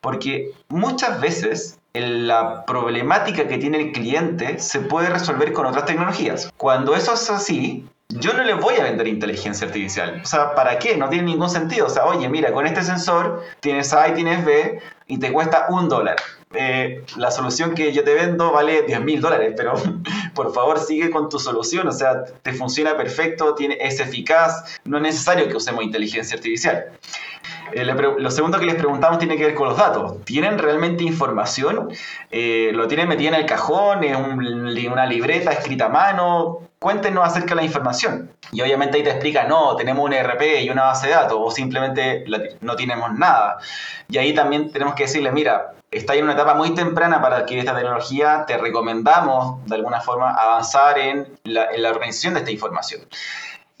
Porque 0.00 0.52
muchas 0.68 1.20
veces 1.20 1.79
la 1.94 2.64
problemática 2.64 3.48
que 3.48 3.58
tiene 3.58 3.80
el 3.80 3.92
cliente 3.92 4.58
se 4.58 4.80
puede 4.80 5.10
resolver 5.10 5.52
con 5.52 5.66
otras 5.66 5.86
tecnologías. 5.86 6.52
Cuando 6.56 6.94
eso 6.94 7.14
es 7.14 7.30
así, 7.30 7.86
yo 8.08 8.32
no 8.32 8.42
le 8.42 8.54
voy 8.54 8.74
a 8.76 8.84
vender 8.84 9.06
inteligencia 9.08 9.66
artificial. 9.66 10.20
O 10.22 10.26
sea, 10.26 10.54
¿para 10.54 10.78
qué? 10.78 10.96
No 10.96 11.08
tiene 11.08 11.24
ningún 11.24 11.50
sentido. 11.50 11.86
O 11.86 11.90
sea, 11.90 12.04
oye, 12.06 12.28
mira, 12.28 12.52
con 12.52 12.66
este 12.66 12.82
sensor 12.82 13.42
tienes 13.60 13.92
A 13.92 14.08
y 14.08 14.14
tienes 14.14 14.44
B 14.44 14.80
y 15.06 15.18
te 15.18 15.32
cuesta 15.32 15.66
un 15.68 15.88
dólar. 15.88 16.16
Eh, 16.52 17.04
la 17.16 17.30
solución 17.30 17.74
que 17.74 17.92
yo 17.92 18.02
te 18.02 18.12
vendo 18.14 18.50
vale 18.50 18.82
10 18.82 19.02
mil 19.02 19.20
dólares, 19.20 19.54
pero 19.56 19.74
por 20.34 20.52
favor 20.52 20.80
sigue 20.80 21.10
con 21.10 21.28
tu 21.28 21.38
solución. 21.38 21.86
O 21.86 21.92
sea, 21.92 22.24
te 22.24 22.52
funciona 22.52 22.96
perfecto, 22.96 23.54
tiene, 23.54 23.78
es 23.80 24.00
eficaz, 24.00 24.80
no 24.84 24.96
es 24.96 25.02
necesario 25.02 25.48
que 25.48 25.56
usemos 25.56 25.84
inteligencia 25.84 26.36
artificial. 26.36 26.86
Eh, 27.72 27.84
lo 27.84 28.30
segundo 28.30 28.58
que 28.58 28.66
les 28.66 28.74
preguntamos 28.74 29.18
tiene 29.18 29.36
que 29.36 29.44
ver 29.44 29.54
con 29.54 29.68
los 29.68 29.76
datos. 29.76 30.24
¿Tienen 30.24 30.58
realmente 30.58 31.04
información? 31.04 31.90
Eh, 32.30 32.70
¿Lo 32.74 32.88
tienen 32.88 33.08
metido 33.08 33.34
en 33.34 33.40
el 33.40 33.46
cajón? 33.46 34.04
¿Es 34.04 34.16
un, 34.16 34.40
una 34.92 35.06
libreta 35.06 35.52
escrita 35.52 35.86
a 35.86 35.88
mano? 35.88 36.60
Cuéntenos 36.78 37.26
acerca 37.26 37.50
de 37.50 37.56
la 37.56 37.64
información. 37.64 38.30
Y 38.52 38.62
obviamente 38.62 38.96
ahí 38.96 39.04
te 39.04 39.10
explica, 39.10 39.44
no, 39.44 39.76
tenemos 39.76 40.04
un 40.04 40.12
ERP 40.12 40.62
y 40.62 40.70
una 40.70 40.82
base 40.84 41.08
de 41.08 41.14
datos, 41.14 41.38
o 41.40 41.50
simplemente 41.50 42.24
no 42.60 42.74
tenemos 42.74 43.12
nada. 43.12 43.58
Y 44.08 44.18
ahí 44.18 44.34
también 44.34 44.72
tenemos 44.72 44.94
que 44.94 45.04
decirle, 45.04 45.30
mira, 45.30 45.74
está 45.90 46.14
en 46.14 46.24
una 46.24 46.34
etapa 46.34 46.54
muy 46.54 46.74
temprana 46.74 47.20
para 47.20 47.38
adquirir 47.38 47.60
esta 47.60 47.74
tecnología, 47.74 48.44
te 48.46 48.56
recomendamos 48.56 49.64
de 49.66 49.74
alguna 49.74 50.00
forma 50.00 50.30
avanzar 50.30 50.98
en 50.98 51.38
la, 51.44 51.66
en 51.66 51.82
la 51.82 51.90
organización 51.90 52.34
de 52.34 52.40
esta 52.40 52.52
información. 52.52 53.02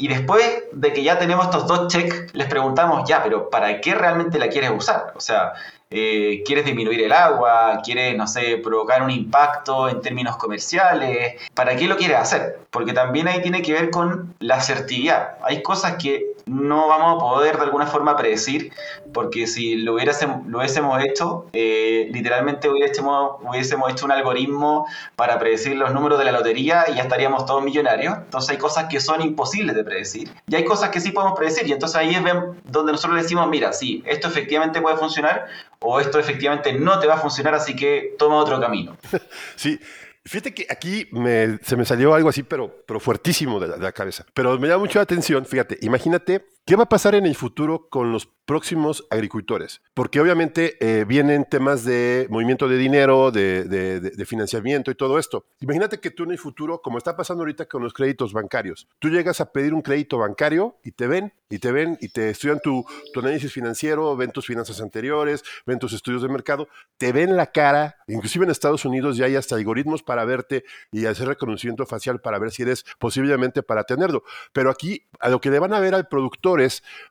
Y 0.00 0.08
después 0.08 0.62
de 0.72 0.94
que 0.94 1.02
ya 1.02 1.18
tenemos 1.18 1.44
estos 1.44 1.66
dos 1.66 1.88
checks, 1.88 2.32
les 2.34 2.48
preguntamos, 2.48 3.06
ya, 3.06 3.22
pero 3.22 3.50
¿para 3.50 3.82
qué 3.82 3.94
realmente 3.94 4.38
la 4.38 4.48
quieres 4.48 4.70
usar? 4.70 5.12
O 5.14 5.20
sea, 5.20 5.52
eh, 5.90 6.42
¿quieres 6.46 6.64
disminuir 6.64 7.02
el 7.02 7.12
agua? 7.12 7.82
¿Quieres, 7.84 8.16
no 8.16 8.26
sé, 8.26 8.56
provocar 8.64 9.02
un 9.02 9.10
impacto 9.10 9.90
en 9.90 10.00
términos 10.00 10.38
comerciales? 10.38 11.34
¿Para 11.52 11.76
qué 11.76 11.86
lo 11.86 11.98
quieres 11.98 12.16
hacer? 12.16 12.60
Porque 12.70 12.94
también 12.94 13.28
ahí 13.28 13.42
tiene 13.42 13.60
que 13.60 13.74
ver 13.74 13.90
con 13.90 14.34
la 14.38 14.54
asertividad. 14.54 15.36
Hay 15.42 15.62
cosas 15.62 15.96
que 16.02 16.29
no 16.50 16.88
vamos 16.88 17.16
a 17.16 17.18
poder 17.18 17.56
de 17.56 17.62
alguna 17.62 17.86
predecir, 18.16 18.72
porque 19.12 19.46
si 19.46 19.76
lo, 19.76 19.94
hubiésemos, 19.94 20.46
lo 20.46 20.58
hubiésemos 20.58 21.02
hecho, 21.02 21.46
eh, 21.52 22.08
literalmente 22.12 22.68
hubiésemos, 22.68 23.36
hubiésemos 23.40 23.90
hecho 23.90 24.04
un 24.04 24.12
algoritmo 24.12 24.86
para 25.14 25.38
predecir 25.38 25.76
los 25.76 25.92
números 25.94 26.18
de 26.18 26.24
la 26.24 26.32
lotería 26.32 26.86
y 26.88 26.96
ya 26.96 27.02
estaríamos 27.02 27.46
todos 27.46 27.62
millonarios. 27.62 28.16
Entonces 28.18 28.50
hay 28.50 28.58
cosas 28.58 28.86
que 28.86 29.00
son 29.00 29.22
imposibles 29.22 29.76
de 29.76 29.84
predecir 29.84 30.30
y 30.48 30.54
hay 30.56 30.64
cosas 30.64 30.90
que 30.90 31.00
sí 31.00 31.12
podemos 31.12 31.38
predecir 31.38 31.68
y 31.68 31.72
entonces 31.72 31.96
ahí 31.96 32.14
es 32.14 32.22
donde 32.64 32.92
nosotros 32.92 33.22
decimos, 33.22 33.48
mira, 33.48 33.72
sí, 33.72 34.02
esto 34.06 34.26
efectivamente 34.28 34.80
puede 34.80 34.96
funcionar 34.96 35.46
o 35.78 36.00
esto 36.00 36.18
efectivamente 36.18 36.72
no 36.72 36.98
te 36.98 37.06
va 37.06 37.14
a 37.14 37.18
funcionar, 37.18 37.54
así 37.54 37.76
que 37.76 38.14
toma 38.18 38.36
otro 38.36 38.60
camino. 38.60 38.96
Sí, 39.56 39.78
Fíjate 40.24 40.52
que 40.52 40.66
aquí 40.68 41.08
me, 41.12 41.58
se 41.62 41.76
me 41.76 41.84
salió 41.84 42.14
algo 42.14 42.28
así, 42.28 42.42
pero, 42.42 42.84
pero 42.86 43.00
fuertísimo 43.00 43.58
de 43.58 43.68
la, 43.68 43.76
de 43.76 43.82
la, 43.82 43.92
cabeza. 43.92 44.26
Pero 44.34 44.58
me 44.58 44.68
llama 44.68 44.80
mucho 44.84 44.98
la 44.98 45.04
atención, 45.04 45.46
fíjate, 45.46 45.78
imagínate 45.80 46.46
qué 46.70 46.76
va 46.76 46.84
a 46.84 46.88
pasar 46.88 47.16
en 47.16 47.26
el 47.26 47.34
futuro 47.34 47.88
con 47.90 48.12
los 48.12 48.28
próximos 48.50 49.04
agricultores. 49.10 49.80
Porque 49.92 50.20
obviamente 50.20 50.76
eh, 50.80 51.04
vienen 51.04 51.44
temas 51.44 51.84
de 51.84 52.28
movimiento 52.30 52.68
de 52.68 52.78
dinero, 52.78 53.32
de, 53.32 54.24
financiamiento 54.24 54.90
y 54.92 54.94
todo 54.94 55.18
esto. 55.18 55.46
Imagínate 55.60 55.98
que 55.98 56.10
tú 56.10 56.24
en 56.24 56.30
el 56.30 56.38
futuro, 56.38 56.80
como 56.80 56.98
está 56.98 57.16
pasando 57.16 57.42
ahorita 57.42 57.66
con 57.66 57.82
los 57.82 57.92
créditos 57.92 58.32
bancarios, 58.32 58.88
tú 59.00 59.08
llegas 59.08 59.40
a 59.40 59.50
pedir 59.52 59.74
un 59.74 59.82
crédito 59.82 60.18
bancario 60.18 60.76
y 60.84 60.92
te 60.92 61.08
ven, 61.08 61.32
y 61.48 61.58
te 61.58 61.72
ven, 61.72 61.98
y 62.00 62.08
te 62.08 62.30
estudian 62.30 62.60
tu, 62.60 62.84
tu 63.12 63.20
análisis 63.20 63.52
financiero, 63.52 64.16
ven 64.16 64.30
tus 64.30 64.46
finanzas 64.46 64.80
anteriores, 64.80 65.42
ven 65.66 65.80
tus 65.80 65.92
estudios 65.92 66.22
de 66.22 66.28
mercado, 66.28 66.68
te 66.98 67.12
ven 67.12 67.36
la 67.36 67.46
cara, 67.46 67.96
inclusive 68.06 68.44
en 68.44 68.52
Estados 68.52 68.84
Unidos 68.84 69.16
ya 69.16 69.26
hay 69.26 69.34
hasta 69.34 69.56
algoritmos 69.56 70.02
para 70.04 70.24
verte 70.24 70.64
y 70.92 71.06
hacer 71.06 71.26
reconocimiento 71.26 71.84
facial 71.86 72.20
para 72.20 72.38
ver 72.38 72.52
si 72.52 72.62
eres 72.62 72.84
posiblemente 72.98 73.64
para 73.64 73.82
tenerlo. 73.82 74.22
Pero 74.52 74.70
aquí 74.70 75.06
a 75.18 75.28
lo 75.28 75.40
que 75.40 75.50
le 75.50 75.58
van 75.58 75.72
a 75.72 75.80
ver 75.80 75.94
al 75.94 76.08
productor 76.08 76.59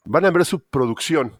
van 0.05 0.25
a 0.25 0.31
ver 0.31 0.45
su 0.45 0.59
producción. 0.59 1.39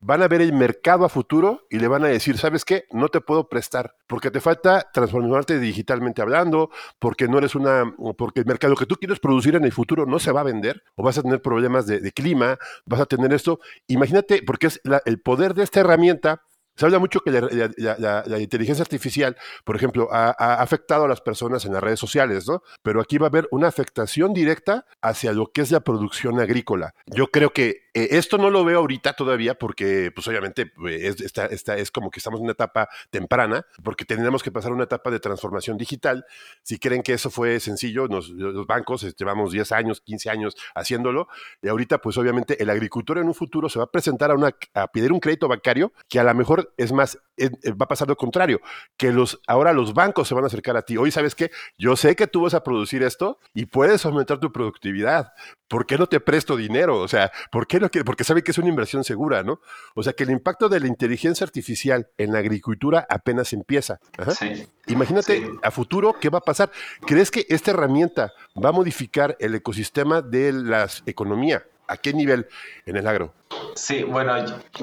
Van 0.00 0.22
a 0.22 0.28
ver 0.28 0.42
el 0.42 0.52
mercado 0.52 1.04
a 1.04 1.08
futuro 1.08 1.66
y 1.70 1.78
le 1.80 1.88
van 1.88 2.04
a 2.04 2.08
decir, 2.08 2.38
¿sabes 2.38 2.64
qué? 2.64 2.84
No 2.92 3.08
te 3.08 3.20
puedo 3.20 3.48
prestar 3.48 3.96
porque 4.06 4.30
te 4.30 4.40
falta 4.40 4.88
transformarte 4.92 5.58
digitalmente 5.58 6.22
hablando, 6.22 6.70
porque 7.00 7.26
no 7.26 7.38
eres 7.38 7.56
una, 7.56 7.94
porque 8.16 8.40
el 8.40 8.46
mercado 8.46 8.76
que 8.76 8.86
tú 8.86 8.94
quieres 8.94 9.18
producir 9.18 9.56
en 9.56 9.64
el 9.64 9.72
futuro 9.72 10.06
no 10.06 10.20
se 10.20 10.30
va 10.30 10.40
a 10.40 10.44
vender 10.44 10.84
o 10.94 11.02
vas 11.02 11.18
a 11.18 11.22
tener 11.22 11.42
problemas 11.42 11.86
de, 11.86 12.12
clima, 12.12 12.58
vas 12.86 13.00
a 13.00 13.06
tener 13.06 13.32
esto. 13.32 13.58
Imagínate, 13.88 14.42
porque 14.42 14.68
es 14.68 14.80
el 15.04 15.20
poder 15.20 15.54
de 15.54 15.64
esta 15.64 15.80
herramienta 15.80 16.42
se 16.78 16.84
habla 16.86 17.00
mucho 17.00 17.20
que 17.20 17.32
la, 17.32 18.38
inteligencia 18.38 18.82
artificial, 18.82 19.36
por 19.64 19.74
ejemplo, 19.74 20.08
ha, 20.12 20.30
afectado 20.62 21.06
a 21.06 21.08
las 21.08 21.20
personas 21.20 21.64
en 21.64 21.72
las 21.72 21.82
redes 21.82 21.98
sociales, 21.98 22.46
¿no? 22.46 22.62
Pero 22.82 23.00
aquí 23.00 23.18
va 23.18 23.26
a 23.26 23.30
haber 23.30 23.48
una 23.50 23.66
afectación 23.66 24.32
directa 24.32 24.86
hacia 25.02 25.32
lo 25.32 25.50
que 25.50 25.62
es 25.62 25.72
la 25.72 25.80
producción 25.80 26.38
agrícola. 26.38 26.94
Yo 27.06 27.32
creo 27.32 27.50
que 27.50 27.88
eh, 27.94 28.08
esto 28.12 28.38
no 28.38 28.48
lo 28.48 28.64
veo 28.64 28.78
ahorita 28.78 29.14
todavía 29.14 29.56
porque, 29.56 30.12
pues 30.14 30.28
obviamente, 30.28 30.70
es, 30.88 31.20
está, 31.20 31.46
está, 31.46 31.76
es 31.76 31.90
como 31.90 32.12
que 32.12 32.20
estamos 32.20 32.38
en 32.38 32.44
una 32.44 32.52
etapa 32.52 32.88
temprana, 33.10 33.66
porque 33.82 34.04
tendríamos 34.04 34.44
que 34.44 34.52
pasar 34.52 34.70
una 34.70 34.84
etapa 34.84 35.10
de 35.10 35.18
transformación 35.18 35.76
digital. 35.78 36.24
Si 36.62 36.78
creen 36.78 37.02
que 37.02 37.14
eso 37.14 37.28
fue 37.28 37.58
sencillo, 37.58 38.06
los 38.06 38.66
bancos 38.68 39.02
este, 39.02 39.24
llevamos 39.24 39.50
10 39.50 39.72
años, 39.72 40.00
15 40.00 40.30
años 40.30 40.56
haciéndolo, 40.76 41.26
y 41.60 41.66
ahorita, 41.66 41.98
pues 41.98 42.16
obviamente, 42.18 42.62
el 42.62 42.70
agricultor 42.70 43.18
en 43.18 43.26
un 43.26 43.34
futuro 43.34 43.68
se 43.68 43.80
va 43.80 43.86
a 43.86 43.90
presentar 43.90 44.30
a, 44.30 44.34
una, 44.34 44.54
a 44.74 44.86
pedir 44.86 45.12
un 45.12 45.18
crédito 45.18 45.48
bancario 45.48 45.92
que 46.08 46.20
a 46.20 46.22
lo 46.22 46.34
mejor 46.36 46.67
es 46.76 46.92
más, 46.92 47.18
es, 47.36 47.50
va 47.50 47.84
a 47.84 47.88
pasar 47.88 48.08
lo 48.08 48.16
contrario, 48.16 48.60
que 48.96 49.12
los, 49.12 49.40
ahora 49.46 49.72
los 49.72 49.94
bancos 49.94 50.28
se 50.28 50.34
van 50.34 50.44
a 50.44 50.48
acercar 50.48 50.76
a 50.76 50.82
ti. 50.82 50.96
Hoy, 50.96 51.10
¿sabes 51.10 51.34
qué? 51.34 51.50
Yo 51.76 51.96
sé 51.96 52.16
que 52.16 52.26
tú 52.26 52.42
vas 52.42 52.54
a 52.54 52.62
producir 52.62 53.02
esto 53.02 53.38
y 53.54 53.66
puedes 53.66 54.04
aumentar 54.04 54.38
tu 54.38 54.52
productividad. 54.52 55.32
¿Por 55.68 55.86
qué 55.86 55.98
no 55.98 56.06
te 56.06 56.20
presto 56.20 56.56
dinero? 56.56 56.98
O 56.98 57.08
sea, 57.08 57.30
¿por 57.52 57.66
qué 57.66 57.78
no? 57.78 57.88
Porque 58.04 58.24
sabe 58.24 58.42
que 58.42 58.52
es 58.52 58.58
una 58.58 58.68
inversión 58.68 59.04
segura, 59.04 59.42
¿no? 59.42 59.60
O 59.94 60.02
sea, 60.02 60.12
que 60.14 60.24
el 60.24 60.30
impacto 60.30 60.68
de 60.68 60.80
la 60.80 60.86
inteligencia 60.86 61.44
artificial 61.44 62.08
en 62.16 62.32
la 62.32 62.38
agricultura 62.38 63.06
apenas 63.08 63.52
empieza. 63.52 64.00
Sí. 64.38 64.66
Imagínate 64.86 65.38
sí. 65.38 65.46
a 65.62 65.70
futuro 65.70 66.16
qué 66.18 66.30
va 66.30 66.38
a 66.38 66.42
pasar. 66.42 66.70
¿Crees 67.06 67.30
que 67.30 67.46
esta 67.48 67.72
herramienta 67.72 68.32
va 68.62 68.70
a 68.70 68.72
modificar 68.72 69.36
el 69.40 69.54
ecosistema 69.54 70.22
de 70.22 70.52
la 70.52 70.88
economía? 71.06 71.62
¿A 71.88 71.96
qué 71.96 72.12
nivel 72.12 72.46
en 72.86 72.96
el 72.96 73.06
agro? 73.06 73.32
Sí, 73.74 74.02
bueno, 74.04 74.34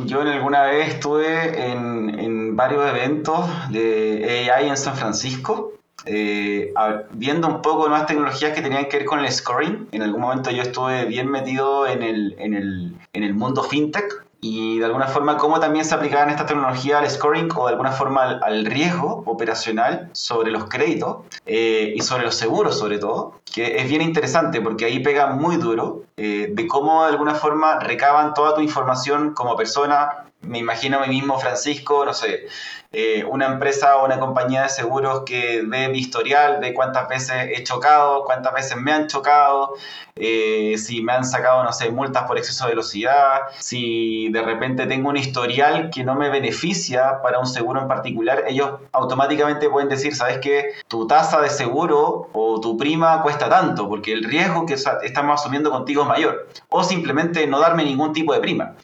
yo 0.05 0.21
en 0.21 0.27
alguna 0.27 0.63
vez 0.63 0.95
estuve 0.95 1.71
en, 1.71 2.19
en 2.19 2.55
varios 2.55 2.87
eventos 2.89 3.45
de 3.71 4.49
AI 4.51 4.69
en 4.69 4.77
San 4.77 4.95
Francisco 4.95 5.75
eh, 6.05 6.73
viendo 7.11 7.47
un 7.47 7.61
poco 7.61 7.87
nuevas 7.87 8.07
tecnologías 8.07 8.53
que 8.53 8.61
tenían 8.61 8.85
que 8.85 8.97
ver 8.97 9.05
con 9.05 9.19
el 9.19 9.31
scoring. 9.31 9.87
En 9.91 10.01
algún 10.01 10.21
momento 10.21 10.51
yo 10.51 10.61
estuve 10.61 11.05
bien 11.05 11.29
metido 11.29 11.87
en 11.87 12.03
el, 12.03 12.35
en 12.37 12.53
el, 12.53 12.95
en 13.13 13.23
el 13.23 13.33
mundo 13.33 13.63
fintech 13.63 14.24
y 14.41 14.79
de 14.79 14.85
alguna 14.85 15.07
forma 15.07 15.37
cómo 15.37 15.59
también 15.59 15.85
se 15.85 15.95
aplicaban 15.95 16.29
esta 16.29 16.45
tecnología 16.45 16.99
al 16.99 17.09
scoring 17.09 17.49
o 17.55 17.65
de 17.65 17.71
alguna 17.71 17.91
forma 17.91 18.23
al, 18.23 18.65
riesgo 18.65 19.23
operacional 19.25 20.09
sobre 20.13 20.51
los 20.51 20.65
créditos 20.65 21.17
eh, 21.45 21.93
y 21.95 22.01
sobre 22.01 22.23
los 22.23 22.35
seguros 22.35 22.77
sobre 22.77 22.99
todo, 22.99 23.39
que 23.53 23.77
es 23.77 23.89
bien 23.89 24.01
interesante 24.01 24.61
porque 24.61 24.85
ahí 24.85 24.99
pega 24.99 25.27
muy 25.27 25.57
duro 25.57 26.03
eh, 26.17 26.49
de 26.53 26.67
cómo 26.67 27.03
de 27.03 27.11
alguna 27.11 27.35
forma 27.35 27.79
recaban 27.79 28.33
toda 28.33 28.55
tu 28.55 28.61
información 28.61 29.33
como 29.33 29.55
persona. 29.55 30.25
Me 30.41 30.59
imagino 30.59 30.97
a 30.97 31.07
mí 31.07 31.15
mismo, 31.15 31.39
Francisco, 31.39 32.05
no 32.05 32.13
sé, 32.13 32.47
eh, 32.91 33.25
una 33.25 33.47
empresa 33.47 33.97
o 33.97 34.05
una 34.05 34.19
compañía 34.19 34.63
de 34.63 34.69
seguros 34.69 35.23
que 35.25 35.63
ve 35.65 35.89
mi 35.89 35.97
historial, 35.97 36.59
ve 36.61 36.73
cuántas 36.73 37.09
veces 37.09 37.49
he 37.51 37.63
chocado, 37.63 38.23
cuántas 38.23 38.53
veces 38.53 38.77
me 38.77 38.93
han 38.93 39.07
chocado, 39.07 39.73
eh, 40.15 40.75
si 40.77 41.01
me 41.01 41.11
han 41.11 41.25
sacado, 41.25 41.63
no 41.63 41.73
sé, 41.73 41.89
multas 41.89 42.23
por 42.23 42.37
exceso 42.37 42.65
de 42.65 42.71
velocidad, 42.71 43.41
si 43.59 44.29
de 44.29 44.41
repente 44.41 44.85
tengo 44.85 45.09
un 45.09 45.17
historial 45.17 45.89
que 45.89 46.05
no 46.05 46.15
me 46.15 46.29
beneficia 46.29 47.21
para 47.21 47.39
un 47.39 47.47
seguro 47.47 47.81
en 47.81 47.87
particular, 47.89 48.45
ellos 48.47 48.79
automáticamente 48.93 49.69
pueden 49.69 49.89
decir, 49.89 50.15
sabes 50.15 50.37
que 50.37 50.71
tu 50.87 51.05
tasa 51.05 51.41
de 51.41 51.49
seguro 51.49 52.29
o 52.31 52.61
tu 52.61 52.77
prima 52.77 53.21
cuesta 53.23 53.49
tanto, 53.49 53.89
porque 53.89 54.13
el 54.13 54.23
riesgo 54.23 54.65
que 54.65 54.75
estamos 54.75 55.41
asumiendo 55.41 55.69
contigo 55.71 56.03
es 56.03 56.07
mayor, 56.07 56.47
o 56.69 56.81
simplemente 56.83 57.45
no 57.47 57.59
darme 57.59 57.83
ningún 57.83 58.13
tipo 58.13 58.31
de 58.31 58.39
prima. 58.39 58.75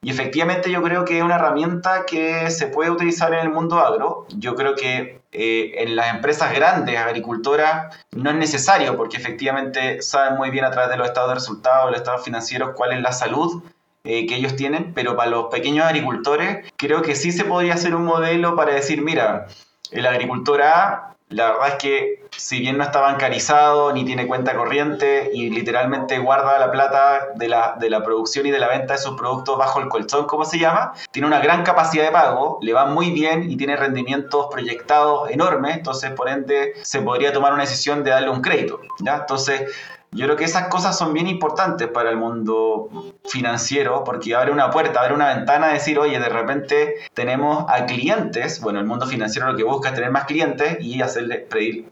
Y 0.00 0.10
efectivamente 0.10 0.70
yo 0.70 0.80
creo 0.82 1.04
que 1.04 1.18
es 1.18 1.24
una 1.24 1.36
herramienta 1.36 2.06
que 2.06 2.50
se 2.50 2.68
puede 2.68 2.90
utilizar 2.90 3.32
en 3.34 3.40
el 3.40 3.50
mundo 3.50 3.80
agro. 3.80 4.26
Yo 4.36 4.54
creo 4.54 4.76
que 4.76 5.20
eh, 5.32 5.72
en 5.78 5.96
las 5.96 6.14
empresas 6.14 6.54
grandes, 6.54 6.96
agricultoras, 6.96 7.96
no 8.12 8.30
es 8.30 8.36
necesario 8.36 8.96
porque 8.96 9.16
efectivamente 9.16 10.00
saben 10.00 10.38
muy 10.38 10.50
bien 10.50 10.64
a 10.64 10.70
través 10.70 10.90
de 10.90 10.96
los 10.96 11.08
estados 11.08 11.30
de 11.30 11.34
resultados, 11.34 11.90
los 11.90 11.98
estados 11.98 12.24
financieros, 12.24 12.70
cuál 12.76 12.92
es 12.92 13.02
la 13.02 13.12
salud 13.12 13.62
eh, 14.04 14.26
que 14.26 14.36
ellos 14.36 14.54
tienen, 14.54 14.94
pero 14.94 15.16
para 15.16 15.30
los 15.30 15.46
pequeños 15.46 15.84
agricultores 15.84 16.72
creo 16.76 17.02
que 17.02 17.16
sí 17.16 17.32
se 17.32 17.44
podría 17.44 17.74
hacer 17.74 17.94
un 17.96 18.04
modelo 18.04 18.54
para 18.54 18.74
decir, 18.74 19.02
mira, 19.02 19.48
el 19.90 20.06
agricultor 20.06 20.62
A 20.62 21.16
la 21.30 21.52
verdad 21.52 21.68
es 21.68 21.74
que 21.74 22.28
si 22.36 22.60
bien 22.60 22.78
no 22.78 22.84
está 22.84 23.00
bancarizado 23.00 23.92
ni 23.92 24.04
tiene 24.04 24.26
cuenta 24.26 24.56
corriente 24.56 25.30
y 25.32 25.50
literalmente 25.50 26.18
guarda 26.18 26.58
la 26.58 26.70
plata 26.70 27.28
de 27.34 27.48
la, 27.48 27.76
de 27.78 27.90
la 27.90 28.02
producción 28.02 28.46
y 28.46 28.50
de 28.50 28.58
la 28.58 28.68
venta 28.68 28.94
de 28.94 28.98
sus 28.98 29.16
productos 29.16 29.58
bajo 29.58 29.80
el 29.80 29.88
colchón, 29.88 30.26
como 30.26 30.44
se 30.44 30.58
llama, 30.58 30.92
tiene 31.10 31.28
una 31.28 31.40
gran 31.40 31.64
capacidad 31.64 32.04
de 32.04 32.12
pago, 32.12 32.58
le 32.62 32.72
va 32.72 32.86
muy 32.86 33.10
bien 33.10 33.50
y 33.50 33.56
tiene 33.56 33.76
rendimientos 33.76 34.46
proyectados 34.50 35.30
enormes, 35.30 35.76
entonces 35.76 36.10
por 36.12 36.28
ende 36.28 36.74
se 36.82 37.02
podría 37.02 37.32
tomar 37.32 37.52
una 37.52 37.62
decisión 37.62 38.04
de 38.04 38.10
darle 38.10 38.30
un 38.30 38.40
crédito. 38.40 38.80
¿ya? 39.00 39.16
Entonces 39.16 39.70
yo 40.10 40.24
creo 40.24 40.36
que 40.36 40.44
esas 40.44 40.68
cosas 40.68 40.96
son 40.96 41.12
bien 41.12 41.26
importantes 41.26 41.88
para 41.88 42.10
el 42.10 42.16
mundo 42.16 42.88
financiero 43.24 44.04
porque 44.04 44.34
abre 44.34 44.50
una 44.50 44.70
puerta, 44.70 45.00
abre 45.00 45.14
una 45.14 45.34
ventana 45.34 45.68
decir, 45.68 45.98
oye, 45.98 46.18
de 46.18 46.28
repente 46.28 46.94
tenemos 47.12 47.66
a 47.68 47.84
clientes, 47.84 48.60
bueno, 48.60 48.80
el 48.80 48.86
mundo 48.86 49.06
financiero 49.06 49.50
lo 49.50 49.56
que 49.56 49.64
busca 49.64 49.90
es 49.90 49.94
tener 49.94 50.10
más 50.10 50.24
clientes 50.24 50.78
y 50.80 51.02
hacerles, 51.02 51.42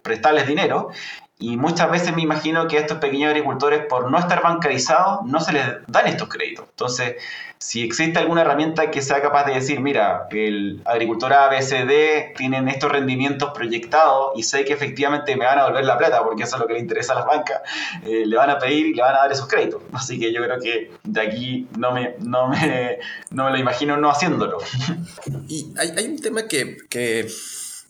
prestarles 0.02 0.46
dinero 0.46 0.90
y 1.38 1.58
muchas 1.58 1.90
veces 1.90 2.14
me 2.16 2.22
imagino 2.22 2.66
que 2.66 2.78
a 2.78 2.80
estos 2.80 2.96
pequeños 2.98 3.28
agricultores, 3.28 3.84
por 3.86 4.10
no 4.10 4.18
estar 4.18 4.42
bancarizados, 4.42 5.26
no 5.26 5.38
se 5.40 5.52
les 5.52 5.64
dan 5.86 6.06
estos 6.06 6.28
créditos. 6.28 6.66
Entonces, 6.70 7.16
si 7.58 7.82
existe 7.82 8.18
alguna 8.18 8.40
herramienta 8.40 8.90
que 8.90 9.02
sea 9.02 9.20
capaz 9.20 9.44
de 9.44 9.54
decir, 9.54 9.80
mira, 9.80 10.28
el 10.30 10.80
agricultor 10.86 11.34
ABCD 11.34 12.34
tienen 12.36 12.68
estos 12.68 12.90
rendimientos 12.90 13.50
proyectados 13.52 14.32
y 14.36 14.44
sé 14.44 14.64
que 14.64 14.72
efectivamente 14.72 15.36
me 15.36 15.44
van 15.44 15.58
a 15.58 15.66
volver 15.66 15.84
la 15.84 15.98
plata, 15.98 16.24
porque 16.24 16.44
eso 16.44 16.56
es 16.56 16.62
lo 16.62 16.66
que 16.66 16.72
le 16.72 16.80
interesa 16.80 17.12
a 17.12 17.16
las 17.16 17.26
bancas, 17.26 17.60
eh, 18.06 18.24
le 18.24 18.36
van 18.36 18.48
a 18.48 18.58
pedir 18.58 18.86
y 18.86 18.94
le 18.94 19.02
van 19.02 19.14
a 19.14 19.18
dar 19.18 19.32
esos 19.32 19.46
créditos. 19.46 19.82
Así 19.92 20.18
que 20.18 20.32
yo 20.32 20.42
creo 20.42 20.58
que 20.58 20.90
de 21.04 21.20
aquí 21.20 21.68
no 21.78 21.92
me, 21.92 22.14
no 22.20 22.48
me, 22.48 22.98
no 23.30 23.44
me 23.44 23.50
lo 23.50 23.58
imagino 23.58 23.96
no 23.98 24.10
haciéndolo. 24.10 24.58
Y 25.48 25.72
hay, 25.78 25.90
hay 25.96 26.06
un 26.06 26.18
tema 26.18 26.46
que, 26.48 26.76
que, 26.88 27.26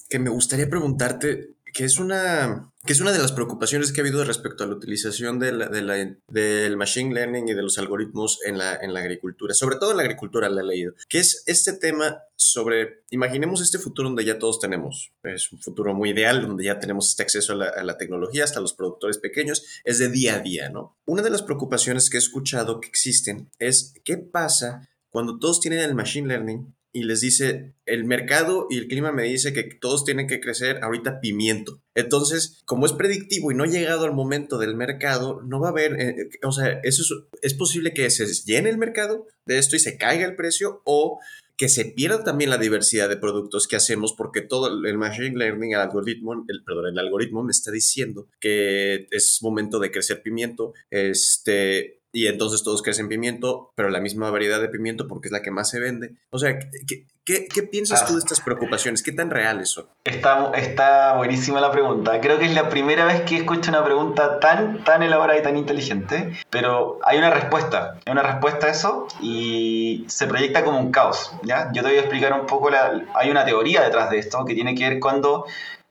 que 0.08 0.18
me 0.18 0.30
gustaría 0.30 0.68
preguntarte, 0.68 1.55
que 1.76 1.84
es 1.84 1.98
una 1.98 2.72
que 2.86 2.92
es 2.94 3.00
una 3.00 3.12
de 3.12 3.18
las 3.18 3.32
preocupaciones 3.32 3.92
que 3.92 4.00
ha 4.00 4.04
habido 4.04 4.24
respecto 4.24 4.64
a 4.64 4.66
la 4.66 4.74
utilización 4.74 5.38
de 5.38 6.16
del 6.28 6.76
machine 6.78 7.12
learning 7.12 7.48
y 7.48 7.54
de 7.54 7.62
los 7.62 7.76
algoritmos 7.76 8.38
en 8.46 8.56
la, 8.56 8.76
en 8.76 8.94
la 8.94 9.00
agricultura, 9.00 9.52
sobre 9.52 9.76
todo 9.76 9.90
en 9.90 9.98
la 9.98 10.04
agricultura, 10.04 10.48
la 10.48 10.62
he 10.62 10.64
leído, 10.64 10.94
que 11.08 11.18
es 11.18 11.42
este 11.46 11.74
tema 11.74 12.22
sobre, 12.36 13.02
imaginemos 13.10 13.60
este 13.60 13.78
futuro 13.78 14.08
donde 14.08 14.24
ya 14.24 14.38
todos 14.38 14.60
tenemos, 14.60 15.12
es 15.24 15.52
un 15.52 15.60
futuro 15.60 15.92
muy 15.94 16.10
ideal, 16.10 16.46
donde 16.46 16.64
ya 16.64 16.78
tenemos 16.78 17.10
este 17.10 17.24
acceso 17.24 17.52
a 17.52 17.56
la, 17.56 17.68
a 17.68 17.84
la 17.84 17.98
tecnología, 17.98 18.44
hasta 18.44 18.60
los 18.60 18.72
productores 18.72 19.18
pequeños, 19.18 19.66
es 19.84 19.98
de 19.98 20.08
día 20.08 20.36
a 20.36 20.38
día, 20.38 20.70
¿no? 20.70 20.96
Una 21.04 21.22
de 21.22 21.30
las 21.30 21.42
preocupaciones 21.42 22.08
que 22.08 22.16
he 22.16 22.20
escuchado 22.20 22.80
que 22.80 22.88
existen 22.88 23.50
es 23.58 23.94
qué 24.04 24.16
pasa 24.16 24.88
cuando 25.10 25.38
todos 25.38 25.60
tienen 25.60 25.80
el 25.80 25.94
machine 25.94 26.28
learning 26.28 26.74
y 26.96 27.02
les 27.02 27.20
dice, 27.20 27.74
el 27.84 28.06
mercado 28.06 28.68
y 28.70 28.78
el 28.78 28.88
clima 28.88 29.12
me 29.12 29.24
dice 29.24 29.52
que 29.52 29.64
todos 29.64 30.06
tienen 30.06 30.26
que 30.26 30.40
crecer 30.40 30.78
ahorita 30.82 31.20
pimiento. 31.20 31.82
Entonces, 31.94 32.62
como 32.64 32.86
es 32.86 32.94
predictivo 32.94 33.52
y 33.52 33.54
no 33.54 33.64
ha 33.64 33.66
llegado 33.66 34.06
al 34.06 34.14
momento 34.14 34.56
del 34.56 34.74
mercado, 34.76 35.42
no 35.42 35.60
va 35.60 35.68
a 35.68 35.70
haber, 35.72 36.00
eh, 36.00 36.16
eh, 36.18 36.28
o 36.42 36.52
sea, 36.52 36.80
eso 36.84 37.02
es, 37.42 37.52
posible 37.52 37.92
que 37.92 38.08
se 38.08 38.24
llene 38.50 38.70
el 38.70 38.78
mercado 38.78 39.26
de 39.44 39.58
esto 39.58 39.76
y 39.76 39.78
se 39.78 39.98
caiga 39.98 40.24
el 40.24 40.36
precio 40.36 40.80
o 40.86 41.20
que 41.58 41.68
se 41.68 41.84
pierda 41.84 42.24
también 42.24 42.48
la 42.48 42.56
diversidad 42.56 43.10
de 43.10 43.18
productos 43.18 43.68
que 43.68 43.76
hacemos 43.76 44.14
porque 44.16 44.40
todo 44.40 44.68
el 44.86 44.96
machine 44.96 45.36
learning, 45.36 45.74
el 45.74 45.80
algoritmo, 45.80 46.32
el, 46.48 46.64
perdón, 46.64 46.86
el 46.86 46.98
algoritmo 46.98 47.42
me 47.42 47.52
está 47.52 47.70
diciendo 47.70 48.26
que 48.40 49.06
es 49.10 49.38
momento 49.42 49.78
de 49.80 49.90
crecer 49.90 50.22
pimiento, 50.22 50.72
este, 50.90 51.95
y 52.16 52.28
entonces 52.28 52.62
todos 52.62 52.80
crecen 52.80 53.10
pimiento, 53.10 53.72
pero 53.74 53.90
la 53.90 54.00
misma 54.00 54.30
variedad 54.30 54.58
de 54.58 54.70
pimiento 54.70 55.06
porque 55.06 55.28
es 55.28 55.32
la 55.32 55.42
que 55.42 55.50
más 55.50 55.68
se 55.68 55.80
vende. 55.80 56.14
O 56.30 56.38
sea, 56.38 56.58
¿qué, 56.86 57.04
qué, 57.26 57.62
piensas 57.62 58.06
tú 58.06 58.14
de 58.14 58.20
ah. 58.20 58.22
estas 58.24 58.40
preocupaciones? 58.40 59.02
¿Qué 59.02 59.12
tan 59.12 59.28
reales 59.28 59.68
son? 59.68 59.84
Está, 60.02 60.50
está 60.54 61.14
buenísima 61.16 61.60
la 61.60 61.70
pregunta. 61.70 62.18
Creo 62.22 62.38
que 62.38 62.46
es 62.46 62.54
la 62.54 62.70
primera 62.70 63.04
vez 63.04 63.20
que 63.22 63.36
escucho 63.36 63.70
una 63.70 63.84
pregunta 63.84 64.40
tan, 64.40 64.82
tan 64.82 65.02
elaborada 65.02 65.38
y 65.38 65.42
tan 65.42 65.58
inteligente, 65.58 66.32
pero 66.48 67.00
hay 67.04 67.18
una 67.18 67.28
respuesta, 67.28 67.98
hay 68.06 68.12
una 68.12 68.22
respuesta 68.22 68.68
a 68.68 68.70
eso 68.70 69.08
y 69.20 70.06
se 70.08 70.26
proyecta 70.26 70.64
como 70.64 70.80
un 70.80 70.90
caos. 70.90 71.32
¿ya? 71.42 71.70
Yo 71.74 71.82
te 71.82 71.88
voy 71.88 71.98
a 71.98 72.00
explicar 72.00 72.32
un 72.32 72.46
poco, 72.46 72.70
la, 72.70 72.98
hay 73.14 73.28
una 73.28 73.44
teoría 73.44 73.82
detrás 73.82 74.08
de 74.08 74.20
esto 74.20 74.42
que 74.46 74.54
tiene 74.54 74.74
que 74.74 74.88
ver 74.88 75.00
cuando 75.00 75.44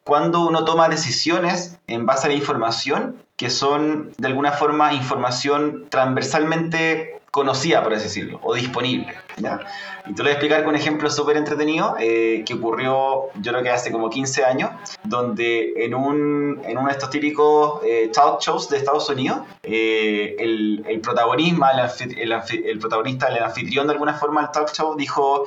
cuando 0.06 0.47
uno 0.47 0.64
toma 0.66 0.88
decisiones 0.88 1.78
en 1.88 2.06
base 2.06 2.28
a 2.28 2.30
la 2.30 2.36
información 2.36 3.18
que 3.36 3.49
son 3.49 4.14
de 4.18 4.28
alguna 4.28 4.51
forma 4.51 4.93
información 4.93 5.88
transversalmente 5.89 7.20
conocida, 7.32 7.84
por 7.84 7.97
decirlo, 7.97 8.39
o 8.43 8.53
disponible. 8.53 9.14
¿Ya? 9.38 9.60
Y 10.08 10.14
te 10.14 10.22
lo 10.22 10.26
voy 10.26 10.30
a 10.30 10.34
explicar 10.34 10.64
con 10.64 10.70
un 10.70 10.76
ejemplo 10.76 11.10
súper 11.10 11.38
entretenido 11.38 11.96
eh, 12.00 12.44
que 12.46 12.54
ocurrió 12.54 13.32
yo 13.36 13.52
creo 13.52 13.64
que 13.64 13.70
hace 13.72 13.92
como 13.92 14.10
15 14.10 14.46
años, 14.46 14.70
donde 15.04 15.74
en, 15.78 15.96
un, 15.96 16.62
en 16.64 16.78
uno 16.78 16.88
de 16.88 16.94
estos 16.94 17.10
típicos 17.10 17.82
eh, 17.84 18.12
talk 18.14 18.40
shows 18.40 18.70
de 18.70 18.78
Estados 18.78 19.10
Unidos, 19.10 19.40
eh, 19.64 20.36
el, 20.38 20.86
el, 20.88 21.02
protagonista, 21.02 21.72
el, 21.72 22.32
el, 22.66 22.80
protagonista, 22.80 23.28
el 23.28 23.44
anfitrión 23.44 23.88
de 23.88 23.94
alguna 23.94 24.14
forma 24.14 24.42
del 24.42 24.52
talk 24.52 24.72
show 24.74 24.96
dijo, 24.96 25.46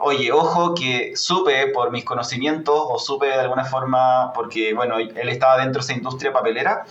oye, 0.00 0.32
ojo 0.32 0.74
que 0.74 1.16
supe 1.16 1.68
por 1.68 1.90
mis 1.90 2.04
conocimientos 2.04 2.74
o 2.76 2.98
supe 2.98 3.26
de 3.26 3.34
alguna 3.34 3.64
forma, 3.64 4.32
porque 4.34 4.74
bueno, 4.74 4.98
él 4.98 5.28
estaba 5.28 5.58
dentro 5.58 5.80
de 5.80 5.84
esa 5.84 5.94
industria 5.94 6.32
papelera, 6.32 6.84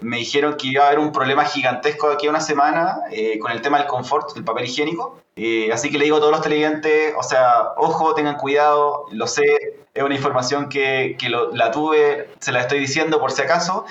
me 0.00 0.18
dijeron 0.18 0.56
que 0.56 0.68
iba 0.68 0.84
a 0.84 0.86
haber 0.88 1.00
un 1.00 1.12
problema 1.12 1.44
gigantesco 1.44 2.08
de 2.08 2.14
aquí 2.14 2.26
a 2.26 2.30
una 2.30 2.40
semana 2.40 3.00
con 3.40 3.52
el 3.52 3.60
tema 3.60 3.78
del 3.78 3.86
confort, 3.86 4.34
del 4.34 4.44
papel 4.44 4.64
higiénico, 4.64 5.18
así 5.72 5.90
que 5.90 5.98
le 5.98 6.04
digo 6.04 6.16
a 6.16 6.20
todos 6.20 6.32
los 6.32 6.42
televidentes, 6.42 7.14
o 7.16 7.22
sea, 7.22 7.72
ojo, 7.76 8.14
tengan 8.14 8.36
cuidado, 8.36 9.06
lo 9.12 9.26
sé, 9.26 9.78
es 9.94 10.02
una 10.02 10.14
información 10.14 10.68
que, 10.68 11.16
la 11.52 11.70
tuve, 11.70 12.30
se 12.38 12.52
la 12.52 12.60
estoy 12.60 12.78
diciendo 12.78 13.20
por 13.20 13.32
si 13.32 13.42
acaso, 13.42 13.84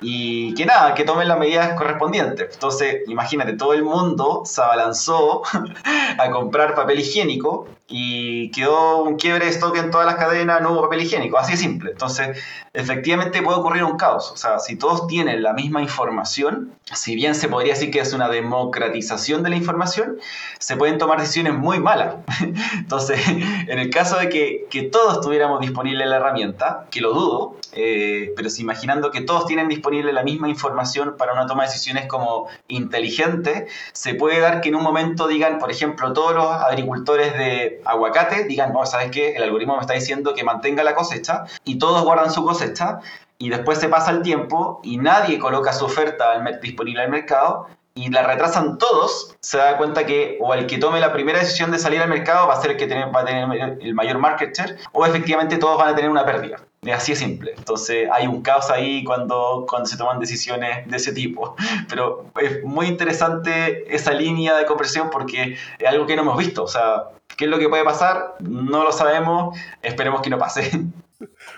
y 0.00 0.54
que 0.54 0.64
nada, 0.66 0.94
que 0.94 1.04
tomen 1.04 1.28
las 1.28 1.38
medidas 1.38 1.74
correspondientes. 1.74 2.54
Entonces, 2.54 3.02
imagínate, 3.06 3.54
todo 3.54 3.74
el 3.74 3.82
mundo 3.82 4.42
se 4.44 4.60
abalanzó 4.62 5.42
a 6.18 6.30
comprar 6.30 6.74
papel 6.74 7.00
higiénico 7.00 7.66
y 7.92 8.52
quedó 8.52 9.02
un 9.02 9.16
quiebre 9.16 9.46
de 9.46 9.50
stock 9.50 9.76
en 9.76 9.90
todas 9.90 10.06
las 10.06 10.14
cadenas, 10.14 10.62
no 10.62 10.72
hubo 10.72 10.82
papel 10.82 11.02
higiénico, 11.02 11.36
así 11.38 11.52
de 11.52 11.58
simple. 11.58 11.90
Entonces, 11.90 12.38
efectivamente 12.72 13.42
puede 13.42 13.58
ocurrir 13.58 13.82
un 13.82 13.96
caos. 13.96 14.30
O 14.30 14.36
sea, 14.36 14.60
si 14.60 14.76
todos 14.76 15.08
tienen 15.08 15.42
la 15.42 15.52
misma 15.52 15.82
información, 15.82 16.72
si 16.84 17.16
bien 17.16 17.34
se 17.34 17.48
podría 17.48 17.74
decir 17.74 17.90
que 17.90 17.98
es 17.98 18.12
una 18.12 18.28
democratización 18.28 19.42
de 19.42 19.50
la 19.50 19.56
información, 19.56 20.18
se 20.60 20.76
pueden 20.76 20.98
tomar 20.98 21.20
decisiones 21.20 21.54
muy 21.54 21.80
malas. 21.80 22.14
Entonces, 22.74 23.20
en 23.26 23.78
el 23.78 23.90
caso 23.90 24.16
de 24.18 24.28
que, 24.28 24.68
todos 24.90 25.20
tuviéramos 25.20 25.30
tuviéramos 25.30 25.60
disponible 25.60 26.06
la 26.06 26.16
herramienta, 26.16 26.86
que 26.90 27.00
lo 27.00 27.12
dudo, 27.12 27.56
eh, 27.72 28.32
pero 28.36 28.50
si 28.50 28.62
imaginando 28.62 29.10
que 29.10 29.20
todos 29.20 29.46
tienen 29.46 29.68
disponible 29.68 30.12
la 30.12 30.22
misma 30.22 30.48
información 30.48 31.16
para 31.16 31.32
una 31.32 31.46
toma 31.46 31.62
de 31.62 31.68
decisiones 31.68 32.06
como 32.06 32.48
inteligente, 32.68 33.66
se 33.92 34.14
puede 34.14 34.40
dar 34.40 34.60
que 34.60 34.70
en 34.70 34.74
un 34.74 34.82
momento 34.82 35.28
digan, 35.28 35.58
por 35.58 35.70
ejemplo, 35.70 36.12
todos 36.12 36.34
los 36.34 36.46
agricultores 36.46 37.32
de 37.38 37.79
aguacate 37.84 38.44
digan, 38.44 38.72
no, 38.72 38.84
¿sabes 38.86 39.10
qué? 39.10 39.34
El 39.34 39.42
algoritmo 39.42 39.74
me 39.74 39.80
está 39.80 39.94
diciendo 39.94 40.34
que 40.34 40.44
mantenga 40.44 40.82
la 40.82 40.94
cosecha 40.94 41.44
y 41.64 41.78
todos 41.78 42.02
guardan 42.04 42.30
su 42.30 42.44
cosecha 42.44 43.00
y 43.38 43.48
después 43.48 43.78
se 43.78 43.88
pasa 43.88 44.10
el 44.10 44.22
tiempo 44.22 44.80
y 44.82 44.98
nadie 44.98 45.38
coloca 45.38 45.72
su 45.72 45.86
oferta 45.86 46.38
disponible 46.60 47.02
al 47.02 47.10
mercado 47.10 47.66
y 47.94 48.10
la 48.10 48.22
retrasan 48.22 48.78
todos, 48.78 49.36
se 49.40 49.58
da 49.58 49.76
cuenta 49.76 50.06
que 50.06 50.38
o 50.40 50.54
el 50.54 50.66
que 50.66 50.78
tome 50.78 51.00
la 51.00 51.12
primera 51.12 51.40
decisión 51.40 51.70
de 51.70 51.78
salir 51.78 52.00
al 52.00 52.08
mercado 52.08 52.46
va 52.46 52.54
a 52.54 52.60
ser 52.60 52.72
el 52.72 52.76
que 52.76 52.86
va 52.86 53.20
a 53.20 53.24
tener 53.24 53.78
el 53.80 53.94
mayor 53.94 54.18
market 54.18 54.56
share, 54.56 54.76
o 54.92 55.04
efectivamente 55.04 55.58
todos 55.58 55.76
van 55.76 55.88
a 55.88 55.94
tener 55.94 56.10
una 56.10 56.24
pérdida. 56.24 56.58
Es 56.82 56.94
así 56.94 57.12
de 57.12 57.18
simple. 57.18 57.54
Entonces 57.56 58.08
hay 58.10 58.26
un 58.26 58.42
caos 58.42 58.70
ahí 58.70 59.04
cuando, 59.04 59.66
cuando 59.68 59.86
se 59.86 59.98
toman 59.98 60.18
decisiones 60.18 60.88
de 60.88 60.96
ese 60.96 61.12
tipo. 61.12 61.56
Pero 61.88 62.26
es 62.40 62.64
muy 62.64 62.86
interesante 62.86 63.94
esa 63.94 64.12
línea 64.12 64.56
de 64.56 64.64
conversión 64.64 65.10
porque 65.10 65.58
es 65.78 65.88
algo 65.88 66.06
que 66.06 66.16
no 66.16 66.22
hemos 66.22 66.38
visto. 66.38 66.62
O 66.64 66.68
sea, 66.68 67.08
¿qué 67.36 67.44
es 67.44 67.50
lo 67.50 67.58
que 67.58 67.68
puede 67.68 67.84
pasar? 67.84 68.36
No 68.40 68.84
lo 68.84 68.92
sabemos. 68.92 69.58
Esperemos 69.82 70.22
que 70.22 70.30
no 70.30 70.38
pase. 70.38 70.70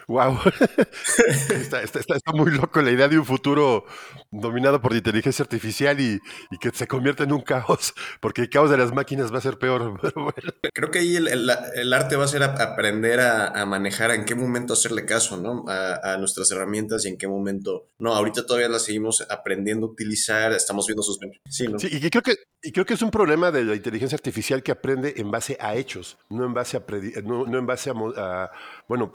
Wow. 0.08 0.38
está, 1.84 2.32
muy 2.34 2.50
loco 2.52 2.80
la 2.82 2.90
idea 2.90 3.08
de 3.08 3.18
un 3.18 3.24
futuro 3.24 3.84
dominado 4.30 4.80
por 4.80 4.92
la 4.92 4.98
inteligencia 4.98 5.42
artificial 5.42 6.00
y, 6.00 6.20
que 6.60 6.70
se 6.70 6.86
convierta 6.86 7.24
en 7.24 7.32
un 7.32 7.42
caos, 7.42 7.94
porque 8.20 8.42
el 8.42 8.50
caos 8.50 8.70
de 8.70 8.76
las 8.76 8.92
máquinas 8.92 9.32
va 9.32 9.38
a 9.38 9.42
ser 9.42 9.58
peor. 9.58 10.00
Creo 10.74 10.90
que 10.90 11.00
ahí 11.00 11.16
el, 11.16 11.92
arte 11.92 12.16
va 12.16 12.24
a 12.24 12.28
ser 12.28 12.42
aprender 12.42 13.20
a, 13.20 13.64
manejar 13.66 14.10
en 14.10 14.24
qué 14.24 14.34
momento 14.34 14.72
hacerle 14.72 15.06
caso 15.06 15.36
¿no? 15.36 15.64
A, 15.68 16.16
nuestras 16.18 16.50
herramientas 16.50 17.04
y 17.04 17.08
en 17.08 17.16
qué 17.16 17.28
momento. 17.28 17.88
No, 17.98 18.14
ahorita 18.14 18.44
todavía 18.46 18.68
las 18.68 18.84
seguimos 18.84 19.24
aprendiendo 19.28 19.86
a 19.86 19.90
utilizar, 19.90 20.52
estamos 20.52 20.86
viendo 20.86 21.02
sus. 21.02 21.18
Sí, 21.48 21.68
¿no? 21.68 21.78
sí 21.78 21.88
y, 21.90 22.10
creo 22.10 22.22
que, 22.22 22.36
y 22.62 22.72
creo 22.72 22.84
que 22.84 22.94
es 22.94 23.02
un 23.02 23.10
problema 23.10 23.50
de 23.50 23.64
la 23.64 23.74
inteligencia 23.74 24.16
artificial 24.16 24.62
que 24.62 24.72
aprende 24.72 25.14
en 25.16 25.30
base 25.30 25.56
a 25.60 25.74
hechos, 25.74 26.18
no 26.30 26.44
en 26.44 26.54
base 26.54 26.76
a, 26.76 26.84
no, 27.22 27.58
en 27.58 27.66
base 27.66 27.90
a, 27.90 28.50
bueno, 28.88 29.12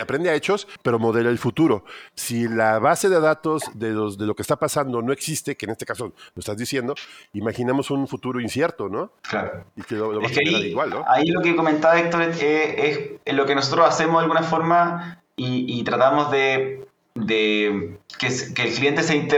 aprende 0.00 0.01
a 0.02 0.34
hechos, 0.34 0.68
pero 0.82 0.98
modela 0.98 1.30
el 1.30 1.38
futuro. 1.38 1.84
Si 2.14 2.48
la 2.48 2.78
base 2.78 3.08
de 3.08 3.20
datos 3.20 3.62
de, 3.74 3.90
los, 3.90 4.18
de 4.18 4.26
lo 4.26 4.34
que 4.34 4.42
está 4.42 4.56
pasando 4.56 5.02
no 5.02 5.12
existe, 5.12 5.56
que 5.56 5.66
en 5.66 5.72
este 5.72 5.86
caso 5.86 6.12
lo 6.34 6.40
estás 6.40 6.56
diciendo, 6.56 6.94
imaginamos 7.32 7.90
un 7.90 8.06
futuro 8.06 8.40
incierto, 8.40 8.88
¿no? 8.88 9.12
Claro. 9.22 9.64
Y 9.76 9.82
que 9.82 9.94
lo, 9.94 10.20
es 10.20 10.32
que 10.32 10.40
ahí, 10.40 10.54
igual, 10.66 10.90
¿no? 10.90 11.04
Ahí 11.06 11.26
lo 11.26 11.40
que 11.40 11.56
comentaba 11.56 11.98
Héctor 11.98 12.22
es, 12.22 13.10
lo 13.26 13.46
que 13.46 13.54
nosotros 13.54 13.86
hacemos 13.86 14.16
de 14.16 14.22
alguna 14.22 14.42
forma 14.42 15.22
y, 15.36 15.82
tratamos 15.82 16.30
de, 16.30 16.86
de 17.14 17.98
que, 18.18 18.28
que, 18.54 18.62
el 18.62 18.74
cliente 18.74 19.02
se, 19.02 19.28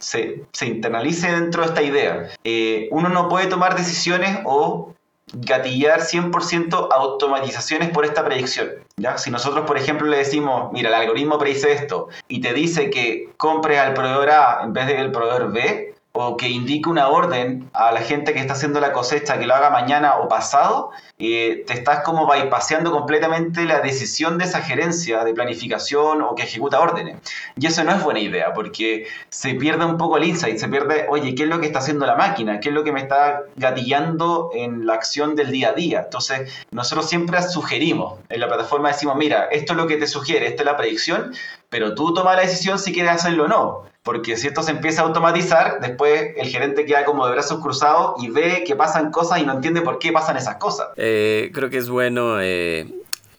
se, 0.00 0.44
se, 0.52 0.66
internalice 0.66 1.30
dentro 1.30 1.62
de 1.62 1.68
esta 1.68 1.82
idea. 1.82 2.28
Eh, 2.44 2.88
uno 2.90 3.08
no 3.08 3.28
puede 3.28 3.46
tomar 3.46 3.76
decisiones 3.76 4.40
o 4.44 4.94
gatillar 5.32 6.00
100% 6.00 6.88
automatizaciones 6.90 7.90
por 7.90 8.04
esta 8.04 8.24
predicción. 8.24 8.70
¿ya? 8.96 9.18
Si 9.18 9.30
nosotros, 9.30 9.66
por 9.66 9.76
ejemplo, 9.76 10.06
le 10.06 10.18
decimos, 10.18 10.72
mira, 10.72 10.88
el 10.88 10.94
algoritmo 10.94 11.38
predice 11.38 11.72
esto 11.72 12.08
y 12.28 12.40
te 12.40 12.52
dice 12.52 12.90
que 12.90 13.30
compres 13.36 13.78
al 13.78 13.94
proveedor 13.94 14.30
A 14.30 14.60
en 14.64 14.72
vez 14.72 14.86
del 14.86 15.12
proveedor 15.12 15.52
B, 15.52 15.89
o 16.12 16.36
que 16.36 16.48
indique 16.48 16.88
una 16.88 17.08
orden 17.08 17.70
a 17.72 17.92
la 17.92 18.00
gente 18.00 18.32
que 18.32 18.40
está 18.40 18.54
haciendo 18.54 18.80
la 18.80 18.92
cosecha 18.92 19.38
que 19.38 19.46
lo 19.46 19.54
haga 19.54 19.70
mañana 19.70 20.16
o 20.16 20.28
pasado, 20.28 20.90
eh, 21.18 21.62
te 21.66 21.74
estás 21.74 22.00
como 22.00 22.26
bypassando 22.26 22.90
completamente 22.90 23.64
la 23.64 23.80
decisión 23.80 24.36
de 24.36 24.44
esa 24.44 24.60
gerencia 24.60 25.22
de 25.22 25.32
planificación 25.32 26.22
o 26.22 26.34
que 26.34 26.42
ejecuta 26.42 26.80
órdenes. 26.80 27.18
Y 27.56 27.66
eso 27.66 27.84
no 27.84 27.92
es 27.92 28.02
buena 28.02 28.18
idea 28.18 28.52
porque 28.52 29.06
se 29.28 29.54
pierde 29.54 29.84
un 29.84 29.98
poco 29.98 30.16
el 30.16 30.24
insight, 30.24 30.58
se 30.58 30.68
pierde, 30.68 31.06
oye, 31.08 31.34
¿qué 31.36 31.44
es 31.44 31.48
lo 31.48 31.60
que 31.60 31.66
está 31.66 31.78
haciendo 31.78 32.06
la 32.06 32.16
máquina? 32.16 32.58
¿Qué 32.58 32.70
es 32.70 32.74
lo 32.74 32.82
que 32.82 32.92
me 32.92 33.00
está 33.00 33.42
gatillando 33.54 34.50
en 34.52 34.86
la 34.86 34.94
acción 34.94 35.36
del 35.36 35.52
día 35.52 35.68
a 35.68 35.72
día? 35.74 36.00
Entonces, 36.06 36.50
nosotros 36.72 37.08
siempre 37.08 37.40
sugerimos, 37.42 38.18
en 38.28 38.40
la 38.40 38.48
plataforma 38.48 38.88
decimos, 38.88 39.14
mira, 39.16 39.44
esto 39.44 39.74
es 39.74 39.76
lo 39.76 39.86
que 39.86 39.96
te 39.96 40.08
sugiere, 40.08 40.48
esta 40.48 40.62
es 40.62 40.66
la 40.66 40.76
predicción, 40.76 41.32
pero 41.68 41.94
tú 41.94 42.12
toma 42.12 42.34
la 42.34 42.42
decisión 42.42 42.80
si 42.80 42.92
quieres 42.92 43.12
hacerlo 43.12 43.44
o 43.44 43.48
no. 43.48 43.90
Porque 44.02 44.36
si 44.36 44.46
esto 44.46 44.62
se 44.62 44.70
empieza 44.70 45.02
a 45.02 45.04
automatizar, 45.04 45.80
después 45.80 46.32
el 46.36 46.48
gerente 46.48 46.86
queda 46.86 47.04
como 47.04 47.26
de 47.26 47.32
brazos 47.32 47.60
cruzados 47.60 48.22
y 48.22 48.30
ve 48.30 48.64
que 48.66 48.74
pasan 48.74 49.10
cosas 49.10 49.40
y 49.40 49.44
no 49.44 49.52
entiende 49.52 49.82
por 49.82 49.98
qué 49.98 50.10
pasan 50.10 50.36
esas 50.36 50.56
cosas. 50.56 50.88
Eh, 50.96 51.50
creo 51.52 51.68
que 51.68 51.76
es 51.76 51.90
bueno 51.90 52.40
eh, 52.40 52.86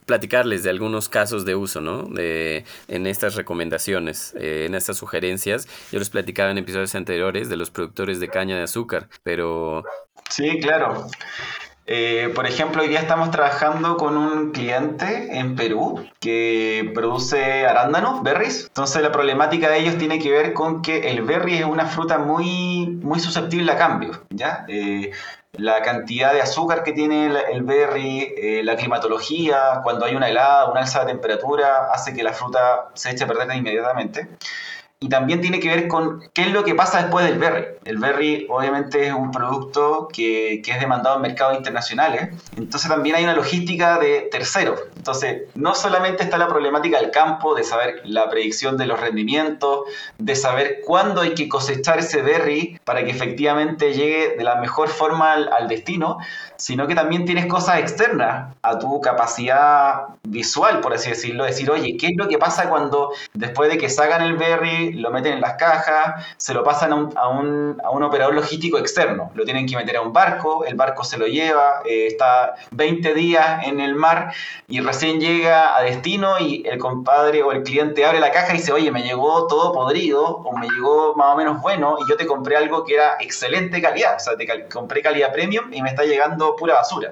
platicarles 0.06 0.64
de 0.64 0.70
algunos 0.70 1.10
casos 1.10 1.46
de 1.46 1.56
uso, 1.56 1.82
¿no? 1.82 2.04
De, 2.04 2.64
en 2.88 3.08
estas 3.08 3.36
recomendaciones, 3.36 4.36
eh, 4.38 4.66
en 4.68 4.76
estas 4.76 4.98
sugerencias. 4.98 5.68
Yo 5.92 5.98
les 5.98 6.10
platicaba 6.10 6.52
en 6.52 6.60
episodios 6.60 6.94
anteriores 6.94 7.50
de 7.50 7.58
los 7.58 7.72
productores 7.72 8.20
de 8.20 8.28
caña 8.28 8.58
de 8.58 8.64
azúcar, 8.64 9.10
pero... 9.24 9.84
Sí, 10.30 10.60
claro. 10.60 11.08
Eh, 11.88 12.32
por 12.36 12.46
ejemplo, 12.46 12.82
hoy 12.82 12.90
día 12.90 13.00
estamos 13.00 13.32
trabajando 13.32 13.98
con 13.98 14.16
un 14.16 14.52
cliente 14.52 15.38
en 15.38 15.56
Perú 15.56 16.06
que 16.20 16.92
produce 16.94 17.66
arándanos, 17.66 18.24
berries. 18.24 18.68
Entonces 18.68 19.02
la 19.02 19.12
problemática 19.12 19.70
de 19.70 19.80
ellos 19.80 19.98
tiene 19.98 20.20
que 20.20 20.32
ver 20.32 20.54
con 20.54 20.82
que 20.82 21.12
el 21.12 21.24
berry 21.24 21.58
es 21.58 21.66
una 21.66 21.86
fruta 21.86 22.18
muy, 22.18 23.00
muy 23.02 23.20
susceptible 23.20 23.72
a 23.72 23.78
cambios. 23.78 24.20
¿ya? 24.30 24.66
Eh, 24.68 25.12
la 25.54 25.82
cantidad 25.82 26.34
de 26.34 26.42
azúcar 26.42 26.84
que 26.84 26.94
tiene 26.94 27.26
el, 27.52 27.64
berry, 27.64 28.34
eh, 28.38 28.62
la 28.64 28.76
climatología, 28.76 29.82
cuando 29.84 30.06
hay 30.06 30.16
una 30.16 30.30
helada, 30.30 30.72
una 30.72 30.82
alza 30.82 31.02
de 31.02 31.08
temperatura, 31.08 31.92
hace 31.92 32.14
que 32.14 32.24
la 32.24 32.32
fruta 32.32 32.90
se 32.94 33.10
eche 33.12 33.26
a 33.26 33.28
perder 33.28 33.54
inmediatamente 33.56 34.30
y 35.04 35.10
también 35.10 35.42
tiene 35.42 35.60
que 35.60 35.68
ver 35.68 35.88
con 35.88 36.22
qué 36.32 36.44
es 36.44 36.52
lo 36.52 36.64
que 36.64 36.76
pasa 36.76 37.02
después 37.02 37.26
del 37.26 37.40
berry. 37.40 37.66
El 37.86 37.98
berry 37.98 38.46
obviamente 38.48 39.08
es 39.08 39.14
un 39.14 39.32
producto 39.32 40.08
que, 40.14 40.62
que, 40.64 40.72
es 40.72 40.80
demandado 40.80 41.16
en 41.16 41.24
mercados 41.24 41.58
internacionales, 41.58 42.30
entonces 42.56 42.88
también 42.88 43.16
hay 43.16 43.24
una 43.24 43.34
logística 43.34 43.98
de 43.98 44.30
terceros. 44.32 44.80
Entonces, 44.96 45.48
no 45.56 45.74
solamente 45.74 46.22
está 46.22 46.38
la 46.38 46.48
problemática 46.48 47.02
del 47.02 47.10
campo, 47.10 47.56
de 47.56 47.64
saber 47.64 48.04
la 48.06 48.30
predicción 48.30 48.78
de 48.78 48.86
los 48.86 49.00
rendimientos, 49.00 49.86
de 50.20 50.36
saber 50.36 50.82
cuándo 50.86 51.22
hay 51.22 51.34
que 51.34 51.50
cosechar 51.50 51.98
ese 51.98 52.22
berry 52.22 52.80
para 52.84 53.04
que 53.04 53.10
efectivamente 53.10 53.94
llegue 53.94 54.36
de 54.38 54.44
la 54.44 54.58
mejor 54.58 54.88
forma 54.90 55.34
al, 55.34 55.52
al 55.52 55.68
destino, 55.68 56.20
sino 56.58 56.86
que 56.86 56.94
también 56.94 57.26
tienes 57.26 57.48
cosas 57.48 57.80
externas 57.80 58.54
a 58.62 58.78
tu 58.78 59.02
capacidad 59.02 60.10
visual, 60.22 60.80
por 60.80 60.94
así 60.94 61.10
decirlo, 61.10 61.44
decir, 61.44 61.72
oye, 61.72 61.98
¿qué 61.98 62.08
es 62.10 62.14
lo 62.16 62.28
que 62.28 62.38
pasa 62.38 62.70
cuando 62.70 63.12
después 63.34 63.72
de 63.72 63.80
que 63.80 63.90
sacan 63.90 64.22
el 64.22 64.38
berry, 64.38 64.91
lo 64.94 65.12
meten 65.12 65.34
en 65.34 65.42
las 65.42 65.54
cajas, 65.54 66.26
se 66.38 66.54
lo 66.54 66.64
pasan 66.64 66.92
a 66.92 66.96
un, 66.96 67.82
a 67.84 67.90
un, 67.90 68.04
operador 68.04 68.34
logístico 68.34 68.78
externo? 68.78 69.32
Lo 69.36 69.46
tienen 69.46 69.68
que 69.68 69.76
meter 69.76 69.98
a 69.98 70.02
un 70.02 70.14
barco, 70.14 70.66
el 70.66 70.76
barco 70.76 71.04
se 71.04 71.18
lo 71.18 71.28
lleva, 71.28 71.82
eh, 71.86 72.08
está 72.08 72.56
20 72.72 73.14
días 73.14 73.66
en 73.66 73.80
el 73.80 73.96
mar 73.96 74.34
y 74.68 74.80
recién 74.82 75.20
llega 75.20 75.78
a 75.78 75.82
destino 75.84 76.40
y 76.40 76.64
el 76.68 76.78
compadre 76.78 77.44
o 77.44 77.52
el 77.52 77.64
cliente 77.64 78.06
abre 78.06 78.20
la 78.20 78.32
caja 78.32 78.54
y 78.54 78.58
dice, 78.58 78.72
oye, 78.72 78.92
me 78.92 79.04
llegó 79.04 79.48
todo 79.48 79.72
podrido 79.72 80.24
o 80.24 80.58
me 80.58 80.68
llegó 80.68 81.16
más 81.16 81.34
o 81.34 81.38
menos 81.38 81.62
bueno 81.62 81.98
y 82.00 82.10
yo 82.10 82.18
te 82.18 82.26
compré 82.26 82.58
algo 82.58 82.84
que 82.84 82.96
era 82.96 83.18
excelente 83.20 83.82
calidad, 83.82 84.16
o 84.16 84.20
sea, 84.20 84.36
te 84.36 84.68
compré 84.70 85.02
calidad 85.02 85.32
premium 85.32 85.72
y 85.72 85.82
me 85.82 85.90
está 85.90 86.04
llegando 86.04 86.56
pura 86.56 86.76
basura. 86.76 87.12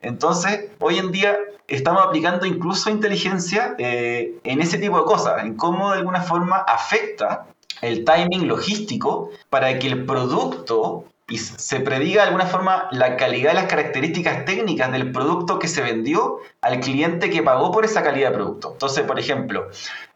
Entonces, 0.00 0.70
hoy 0.80 0.98
en 0.98 1.10
día 1.12 1.38
estamos 1.66 2.02
aplicando 2.04 2.46
incluso 2.46 2.90
inteligencia 2.90 3.74
eh, 3.78 4.38
en 4.44 4.60
ese 4.60 4.78
tipo 4.78 4.98
de 4.98 5.04
cosas, 5.04 5.44
en 5.44 5.54
cómo 5.54 5.90
de 5.90 5.98
alguna 5.98 6.22
forma 6.22 6.56
afecta 6.56 7.46
el 7.82 8.04
timing 8.04 8.48
logístico 8.48 9.30
para 9.50 9.78
que 9.78 9.88
el 9.88 10.04
producto 10.04 11.04
y 11.30 11.36
se 11.36 11.80
prediga 11.80 12.22
de 12.22 12.28
alguna 12.28 12.46
forma 12.46 12.88
la 12.90 13.16
calidad 13.16 13.52
y 13.52 13.56
las 13.56 13.66
características 13.66 14.46
técnicas 14.46 14.90
del 14.90 15.12
producto 15.12 15.58
que 15.58 15.68
se 15.68 15.82
vendió 15.82 16.38
al 16.62 16.80
cliente 16.80 17.28
que 17.28 17.42
pagó 17.42 17.70
por 17.70 17.84
esa 17.84 18.02
calidad 18.02 18.30
de 18.30 18.36
producto. 18.36 18.72
Entonces, 18.72 19.04
por 19.04 19.18
ejemplo, 19.18 19.68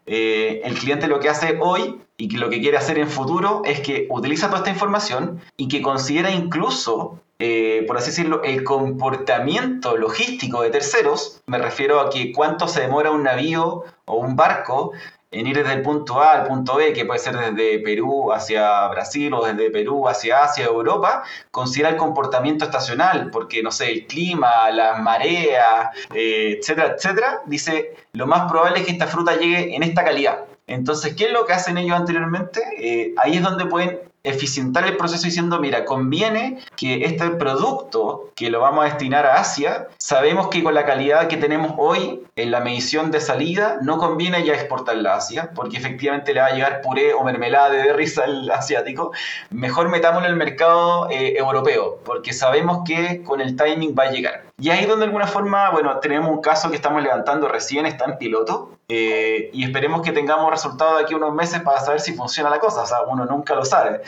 eh, 0.07 0.61
el 0.63 0.73
cliente 0.73 1.07
lo 1.07 1.19
que 1.19 1.29
hace 1.29 1.59
hoy 1.61 2.01
y 2.17 2.29
lo 2.31 2.49
que 2.49 2.59
quiere 2.59 2.77
hacer 2.77 2.97
en 2.97 3.09
futuro 3.09 3.61
es 3.63 3.81
que 3.81 4.07
utiliza 4.09 4.47
toda 4.47 4.59
esta 4.59 4.71
información 4.71 5.39
y 5.55 5.67
que 5.67 5.83
considera 5.83 6.31
incluso 6.31 7.19
eh, 7.45 7.83
por 7.87 7.97
así 7.97 8.11
decirlo, 8.11 8.41
el 8.41 8.63
comportamiento 8.63 9.97
logístico 9.97 10.61
de 10.61 10.69
terceros, 10.69 11.41
me 11.45 11.57
refiero 11.57 11.99
a 11.99 12.09
que 12.09 12.31
cuánto 12.31 12.69
se 12.69 12.79
demora 12.79 13.11
un 13.11 13.23
navío 13.23 13.83
o 14.05 14.15
un 14.15 14.37
barco 14.37 14.93
en 15.29 15.47
ir 15.47 15.57
desde 15.57 15.73
el 15.73 15.81
punto 15.81 16.21
A 16.21 16.31
al 16.31 16.47
punto 16.47 16.77
B, 16.77 16.93
que 16.93 17.03
puede 17.03 17.19
ser 17.19 17.35
desde 17.35 17.79
Perú 17.79 18.31
hacia 18.31 18.87
Brasil 18.87 19.33
o 19.33 19.43
desde 19.45 19.69
Perú 19.71 20.07
hacia 20.07 20.45
Asia 20.45 20.63
Europa, 20.63 21.23
considera 21.51 21.89
el 21.89 21.97
comportamiento 21.97 22.63
estacional, 22.63 23.29
porque, 23.29 23.61
no 23.61 23.71
sé, 23.71 23.91
el 23.91 24.07
clima, 24.07 24.71
las 24.71 25.01
mareas, 25.01 25.89
eh, 26.13 26.59
etcétera, 26.59 26.95
etcétera, 26.95 27.41
dice, 27.45 27.93
lo 28.13 28.25
más 28.25 28.49
probable 28.49 28.79
es 28.79 28.85
que 28.85 28.93
esta 28.93 29.07
fruta 29.07 29.35
llegue 29.35 29.75
en 29.75 29.83
esta 29.83 30.05
calidad. 30.05 30.45
Entonces, 30.65 31.13
¿qué 31.17 31.25
es 31.25 31.33
lo 31.33 31.45
que 31.45 31.51
hacen 31.51 31.77
ellos 31.77 31.97
anteriormente? 31.97 32.61
Eh, 32.77 33.13
ahí 33.17 33.35
es 33.35 33.43
donde 33.43 33.65
pueden 33.65 34.12
eficientar 34.23 34.85
el 34.87 34.95
proceso 34.95 35.25
diciendo, 35.25 35.59
mira, 35.59 35.83
conviene 35.83 36.59
que 36.77 37.05
este 37.05 37.29
producto 37.31 38.29
que 38.35 38.49
lo 38.49 38.61
vamos 38.61 38.85
a 38.85 38.87
destinar 38.87 39.25
a 39.25 39.35
Asia, 39.35 39.87
sabemos 39.97 40.47
que 40.47 40.63
con 40.63 40.73
la 40.73 40.85
calidad 40.85 41.27
que 41.27 41.37
tenemos 41.37 41.73
hoy 41.77 42.23
en 42.35 42.51
la 42.51 42.61
medición 42.61 43.11
de 43.11 43.19
salida, 43.19 43.77
no 43.81 43.97
conviene 43.97 44.43
ya 44.45 44.53
exportarla 44.53 45.13
a 45.13 45.17
Asia, 45.17 45.51
porque 45.53 45.77
efectivamente 45.77 46.33
le 46.33 46.39
va 46.39 46.47
a 46.47 46.53
llegar 46.53 46.81
puré 46.81 47.13
o 47.13 47.23
mermelada 47.23 47.69
de 47.69 47.83
berries 47.83 48.17
al 48.17 48.49
asiático. 48.49 49.11
Mejor 49.49 49.89
metámoslo 49.89 50.27
en 50.27 50.33
el 50.33 50.37
mercado 50.37 51.09
eh, 51.09 51.35
europeo, 51.37 51.99
porque 52.05 52.33
sabemos 52.33 52.79
que 52.85 53.23
con 53.23 53.41
el 53.41 53.55
timing 53.55 53.93
va 53.97 54.03
a 54.03 54.11
llegar. 54.11 54.52
Y 54.59 54.69
ahí 54.69 54.85
donde 54.85 54.99
de 54.99 55.05
alguna 55.05 55.25
forma, 55.25 55.71
bueno, 55.71 55.99
tenemos 55.99 56.29
un 56.29 56.39
caso 56.39 56.69
que 56.69 56.75
estamos 56.75 57.01
levantando 57.01 57.47
recién, 57.47 57.87
está 57.87 58.05
en 58.05 58.17
piloto, 58.19 58.77
eh, 58.87 59.49
y 59.51 59.63
esperemos 59.63 60.03
que 60.03 60.11
tengamos 60.11 60.49
resultados 60.51 60.97
de 60.97 61.03
aquí 61.03 61.15
a 61.15 61.17
unos 61.17 61.33
meses 61.33 61.61
para 61.61 61.79
saber 61.79 61.99
si 61.99 62.13
funciona 62.13 62.51
la 62.51 62.59
cosa, 62.59 62.83
o 62.83 62.85
sea, 62.85 63.01
uno 63.01 63.25
nunca 63.25 63.55
lo 63.55 63.65
sabe. 63.65 64.01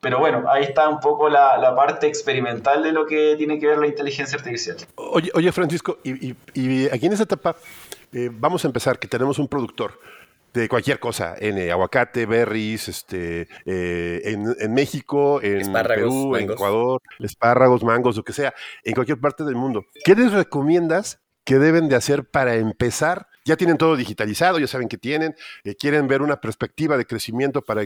Pero 0.00 0.18
bueno, 0.18 0.44
ahí 0.50 0.64
está 0.64 0.88
un 0.88 0.98
poco 0.98 1.28
la, 1.28 1.56
la 1.56 1.76
parte 1.76 2.08
experimental 2.08 2.82
de 2.82 2.90
lo 2.90 3.06
que 3.06 3.36
tiene 3.38 3.60
que 3.60 3.68
ver 3.68 3.78
la 3.78 3.86
inteligencia 3.86 4.36
artificial. 4.36 4.76
Oye, 4.96 5.30
oye 5.34 5.52
Francisco, 5.52 5.98
y, 6.02 6.34
y, 6.54 6.88
aquí 6.88 7.06
en 7.06 7.12
esta 7.12 7.24
etapa 7.24 7.54
eh, 8.12 8.28
vamos 8.32 8.64
a 8.64 8.66
empezar, 8.66 8.98
que 8.98 9.06
tenemos 9.06 9.38
un 9.38 9.46
productor 9.46 10.00
de 10.52 10.68
cualquier 10.68 10.98
cosa, 10.98 11.34
en 11.38 11.58
eh, 11.58 11.70
aguacate, 11.70 12.26
berries, 12.26 12.88
este, 12.88 13.48
eh, 13.64 14.20
en, 14.24 14.54
en, 14.58 14.74
México, 14.74 15.40
en 15.42 15.72
Perú, 15.72 16.36
en 16.36 16.50
Ecuador, 16.50 17.00
espárragos, 17.18 17.82
mangos, 17.82 18.16
lo 18.16 18.22
que 18.22 18.32
sea, 18.32 18.52
en 18.84 18.94
cualquier 18.94 19.18
parte 19.18 19.44
del 19.44 19.54
mundo. 19.54 19.86
¿Qué 20.04 20.14
les 20.14 20.32
recomiendas 20.32 21.20
que 21.44 21.58
deben 21.58 21.88
de 21.88 21.96
hacer 21.96 22.24
para 22.24 22.54
empezar? 22.56 23.28
Ya 23.44 23.56
tienen 23.56 23.76
todo 23.76 23.96
digitalizado, 23.96 24.60
ya 24.60 24.68
saben 24.68 24.88
que 24.88 24.98
tienen, 24.98 25.34
eh, 25.64 25.74
quieren 25.74 26.06
ver 26.06 26.22
una 26.22 26.40
perspectiva 26.40 26.96
de 26.96 27.06
crecimiento 27.06 27.62
para 27.62 27.82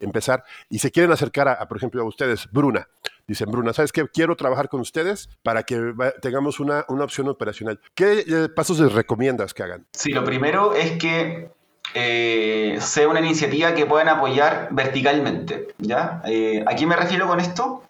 empezar 0.00 0.42
y 0.68 0.80
se 0.80 0.90
quieren 0.90 1.12
acercar 1.12 1.48
a, 1.48 1.68
por 1.68 1.76
ejemplo, 1.76 2.02
a 2.02 2.04
ustedes, 2.04 2.48
Bruna. 2.50 2.88
Dicen, 3.28 3.48
Bruna, 3.48 3.72
¿sabes 3.72 3.92
qué? 3.92 4.08
Quiero 4.08 4.34
trabajar 4.34 4.68
con 4.68 4.80
ustedes 4.80 5.28
para 5.44 5.62
que 5.62 5.94
tengamos 6.20 6.58
una, 6.58 6.84
una 6.88 7.04
opción 7.04 7.28
operacional. 7.28 7.78
¿Qué 7.94 8.48
pasos 8.56 8.80
les 8.80 8.92
recomiendas 8.92 9.54
que 9.54 9.62
hagan? 9.62 9.86
Sí, 9.92 10.10
lo 10.10 10.24
primero 10.24 10.74
es 10.74 10.98
que 10.98 11.52
eh, 11.94 12.78
sea 12.80 13.08
una 13.08 13.20
iniciativa 13.20 13.74
que 13.74 13.86
puedan 13.86 14.08
apoyar 14.08 14.68
verticalmente. 14.70 15.68
¿ya? 15.78 16.22
Eh, 16.26 16.64
¿A 16.66 16.74
qué 16.76 16.86
me 16.86 16.96
refiero 16.96 17.26
con 17.26 17.40
esto? 17.40 17.82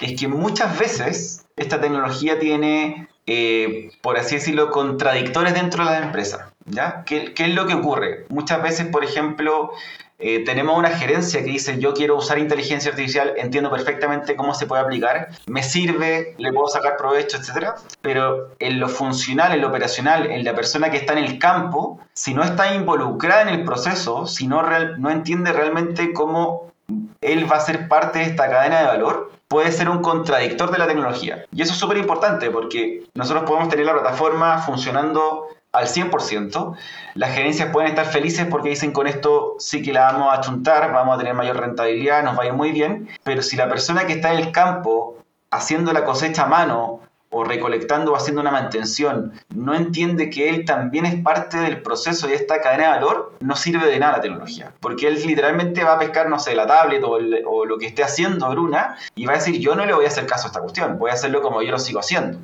Es 0.00 0.18
que 0.18 0.28
muchas 0.28 0.78
veces 0.78 1.46
esta 1.56 1.80
tecnología 1.80 2.38
tiene, 2.38 3.08
eh, 3.26 3.90
por 4.00 4.16
así 4.16 4.36
decirlo, 4.36 4.70
contradictores 4.70 5.54
dentro 5.54 5.84
de 5.84 5.90
las 5.90 6.02
empresas. 6.02 6.47
¿Ya? 6.70 7.04
¿Qué, 7.04 7.34
¿Qué, 7.34 7.44
es 7.44 7.54
lo 7.54 7.66
que 7.66 7.74
ocurre? 7.74 8.26
Muchas 8.28 8.62
veces, 8.62 8.86
por 8.86 9.04
ejemplo, 9.04 9.72
eh, 10.20 10.44
tenemos 10.44 10.76
una 10.76 10.90
gerencia 10.90 11.44
que 11.44 11.50
dice 11.50 11.78
yo 11.78 11.94
quiero 11.94 12.16
usar 12.16 12.38
inteligencia 12.38 12.90
artificial, 12.90 13.34
entiendo 13.36 13.70
perfectamente 13.70 14.34
cómo 14.34 14.52
se 14.52 14.66
puede 14.66 14.82
aplicar, 14.82 15.28
me 15.46 15.62
sirve, 15.62 16.34
le 16.38 16.52
puedo 16.52 16.66
sacar 16.66 16.96
provecho, 16.96 17.36
etc. 17.36 17.74
Pero 18.02 18.50
en 18.58 18.80
lo 18.80 18.88
funcional, 18.88 19.52
en 19.52 19.60
lo 19.60 19.68
operacional, 19.68 20.26
en 20.26 20.44
la 20.44 20.54
persona 20.56 20.90
que 20.90 20.96
está 20.96 21.12
en 21.12 21.24
el 21.24 21.38
campo, 21.38 22.00
si 22.14 22.34
no 22.34 22.42
está 22.42 22.74
involucrada 22.74 23.42
en 23.42 23.48
el 23.48 23.64
proceso, 23.64 24.26
si 24.26 24.48
no, 24.48 24.62
no 24.98 25.10
entiende 25.10 25.52
realmente 25.52 26.12
cómo 26.12 26.72
él 27.20 27.50
va 27.50 27.56
a 27.56 27.60
ser 27.60 27.86
parte 27.86 28.18
de 28.18 28.24
esta 28.24 28.48
cadena 28.50 28.80
de 28.80 28.86
valor, 28.86 29.30
puede 29.46 29.70
ser 29.70 29.88
un 29.88 30.02
contradictor 30.02 30.70
de 30.70 30.78
la 30.78 30.86
tecnología. 30.86 31.44
Y 31.52 31.62
eso 31.62 31.72
es 31.72 31.78
súper 31.78 31.96
importante 31.96 32.50
porque 32.50 33.04
nosotros 33.14 33.44
podemos 33.44 33.68
tener 33.68 33.86
la 33.86 33.94
plataforma 33.94 34.58
funcionando 34.62 35.46
al 35.78 35.86
100%. 35.86 36.76
Las 37.14 37.34
gerencias 37.34 37.70
pueden 37.70 37.90
estar 37.90 38.06
felices 38.06 38.46
porque 38.50 38.70
dicen 38.70 38.92
con 38.92 39.06
esto 39.06 39.56
sí 39.58 39.82
que 39.82 39.92
la 39.92 40.12
vamos 40.12 40.36
a 40.36 40.40
chuntar, 40.40 40.92
vamos 40.92 41.16
a 41.16 41.18
tener 41.18 41.34
mayor 41.34 41.58
rentabilidad, 41.58 42.22
nos 42.22 42.38
va 42.38 42.42
a 42.42 42.46
ir 42.46 42.52
muy 42.52 42.72
bien, 42.72 43.08
pero 43.24 43.42
si 43.42 43.56
la 43.56 43.68
persona 43.68 44.06
que 44.06 44.14
está 44.14 44.32
en 44.32 44.40
el 44.40 44.52
campo 44.52 45.18
haciendo 45.50 45.92
la 45.92 46.04
cosecha 46.04 46.44
a 46.44 46.46
mano 46.46 47.00
o 47.30 47.44
recolectando 47.44 48.12
o 48.12 48.16
haciendo 48.16 48.40
una 48.40 48.50
mantención 48.50 49.32
no 49.54 49.74
entiende 49.74 50.30
que 50.30 50.48
él 50.48 50.64
también 50.64 51.04
es 51.04 51.22
parte 51.22 51.58
del 51.58 51.82
proceso 51.82 52.26
de 52.26 52.34
esta 52.34 52.60
cadena 52.60 52.84
de 52.84 52.88
valor, 52.90 53.34
no 53.40 53.54
sirve 53.54 53.86
de 53.86 53.98
nada 53.98 54.16
la 54.16 54.22
tecnología. 54.22 54.72
Porque 54.80 55.08
él 55.08 55.20
literalmente 55.26 55.84
va 55.84 55.94
a 55.94 55.98
pescar, 55.98 56.28
no 56.28 56.38
sé, 56.38 56.54
la 56.54 56.66
tablet 56.66 57.02
o, 57.04 57.18
o 57.46 57.64
lo 57.66 57.78
que 57.78 57.86
esté 57.86 58.02
haciendo 58.02 58.48
Bruna 58.50 58.96
y 59.14 59.26
va 59.26 59.34
a 59.34 59.36
decir, 59.36 59.58
yo 59.60 59.74
no 59.74 59.84
le 59.84 59.92
voy 59.92 60.06
a 60.06 60.08
hacer 60.08 60.26
caso 60.26 60.44
a 60.44 60.48
esta 60.48 60.60
cuestión, 60.60 60.98
voy 60.98 61.10
a 61.10 61.14
hacerlo 61.14 61.42
como 61.42 61.62
yo 61.62 61.70
lo 61.70 61.78
sigo 61.78 62.00
haciendo. 62.00 62.38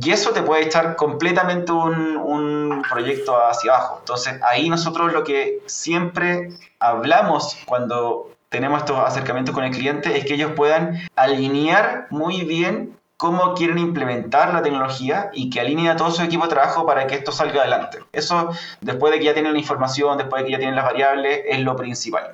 Y 0.00 0.10
eso 0.10 0.30
te 0.30 0.42
puede 0.42 0.64
echar 0.64 0.96
completamente 0.96 1.70
un, 1.70 2.16
un, 2.16 2.82
proyecto 2.90 3.36
hacia 3.36 3.74
abajo. 3.74 3.96
Entonces 4.00 4.40
ahí 4.42 4.70
nosotros 4.70 5.12
lo 5.12 5.22
que 5.22 5.62
siempre 5.66 6.50
hablamos 6.78 7.58
cuando 7.66 8.30
tenemos 8.48 8.80
estos 8.80 8.98
acercamientos 8.98 9.54
con 9.54 9.64
el 9.64 9.70
cliente 9.70 10.16
es 10.16 10.24
que 10.24 10.34
ellos 10.34 10.52
puedan 10.56 10.98
alinear 11.14 12.06
muy 12.10 12.42
bien 12.42 12.96
cómo 13.16 13.54
quieren 13.54 13.78
implementar 13.78 14.52
la 14.52 14.62
tecnología 14.62 15.30
y 15.32 15.48
que 15.48 15.60
alineen 15.60 15.88
a 15.88 15.96
todo 15.96 16.10
su 16.10 16.22
equipo 16.22 16.42
de 16.44 16.50
trabajo 16.50 16.84
para 16.84 17.06
que 17.06 17.14
esto 17.14 17.30
salga 17.30 17.60
adelante. 17.60 17.98
Eso, 18.12 18.50
después 18.80 19.12
de 19.12 19.20
que 19.20 19.26
ya 19.26 19.32
tienen 19.32 19.52
la 19.52 19.60
información, 19.60 20.18
después 20.18 20.42
de 20.42 20.46
que 20.46 20.52
ya 20.52 20.58
tienen 20.58 20.74
las 20.74 20.84
variables, 20.84 21.40
es 21.46 21.60
lo 21.60 21.76
principal. 21.76 22.32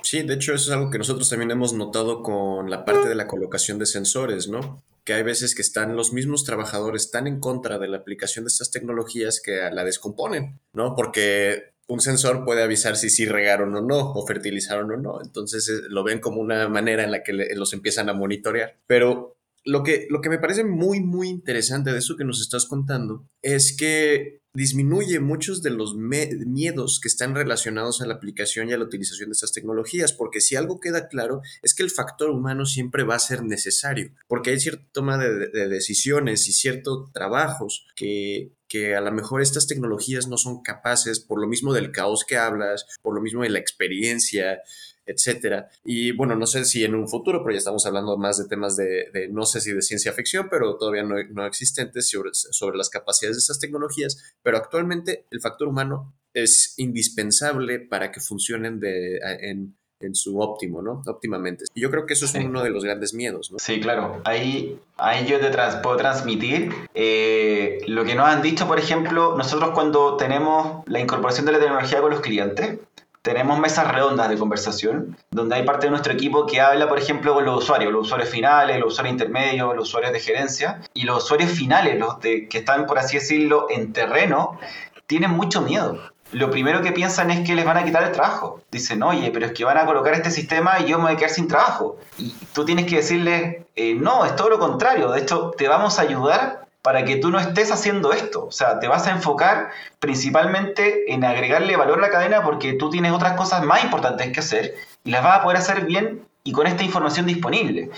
Sí, 0.00 0.22
de 0.22 0.34
hecho 0.34 0.54
eso 0.54 0.70
es 0.70 0.76
algo 0.76 0.90
que 0.90 0.96
nosotros 0.96 1.28
también 1.28 1.50
hemos 1.50 1.74
notado 1.74 2.22
con 2.22 2.70
la 2.70 2.86
parte 2.86 3.06
de 3.06 3.14
la 3.14 3.26
colocación 3.26 3.78
de 3.78 3.84
sensores, 3.84 4.48
¿no? 4.48 4.82
Que 5.04 5.14
hay 5.14 5.22
veces 5.22 5.54
que 5.54 5.62
están 5.62 5.96
los 5.96 6.12
mismos 6.12 6.44
trabajadores 6.44 7.10
tan 7.10 7.26
en 7.26 7.40
contra 7.40 7.78
de 7.78 7.88
la 7.88 7.98
aplicación 7.98 8.44
de 8.44 8.48
estas 8.48 8.70
tecnologías 8.70 9.40
que 9.40 9.68
la 9.72 9.84
descomponen, 9.84 10.60
¿no? 10.72 10.94
Porque 10.94 11.72
un 11.90 12.00
sensor 12.00 12.44
puede 12.44 12.62
avisar 12.62 12.96
si 12.96 13.10
sí 13.10 13.26
regaron 13.26 13.74
o 13.74 13.80
no, 13.80 14.12
o 14.12 14.26
fertilizaron 14.26 14.90
o 14.92 14.96
no. 14.96 15.20
Entonces 15.22 15.68
eh, 15.68 15.82
lo 15.88 16.04
ven 16.04 16.20
como 16.20 16.40
una 16.40 16.68
manera 16.68 17.02
en 17.02 17.10
la 17.10 17.22
que 17.22 17.32
los 17.32 17.72
empiezan 17.72 18.08
a 18.08 18.14
monitorear. 18.14 18.76
Pero 18.86 19.36
lo 19.64 19.82
que, 19.82 20.06
lo 20.10 20.20
que 20.20 20.30
me 20.30 20.38
parece 20.38 20.64
muy, 20.64 21.00
muy 21.00 21.28
interesante 21.28 21.92
de 21.92 21.98
eso 21.98 22.16
que 22.16 22.24
nos 22.24 22.40
estás 22.40 22.66
contando 22.66 23.26
es 23.42 23.76
que 23.76 24.40
disminuye 24.52 25.20
muchos 25.20 25.62
de 25.62 25.70
los 25.70 25.94
miedos 25.94 26.98
que 27.00 27.08
están 27.08 27.34
relacionados 27.34 28.00
a 28.00 28.06
la 28.06 28.14
aplicación 28.14 28.68
y 28.68 28.72
a 28.72 28.78
la 28.78 28.84
utilización 28.84 29.28
de 29.30 29.34
estas 29.34 29.52
tecnologías, 29.52 30.12
porque 30.12 30.40
si 30.40 30.56
algo 30.56 30.80
queda 30.80 31.08
claro 31.08 31.40
es 31.62 31.74
que 31.74 31.84
el 31.84 31.90
factor 31.90 32.30
humano 32.30 32.66
siempre 32.66 33.04
va 33.04 33.14
a 33.14 33.20
ser 33.20 33.44
necesario, 33.44 34.10
porque 34.26 34.50
hay 34.50 34.60
cierta 34.60 34.84
toma 34.92 35.18
de, 35.18 35.48
de 35.48 35.68
decisiones 35.68 36.48
y 36.48 36.52
ciertos 36.52 37.12
trabajos 37.12 37.86
que, 37.94 38.52
que 38.66 38.96
a 38.96 39.00
lo 39.00 39.12
mejor 39.12 39.40
estas 39.40 39.68
tecnologías 39.68 40.26
no 40.26 40.36
son 40.36 40.62
capaces, 40.62 41.20
por 41.20 41.40
lo 41.40 41.46
mismo 41.46 41.72
del 41.72 41.92
caos 41.92 42.24
que 42.26 42.36
hablas, 42.36 42.86
por 43.02 43.14
lo 43.14 43.20
mismo 43.20 43.42
de 43.42 43.50
la 43.50 43.60
experiencia, 43.60 44.60
etcétera. 45.06 45.68
Y 45.84 46.12
bueno, 46.12 46.36
no 46.36 46.46
sé 46.46 46.64
si 46.64 46.84
en 46.84 46.94
un 46.94 47.08
futuro, 47.08 47.42
pero 47.42 47.52
ya 47.52 47.58
estamos 47.58 47.86
hablando 47.86 48.16
más 48.16 48.38
de 48.38 48.48
temas 48.48 48.76
de, 48.76 49.28
no 49.30 49.44
sé 49.44 49.60
si 49.60 49.72
de 49.72 49.82
ciencia 49.82 50.12
ficción, 50.12 50.48
pero 50.50 50.76
todavía 50.76 51.02
no, 51.02 51.16
no 51.30 51.46
existentes 51.46 52.08
sobre, 52.08 52.30
sobre 52.32 52.76
las 52.76 52.90
capacidades 52.90 53.36
de 53.36 53.40
estas 53.40 53.60
tecnologías, 53.60 54.34
pero 54.42 54.56
actualmente 54.56 55.26
el 55.30 55.40
factor 55.40 55.68
humano 55.68 56.14
es 56.34 56.74
indispensable 56.76 57.80
para 57.80 58.12
que 58.12 58.20
funcionen 58.20 58.78
de, 58.78 59.18
en, 59.40 59.76
en 60.00 60.14
su 60.14 60.38
óptimo, 60.38 60.80
¿no? 60.80 61.02
Óptimamente. 61.06 61.64
Y 61.74 61.80
yo 61.80 61.90
creo 61.90 62.06
que 62.06 62.14
eso 62.14 62.24
es 62.24 62.34
uno 62.34 62.62
de 62.62 62.70
los 62.70 62.84
grandes 62.84 63.12
miedos, 63.14 63.52
¿no? 63.52 63.58
Sí, 63.58 63.80
claro. 63.80 64.22
Ahí, 64.24 64.78
ahí 64.96 65.26
yo 65.26 65.38
te 65.38 65.50
puedo 65.82 65.96
transmitir 65.96 66.72
eh, 66.94 67.80
lo 67.86 68.04
que 68.04 68.14
nos 68.14 68.26
han 68.26 68.42
dicho, 68.42 68.66
por 68.66 68.78
ejemplo, 68.78 69.36
nosotros 69.36 69.70
cuando 69.74 70.16
tenemos 70.16 70.84
la 70.86 71.00
incorporación 71.00 71.46
de 71.46 71.52
la 71.52 71.58
tecnología 71.58 72.00
con 72.00 72.10
los 72.10 72.20
clientes, 72.20 72.78
tenemos 73.22 73.58
mesas 73.58 73.92
redondas 73.92 74.28
de 74.28 74.38
conversación, 74.38 75.16
donde 75.30 75.56
hay 75.56 75.64
parte 75.64 75.86
de 75.86 75.90
nuestro 75.90 76.12
equipo 76.12 76.46
que 76.46 76.60
habla, 76.60 76.88
por 76.88 76.98
ejemplo, 76.98 77.34
con 77.34 77.44
los 77.44 77.62
usuarios, 77.62 77.92
los 77.92 78.06
usuarios 78.06 78.30
finales, 78.30 78.78
los 78.80 78.92
usuarios 78.92 79.12
intermedios, 79.12 79.76
los 79.76 79.88
usuarios 79.88 80.12
de 80.12 80.20
gerencia, 80.20 80.80
y 80.94 81.02
los 81.02 81.24
usuarios 81.24 81.50
finales, 81.50 81.98
los 81.98 82.18
de, 82.20 82.48
que 82.48 82.58
están, 82.58 82.86
por 82.86 82.98
así 82.98 83.18
decirlo, 83.18 83.66
en 83.68 83.92
terreno, 83.92 84.58
tienen 85.06 85.32
mucho 85.32 85.60
miedo. 85.60 85.98
Lo 86.32 86.50
primero 86.50 86.80
que 86.80 86.92
piensan 86.92 87.30
es 87.30 87.46
que 87.46 87.54
les 87.56 87.64
van 87.64 87.76
a 87.76 87.84
quitar 87.84 88.04
el 88.04 88.12
trabajo. 88.12 88.62
Dicen, 88.70 89.02
oye, 89.02 89.30
pero 89.32 89.46
es 89.46 89.52
que 89.52 89.64
van 89.64 89.76
a 89.76 89.84
colocar 89.84 90.14
este 90.14 90.30
sistema 90.30 90.78
y 90.78 90.86
yo 90.86 90.98
me 90.98 91.04
voy 91.04 91.12
a 91.14 91.16
quedar 91.16 91.30
sin 91.30 91.48
trabajo. 91.48 91.98
Y 92.18 92.32
tú 92.54 92.64
tienes 92.64 92.86
que 92.86 92.96
decirles, 92.96 93.66
eh, 93.74 93.94
no, 93.94 94.24
es 94.24 94.36
todo 94.36 94.48
lo 94.48 94.58
contrario. 94.60 95.10
De 95.10 95.20
hecho, 95.20 95.50
te 95.58 95.66
vamos 95.66 95.98
a 95.98 96.02
ayudar 96.02 96.68
para 96.82 97.04
que 97.04 97.16
tú 97.16 97.30
no 97.30 97.38
estés 97.38 97.70
haciendo 97.70 98.12
esto. 98.12 98.46
O 98.46 98.52
sea, 98.52 98.80
te 98.80 98.88
vas 98.88 99.06
a 99.06 99.10
enfocar 99.10 99.70
principalmente 99.98 101.12
en 101.12 101.24
agregarle 101.24 101.76
valor 101.76 101.98
a 101.98 102.02
la 102.02 102.10
cadena 102.10 102.42
porque 102.42 102.74
tú 102.74 102.90
tienes 102.90 103.12
otras 103.12 103.34
cosas 103.34 103.62
más 103.64 103.84
importantes 103.84 104.32
que 104.32 104.40
hacer 104.40 104.74
y 105.04 105.10
las 105.10 105.22
vas 105.22 105.38
a 105.38 105.42
poder 105.42 105.58
hacer 105.58 105.84
bien 105.84 106.26
y 106.42 106.52
con 106.52 106.66
esta 106.66 106.82
información 106.82 107.26
disponible. 107.26 107.90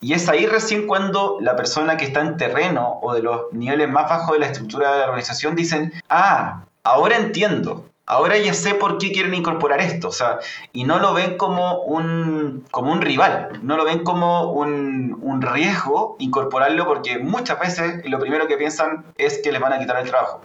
Y 0.00 0.12
es 0.12 0.28
ahí 0.28 0.46
recién 0.46 0.86
cuando 0.86 1.38
la 1.40 1.56
persona 1.56 1.96
que 1.96 2.04
está 2.04 2.20
en 2.20 2.36
terreno 2.36 3.00
o 3.02 3.14
de 3.14 3.22
los 3.22 3.52
niveles 3.52 3.88
más 3.88 4.08
bajos 4.08 4.34
de 4.34 4.40
la 4.40 4.46
estructura 4.46 4.92
de 4.92 4.98
la 4.98 5.04
organización 5.06 5.56
dicen, 5.56 5.92
ah, 6.08 6.64
ahora 6.84 7.16
entiendo, 7.16 7.87
ahora 8.08 8.38
ya 8.38 8.54
sé 8.54 8.74
por 8.74 8.98
qué 8.98 9.12
quieren 9.12 9.34
incorporar 9.34 9.80
esto, 9.80 10.08
o 10.08 10.12
sea, 10.12 10.40
y 10.72 10.84
no 10.84 10.98
lo 10.98 11.14
ven 11.14 11.36
como 11.36 11.82
un, 11.82 12.64
como 12.70 12.92
un 12.92 13.02
rival, 13.02 13.60
no 13.62 13.76
lo 13.76 13.84
ven 13.84 14.02
como 14.02 14.50
un, 14.52 15.18
un 15.20 15.42
riesgo 15.42 16.16
incorporarlo 16.18 16.86
porque 16.86 17.18
muchas 17.18 17.60
veces 17.60 18.02
lo 18.08 18.18
primero 18.18 18.48
que 18.48 18.56
piensan 18.56 19.04
es 19.18 19.38
que 19.38 19.52
les 19.52 19.60
van 19.60 19.74
a 19.74 19.78
quitar 19.78 20.00
el 20.00 20.08
trabajo. 20.08 20.40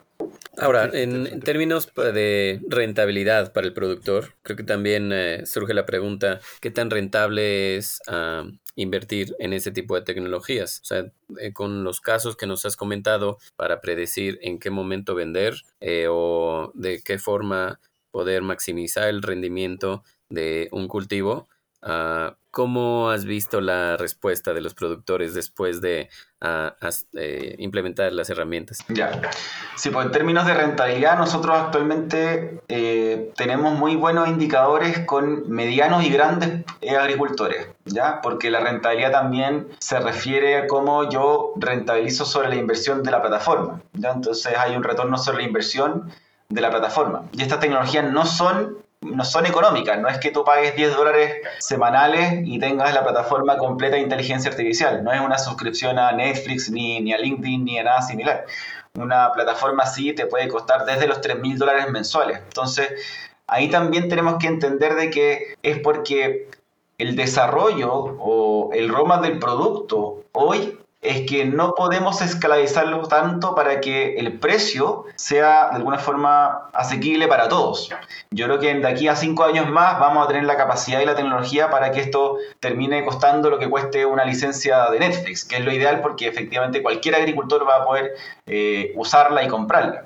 Ahora, 0.57 0.89
en, 0.93 1.39
términos 1.41 1.91
de 1.95 2.61
rentabilidad 2.69 3.53
para 3.53 3.65
el 3.65 3.73
productor, 3.73 4.33
creo 4.43 4.55
que 4.55 4.63
también 4.63 5.11
eh, 5.11 5.45
surge 5.45 5.73
la 5.73 5.85
pregunta, 5.85 6.39
¿qué 6.61 6.69
tan 6.69 6.91
rentable 6.91 7.77
es 7.77 7.99
ah, 8.07 8.43
invertir 8.75 9.35
en 9.39 9.53
ese 9.53 9.71
tipo 9.71 9.95
de 9.95 10.01
tecnologías? 10.01 10.79
O 10.81 10.85
sea, 10.85 11.11
eh, 11.39 11.53
con 11.53 11.83
los 11.83 12.01
casos 12.01 12.35
que 12.35 12.47
nos 12.47 12.65
has 12.65 12.75
comentado 12.75 13.37
para 13.55 13.81
predecir 13.81 14.39
en 14.41 14.59
qué 14.59 14.69
momento 14.69 15.15
vender 15.15 15.55
eh, 15.79 16.07
o 16.09 16.71
de 16.75 17.01
qué 17.03 17.19
forma 17.19 17.79
poder 18.11 18.41
maximizar 18.41 19.09
el 19.09 19.21
rendimiento 19.21 20.03
de 20.29 20.69
un 20.71 20.87
cultivo, 20.87 21.47
ah, 21.83 22.35
¿Cómo 22.53 23.09
has 23.09 23.25
visto 23.25 23.61
la 23.61 23.97
respuesta 23.97 24.53
de 24.53 24.61
los 24.61 24.75
productores 24.75 25.33
después 25.33 25.81
de 25.81 26.07
ah, 26.39 26.75
eh, 27.13 27.55
implementar 27.57 28.13
las 28.13 28.29
herramientas? 28.29 28.77
Ya, 28.89 29.19
sí, 29.75 29.89
pues 29.89 30.05
en 30.05 30.11
términos 30.11 30.45
de 30.45 30.53
rentabilidad 30.53 31.17
nosotros 31.17 31.57
actualmente 31.57 32.61
eh, 32.67 33.33
tenemos 33.35 33.75
muy 33.79 33.95
buenos 33.95 34.27
indicadores 34.27 34.99
con 34.99 35.49
medianos 35.49 36.03
y 36.03 36.11
grandes 36.11 36.63
eh, 36.81 36.95
agricultores, 36.95 37.69
¿ya? 37.85 38.21
Porque 38.21 38.51
la 38.51 38.59
rentabilidad 38.59 39.11
también 39.13 39.69
se 39.79 39.99
refiere 39.99 40.57
a 40.57 40.67
cómo 40.67 41.09
yo 41.09 41.53
rentabilizo 41.55 42.23
sobre 42.23 42.49
la 42.49 42.55
inversión 42.55 43.01
de 43.01 43.09
la 43.09 43.19
plataforma, 43.19 43.81
¿ya? 43.93 44.11
Entonces 44.11 44.55
hay 44.55 44.75
un 44.75 44.83
retorno 44.83 45.17
sobre 45.17 45.39
la 45.39 45.47
inversión 45.47 46.11
de 46.49 46.61
la 46.61 46.69
plataforma. 46.69 47.23
Y 47.31 47.41
estas 47.41 47.59
tecnologías 47.59 48.11
no 48.11 48.27
son 48.27 48.82
no 49.03 49.23
son 49.25 49.45
económicas, 49.45 49.99
no 49.99 50.07
es 50.07 50.17
que 50.17 50.31
tú 50.31 50.43
pagues 50.43 50.75
10 50.75 50.95
dólares 50.95 51.41
semanales 51.59 52.41
y 52.45 52.59
tengas 52.59 52.93
la 52.93 53.03
plataforma 53.03 53.57
completa 53.57 53.95
de 53.95 54.01
inteligencia 54.01 54.51
artificial, 54.51 55.03
no 55.03 55.11
es 55.11 55.21
una 55.21 55.37
suscripción 55.37 55.99
a 55.99 56.11
Netflix, 56.11 56.69
ni, 56.69 56.99
ni 57.01 57.13
a 57.13 57.17
LinkedIn, 57.17 57.65
ni 57.65 57.79
a 57.79 57.83
nada 57.83 58.01
similar. 58.01 58.45
Una 58.95 59.31
plataforma 59.31 59.83
así 59.83 60.13
te 60.13 60.27
puede 60.27 60.47
costar 60.47 60.85
desde 60.85 61.07
los 61.07 61.21
3 61.21 61.39
mil 61.39 61.57
dólares 61.57 61.89
mensuales. 61.89 62.37
Entonces, 62.39 62.91
ahí 63.47 63.69
también 63.69 64.07
tenemos 64.07 64.37
que 64.39 64.47
entender 64.47 64.95
de 64.95 65.09
que 65.09 65.55
es 65.63 65.79
porque 65.79 66.49
el 66.97 67.15
desarrollo 67.15 67.91
o 67.91 68.71
el 68.73 68.89
ROMA 68.89 69.19
del 69.19 69.39
producto 69.39 70.23
hoy 70.31 70.77
es 71.03 71.29
que 71.29 71.45
no 71.45 71.75
podemos 71.75 72.21
esclavizarlo 72.21 73.07
tanto 73.07 73.55
para 73.55 73.81
que 73.81 74.15
el 74.15 74.39
precio 74.39 75.05
sea 75.15 75.69
de 75.69 75.75
alguna 75.75 75.99
forma 75.99 76.69
asequible 76.73 77.27
para 77.27 77.49
todos. 77.49 77.89
Yo 78.31 78.45
creo 78.45 78.59
que 78.59 78.73
de 78.73 78.87
aquí 78.87 79.07
a 79.07 79.15
cinco 79.15 79.43
años 79.43 79.69
más 79.69 79.99
vamos 79.99 80.23
a 80.23 80.27
tener 80.27 80.45
la 80.45 80.57
capacidad 80.57 81.01
y 81.01 81.05
la 81.05 81.15
tecnología 81.15 81.69
para 81.69 81.91
que 81.91 81.99
esto 81.99 82.37
termine 82.59 83.03
costando 83.03 83.49
lo 83.49 83.59
que 83.59 83.69
cueste 83.69 84.05
una 84.05 84.25
licencia 84.25 84.89
de 84.89 84.99
Netflix, 84.99 85.45
que 85.45 85.57
es 85.57 85.65
lo 85.65 85.73
ideal 85.73 86.01
porque 86.01 86.27
efectivamente 86.27 86.81
cualquier 86.81 87.15
agricultor 87.15 87.67
va 87.67 87.77
a 87.77 87.85
poder 87.85 88.13
eh, 88.45 88.93
usarla 88.95 89.43
y 89.43 89.47
comprarla. 89.47 90.05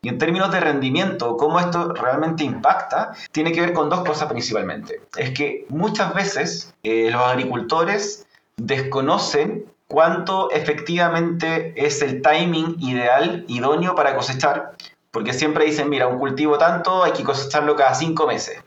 Y 0.00 0.08
en 0.08 0.18
términos 0.18 0.52
de 0.52 0.60
rendimiento, 0.60 1.36
cómo 1.36 1.58
esto 1.58 1.92
realmente 1.92 2.44
impacta, 2.44 3.12
tiene 3.32 3.52
que 3.52 3.60
ver 3.60 3.72
con 3.72 3.90
dos 3.90 4.00
cosas 4.00 4.28
principalmente. 4.28 5.00
Es 5.16 5.30
que 5.30 5.66
muchas 5.68 6.14
veces 6.14 6.72
eh, 6.84 7.10
los 7.10 7.22
agricultores 7.22 8.26
desconocen 8.56 9.66
cuánto 9.88 10.50
efectivamente 10.50 11.74
es 11.76 12.02
el 12.02 12.22
timing 12.22 12.76
ideal, 12.80 13.44
idóneo 13.48 13.94
para 13.94 14.14
cosechar, 14.14 14.72
porque 15.10 15.32
siempre 15.32 15.64
dicen, 15.64 15.88
mira, 15.88 16.06
un 16.06 16.18
cultivo 16.18 16.58
tanto 16.58 17.02
hay 17.02 17.12
que 17.12 17.24
cosecharlo 17.24 17.74
cada 17.74 17.94
cinco 17.94 18.26
meses 18.26 18.62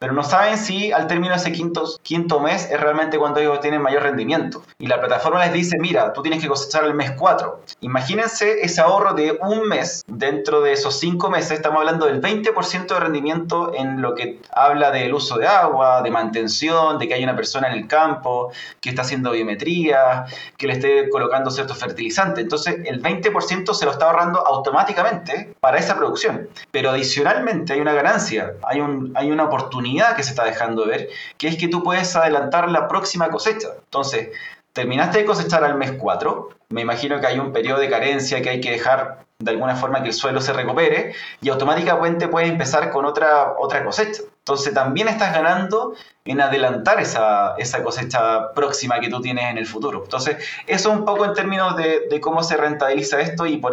pero 0.00 0.14
no 0.14 0.24
saben 0.24 0.56
si 0.56 0.92
al 0.92 1.06
término 1.06 1.34
de 1.34 1.40
ese 1.40 1.52
quinto, 1.52 2.40
mes 2.40 2.70
es 2.70 2.80
realmente 2.80 3.18
cuando 3.18 3.38
ellos 3.38 3.60
tienen 3.60 3.82
mayor 3.82 4.02
rendimiento. 4.02 4.62
Y 4.78 4.86
la 4.86 4.98
plataforma 4.98 5.44
les 5.44 5.52
dice, 5.52 5.76
mira, 5.78 6.14
tú 6.14 6.22
tienes 6.22 6.40
que 6.40 6.48
cosechar 6.48 6.84
el 6.84 6.94
mes 6.94 7.10
4. 7.10 7.60
Imagínense 7.82 8.62
ese 8.62 8.80
ahorro 8.80 9.12
de 9.12 9.38
un 9.42 9.68
mes 9.68 10.02
dentro 10.06 10.62
de 10.62 10.72
esos 10.72 10.98
cinco 10.98 11.28
meses, 11.28 11.52
estamos 11.52 11.80
hablando 11.80 12.06
del 12.06 12.22
20% 12.22 12.86
de 12.86 12.98
rendimiento 12.98 13.74
en 13.74 14.00
lo 14.00 14.14
que 14.14 14.40
habla 14.50 14.90
del 14.90 15.12
uso 15.12 15.36
de 15.36 15.46
agua, 15.46 16.00
de 16.00 16.10
mantención, 16.10 16.98
de 16.98 17.06
que 17.06 17.12
hay 17.12 17.22
una 17.22 17.36
persona 17.36 17.70
en 17.70 17.74
el 17.74 17.86
campo 17.86 18.52
que 18.80 18.88
está 18.88 19.02
haciendo 19.02 19.32
biometría, 19.32 20.24
que 20.56 20.66
le 20.66 20.72
esté 20.74 21.10
colocando 21.10 21.50
ciertos 21.50 21.76
fertilizantes. 21.76 22.42
Entonces, 22.42 22.76
el 22.86 23.02
20% 23.02 23.74
se 23.74 23.84
lo 23.84 23.90
está 23.90 24.06
ahorrando 24.06 24.46
automáticamente 24.46 25.52
para 25.60 25.76
esa 25.76 25.94
producción. 25.98 26.48
Pero 26.70 26.88
adicionalmente 26.88 27.74
hay 27.74 27.80
una 27.80 27.92
ganancia, 27.92 28.54
hay, 28.62 28.80
un, 28.80 29.12
hay 29.14 29.30
una 29.30 29.44
oportunidad 29.44 29.89
que 30.16 30.22
se 30.22 30.30
está 30.30 30.44
dejando 30.44 30.86
ver, 30.86 31.08
que 31.38 31.48
es 31.48 31.56
que 31.56 31.68
tú 31.68 31.82
puedes 31.82 32.14
adelantar 32.16 32.70
la 32.70 32.88
próxima 32.88 33.28
cosecha. 33.28 33.68
Entonces, 33.84 34.28
terminaste 34.72 35.18
de 35.18 35.24
cosechar 35.24 35.64
al 35.64 35.76
mes 35.76 35.92
4, 35.92 36.48
me 36.70 36.82
imagino 36.82 37.20
que 37.20 37.26
hay 37.26 37.38
un 37.38 37.52
periodo 37.52 37.80
de 37.80 37.90
carencia 37.90 38.40
que 38.42 38.50
hay 38.50 38.60
que 38.60 38.70
dejar 38.70 39.24
de 39.38 39.50
alguna 39.50 39.74
forma 39.74 40.02
que 40.02 40.08
el 40.08 40.14
suelo 40.14 40.40
se 40.40 40.52
recupere 40.52 41.14
y 41.40 41.48
automáticamente 41.48 42.28
puedes 42.28 42.50
empezar 42.50 42.90
con 42.90 43.04
otra, 43.04 43.54
otra 43.58 43.84
cosecha. 43.84 44.22
Entonces 44.50 44.74
también 44.74 45.06
estás 45.06 45.32
ganando 45.32 45.94
en 46.24 46.40
adelantar 46.40 46.98
esa, 46.98 47.54
cosecha 47.84 48.52
próxima 48.52 48.98
que 48.98 49.08
tú 49.08 49.20
tienes 49.20 49.48
en 49.48 49.58
el 49.58 49.66
futuro. 49.66 50.02
Entonces, 50.02 50.38
eso 50.66 50.90
un 50.90 51.04
poco 51.04 51.24
en 51.24 51.34
términos 51.34 51.76
de, 51.76 52.20
cómo 52.20 52.42
se 52.42 52.56
rentabiliza 52.56 53.20
esto 53.20 53.46
y 53.46 53.58
por, 53.58 53.70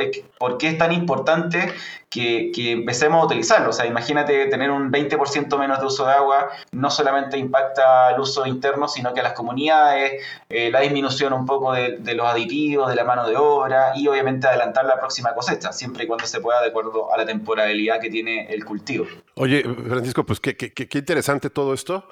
qué 0.59 0.67
es 0.67 0.78
tan 0.78 0.91
importante 0.91 1.73
que, 2.11 2.51
empecemos 2.71 3.23
a 3.23 3.25
utilizarlo. 3.25 3.71
O 3.71 3.73
sea, 3.73 3.88
imagínate 3.88 4.45
tener 4.45 4.69
un 4.69 4.91
20% 4.91 5.57
menos 5.57 5.80
de 5.80 5.86
uso 5.88 6.05
de 6.05 6.13
agua, 6.13 6.49
no 6.71 6.91
solamente 6.91 7.39
impacta 7.39 8.11
el 8.11 8.19
uso 8.19 8.45
interno, 8.45 8.88
sino 8.88 9.15
que 9.15 9.21
a 9.21 9.23
las 9.23 9.34
comunidades, 9.34 10.23
eh, 10.47 10.69
la 10.69 10.82
disminución 10.82 11.34
un 11.34 11.47
poco 11.47 11.73
de, 11.73 11.97
los 12.13 12.28
aditivos, 12.28 12.88
de 12.88 12.95
la 12.95 13.03
mano 13.03 13.28
de 13.28 13.36
obra 13.36 13.93
y 13.95 14.07
obviamente 14.07 14.47
adelantar 14.47 14.86
la 14.86 14.99
próxima 14.99 15.34
cosecha, 15.34 15.73
siempre 15.73 16.03
y 16.03 16.07
cuando 16.07 16.28
se 16.28 16.39
pueda 16.39 16.61
de 16.61 16.67
acuerdo 16.67 17.11
a 17.11 17.17
la 17.17 17.25
temporalidad 17.25 17.99
que 17.99 18.11
tiene 18.11 18.45
el 18.53 18.63
cultivo. 18.63 19.07
Oye, 19.38 19.63
Francisco, 19.63 20.25
pues 20.25 20.39
qué, 20.39 20.73
interesante 20.93 21.49
todo 21.49 21.73
esto 21.73 22.07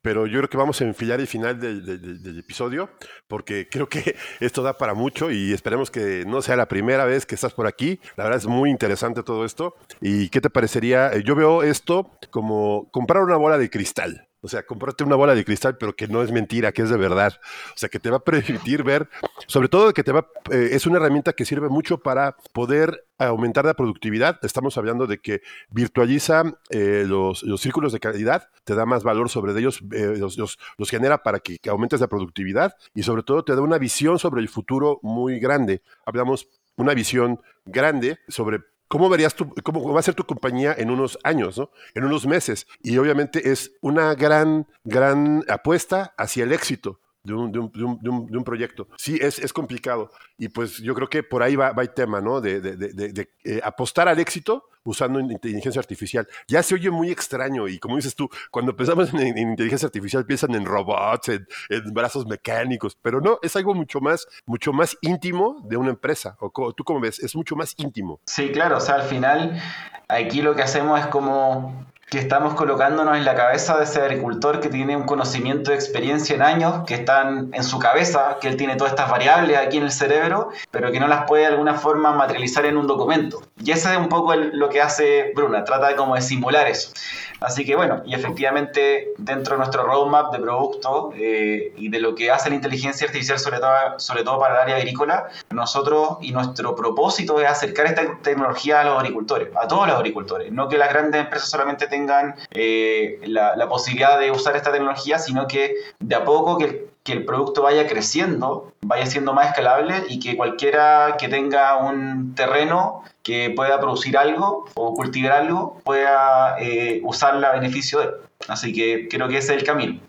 pero 0.00 0.28
yo 0.28 0.38
creo 0.38 0.48
que 0.48 0.56
vamos 0.56 0.80
a 0.80 0.84
enfilar 0.84 1.18
el 1.18 1.26
final 1.26 1.58
del, 1.58 2.38
episodio, 2.38 2.88
porque 3.26 3.68
creo 3.68 3.88
que 3.88 4.14
esto 4.40 4.62
da 4.62 4.78
para 4.78 4.94
mucho 4.94 5.32
y 5.32 5.52
esperemos 5.52 5.90
que 5.90 6.24
no 6.24 6.40
sea 6.40 6.54
la 6.54 6.68
primera 6.68 7.04
vez 7.04 7.26
que 7.26 7.34
estás 7.34 7.52
por 7.52 7.66
aquí. 7.66 7.98
La 8.14 8.22
verdad 8.22 8.38
es 8.38 8.46
muy 8.46 8.70
interesante 8.70 9.24
todo 9.24 9.44
esto. 9.44 9.74
¿Y 10.00 10.28
qué 10.28 10.40
te 10.40 10.50
parecería? 10.50 11.12
Eh, 11.12 11.24
yo 11.24 11.34
veo 11.34 11.64
esto 11.64 12.12
como 12.30 12.88
comprar 12.92 13.24
una 13.24 13.36
bola 13.36 13.58
de 13.58 13.68
cristal. 13.70 14.27
O 14.40 14.48
sea, 14.48 14.64
comprarte 14.64 15.02
una 15.02 15.16
bola 15.16 15.34
de 15.34 15.44
cristal, 15.44 15.76
pero 15.78 15.96
que 15.96 16.06
no 16.06 16.22
es 16.22 16.30
mentira, 16.30 16.70
que 16.72 16.82
es 16.82 16.90
de 16.90 16.96
verdad. 16.96 17.34
O 17.74 17.76
sea, 17.76 17.88
que 17.88 17.98
te 17.98 18.10
va 18.10 18.18
a 18.18 18.24
permitir 18.24 18.84
ver, 18.84 19.08
sobre 19.46 19.68
todo 19.68 19.92
que 19.92 20.04
te 20.04 20.12
va, 20.12 20.28
eh, 20.50 20.70
es 20.72 20.86
una 20.86 20.98
herramienta 20.98 21.32
que 21.32 21.44
sirve 21.44 21.68
mucho 21.68 21.98
para 21.98 22.36
poder 22.52 23.04
aumentar 23.18 23.64
la 23.64 23.74
productividad. 23.74 24.38
Estamos 24.42 24.78
hablando 24.78 25.06
de 25.06 25.18
que 25.18 25.42
virtualiza 25.70 26.44
eh, 26.70 27.04
los, 27.06 27.44
círculos 27.60 27.92
de 27.92 27.98
calidad, 27.98 28.48
te 28.64 28.74
da 28.76 28.86
más 28.86 29.02
valor 29.02 29.28
sobre 29.28 29.58
ellos, 29.58 29.80
eh, 29.92 30.18
los, 30.18 30.58
genera 30.88 31.22
para 31.22 31.40
que, 31.40 31.58
que 31.58 31.70
aumentes 31.70 32.00
la 32.00 32.06
productividad 32.06 32.76
y 32.94 33.02
sobre 33.02 33.24
todo 33.24 33.44
te 33.44 33.56
da 33.56 33.60
una 33.60 33.78
visión 33.78 34.20
sobre 34.20 34.40
el 34.40 34.48
futuro 34.48 35.00
muy 35.02 35.40
grande. 35.40 35.82
Hablamos 36.06 36.48
una 36.76 36.94
visión 36.94 37.42
grande 37.66 38.18
sobre 38.28 38.60
¿Cómo 38.88 39.08
verías 39.08 39.34
tú, 39.34 39.54
cómo 39.62 39.92
va 39.92 40.00
a 40.00 40.02
ser 40.02 40.14
tu 40.14 40.24
compañía 40.24 40.74
en 40.76 40.90
unos 40.90 41.18
años, 41.22 41.58
¿no? 41.58 41.70
en 41.94 42.04
unos 42.04 42.26
meses? 42.26 42.66
Y 42.82 42.96
obviamente 42.98 43.52
es 43.52 43.72
una 43.82 44.14
gran, 44.14 44.66
gran 44.84 45.44
apuesta 45.48 46.14
hacia 46.16 46.44
el 46.44 46.52
éxito 46.52 47.00
de 47.28 47.34
un, 47.34 47.52
de 47.52 47.58
un, 47.84 48.28
de 48.30 48.38
un, 48.38 48.44
proyecto. 48.44 48.88
Sí, 48.96 49.18
es, 49.20 49.38
es, 49.38 49.52
complicado. 49.52 50.10
Y 50.38 50.48
pues 50.48 50.78
yo 50.78 50.94
creo 50.94 51.08
que 51.08 51.22
por 51.22 51.42
ahí 51.42 51.56
va, 51.56 51.72
va 51.72 51.82
el 51.82 51.90
tema, 51.90 52.20
¿no? 52.20 52.40
De, 52.40 53.28
eh, 53.44 53.60
apostar 53.62 54.08
al 54.08 54.18
éxito 54.18 54.64
usando 54.84 55.20
inteligencia 55.20 55.80
artificial. 55.80 56.26
Ya 56.46 56.62
se 56.62 56.74
oye 56.74 56.90
muy 56.90 57.10
extraño 57.10 57.68
y 57.68 57.78
como 57.78 57.96
dices 57.96 58.14
tú, 58.14 58.28
cuando 58.50 58.74
pensamos 58.74 59.12
en, 59.12 59.36
inteligencia 59.36 59.86
artificial 59.86 60.24
piensan 60.24 60.54
en 60.54 60.64
robots, 60.64 61.28
en, 61.28 61.46
en, 61.68 61.92
brazos 61.92 62.26
mecánicos, 62.26 62.96
pero 63.00 63.20
no, 63.20 63.38
es 63.42 63.54
algo 63.56 63.74
mucho 63.74 64.00
más, 64.00 64.26
mucho 64.46 64.72
más 64.72 64.96
íntimo 65.02 65.60
de 65.68 65.76
una 65.76 65.90
empresa. 65.90 66.36
O 66.40 66.72
tú 66.72 66.84
como 66.84 67.00
ves, 67.00 67.18
es 67.18 67.36
mucho 67.36 67.54
más 67.54 67.74
íntimo. 67.76 68.20
Sí, 68.24 68.50
claro, 68.50 68.78
o 68.78 68.80
sea, 68.80 68.96
al 68.96 69.02
final 69.02 69.60
aquí 70.08 70.40
lo 70.40 70.54
que 70.54 70.62
hacemos 70.62 70.98
es 71.00 71.06
como 71.08 71.86
que 72.10 72.18
estamos 72.18 72.54
colocándonos 72.54 73.16
en 73.16 73.24
la 73.24 73.34
cabeza 73.34 73.76
de 73.76 73.84
ese 73.84 74.00
agricultor 74.00 74.60
que 74.60 74.68
tiene 74.68 74.96
un 74.96 75.04
conocimiento 75.04 75.70
de 75.70 75.76
experiencia 75.76 76.34
en 76.34 76.42
años, 76.42 76.84
que 76.86 76.94
están 76.94 77.50
en 77.52 77.62
su 77.64 77.78
cabeza, 77.78 78.38
que 78.40 78.48
él 78.48 78.56
tiene 78.56 78.76
todas 78.76 78.92
estas 78.92 79.10
variables 79.10 79.58
aquí 79.58 79.76
en 79.76 79.84
el 79.84 79.92
cerebro, 79.92 80.48
pero 80.70 80.90
que 80.90 81.00
no 81.00 81.08
las 81.08 81.26
puede 81.26 81.42
de 81.42 81.48
alguna 81.48 81.74
forma 81.74 82.12
materializar 82.12 82.64
en 82.64 82.78
un 82.78 82.86
documento. 82.86 83.42
Y 83.62 83.72
ese 83.72 83.92
es 83.92 83.98
un 83.98 84.08
poco 84.08 84.34
lo 84.34 84.68
que 84.70 84.80
hace 84.80 85.32
Bruna, 85.34 85.64
trata 85.64 85.96
como 85.96 86.14
de 86.14 86.22
simular 86.22 86.66
eso. 86.66 86.92
Así 87.40 87.64
que 87.64 87.76
bueno, 87.76 88.02
y 88.04 88.14
efectivamente 88.14 89.12
dentro 89.18 89.54
de 89.54 89.58
nuestro 89.58 89.84
roadmap 89.84 90.32
de 90.32 90.40
producto 90.40 91.12
eh, 91.14 91.72
y 91.76 91.88
de 91.88 92.00
lo 92.00 92.14
que 92.14 92.30
hace 92.30 92.50
la 92.50 92.56
inteligencia 92.56 93.06
artificial, 93.06 93.38
sobre 93.38 93.58
todo, 93.58 93.70
sobre 93.98 94.24
todo 94.24 94.38
para 94.40 94.54
el 94.54 94.60
área 94.62 94.76
agrícola, 94.76 95.28
nosotros 95.50 96.18
y 96.20 96.32
nuestro 96.32 96.74
propósito 96.74 97.40
es 97.40 97.48
acercar 97.48 97.86
esta 97.86 98.18
tecnología 98.22 98.80
a 98.80 98.84
los 98.84 98.98
agricultores, 98.98 99.48
a 99.60 99.68
todos 99.68 99.86
los 99.86 99.96
agricultores, 99.96 100.50
no 100.52 100.68
que 100.68 100.78
las 100.78 100.88
grandes 100.88 101.20
empresas 101.20 101.48
solamente 101.48 101.86
tengan 101.86 102.34
eh, 102.50 103.20
la, 103.26 103.54
la 103.56 103.68
posibilidad 103.68 104.18
de 104.18 104.30
usar 104.30 104.56
esta 104.56 104.72
tecnología, 104.72 105.18
sino 105.18 105.46
que 105.46 105.74
de 106.00 106.14
a 106.14 106.24
poco 106.24 106.58
que 106.58 106.88
que 107.08 107.14
el 107.14 107.24
producto 107.24 107.62
vaya 107.62 107.86
creciendo, 107.86 108.74
vaya 108.82 109.06
siendo 109.06 109.32
más 109.32 109.48
escalable 109.48 110.04
y 110.10 110.20
que 110.20 110.36
cualquiera 110.36 111.16
que 111.18 111.28
tenga 111.28 111.78
un 111.78 112.34
terreno 112.34 113.02
que 113.22 113.48
pueda 113.48 113.80
producir 113.80 114.18
algo 114.18 114.66
o 114.74 114.92
cultivar 114.92 115.32
algo 115.32 115.80
pueda 115.84 116.58
eh, 116.60 117.00
usarla 117.02 117.48
a 117.48 117.52
beneficio 117.54 118.00
de 118.00 118.04
él. 118.04 118.10
Así 118.46 118.74
que 118.74 119.08
creo 119.08 119.26
que 119.26 119.38
ese 119.38 119.54
es 119.54 119.60
el 119.62 119.66
camino. 119.66 120.00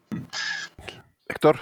Héctor. 1.30 1.58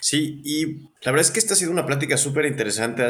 Sí, 0.00 0.40
y 0.44 0.88
la 1.02 1.12
verdad 1.12 1.20
es 1.20 1.30
que 1.30 1.38
esta 1.38 1.54
ha 1.54 1.56
sido 1.56 1.70
una 1.70 1.86
plática 1.86 2.16
súper 2.16 2.46
interesante. 2.46 3.06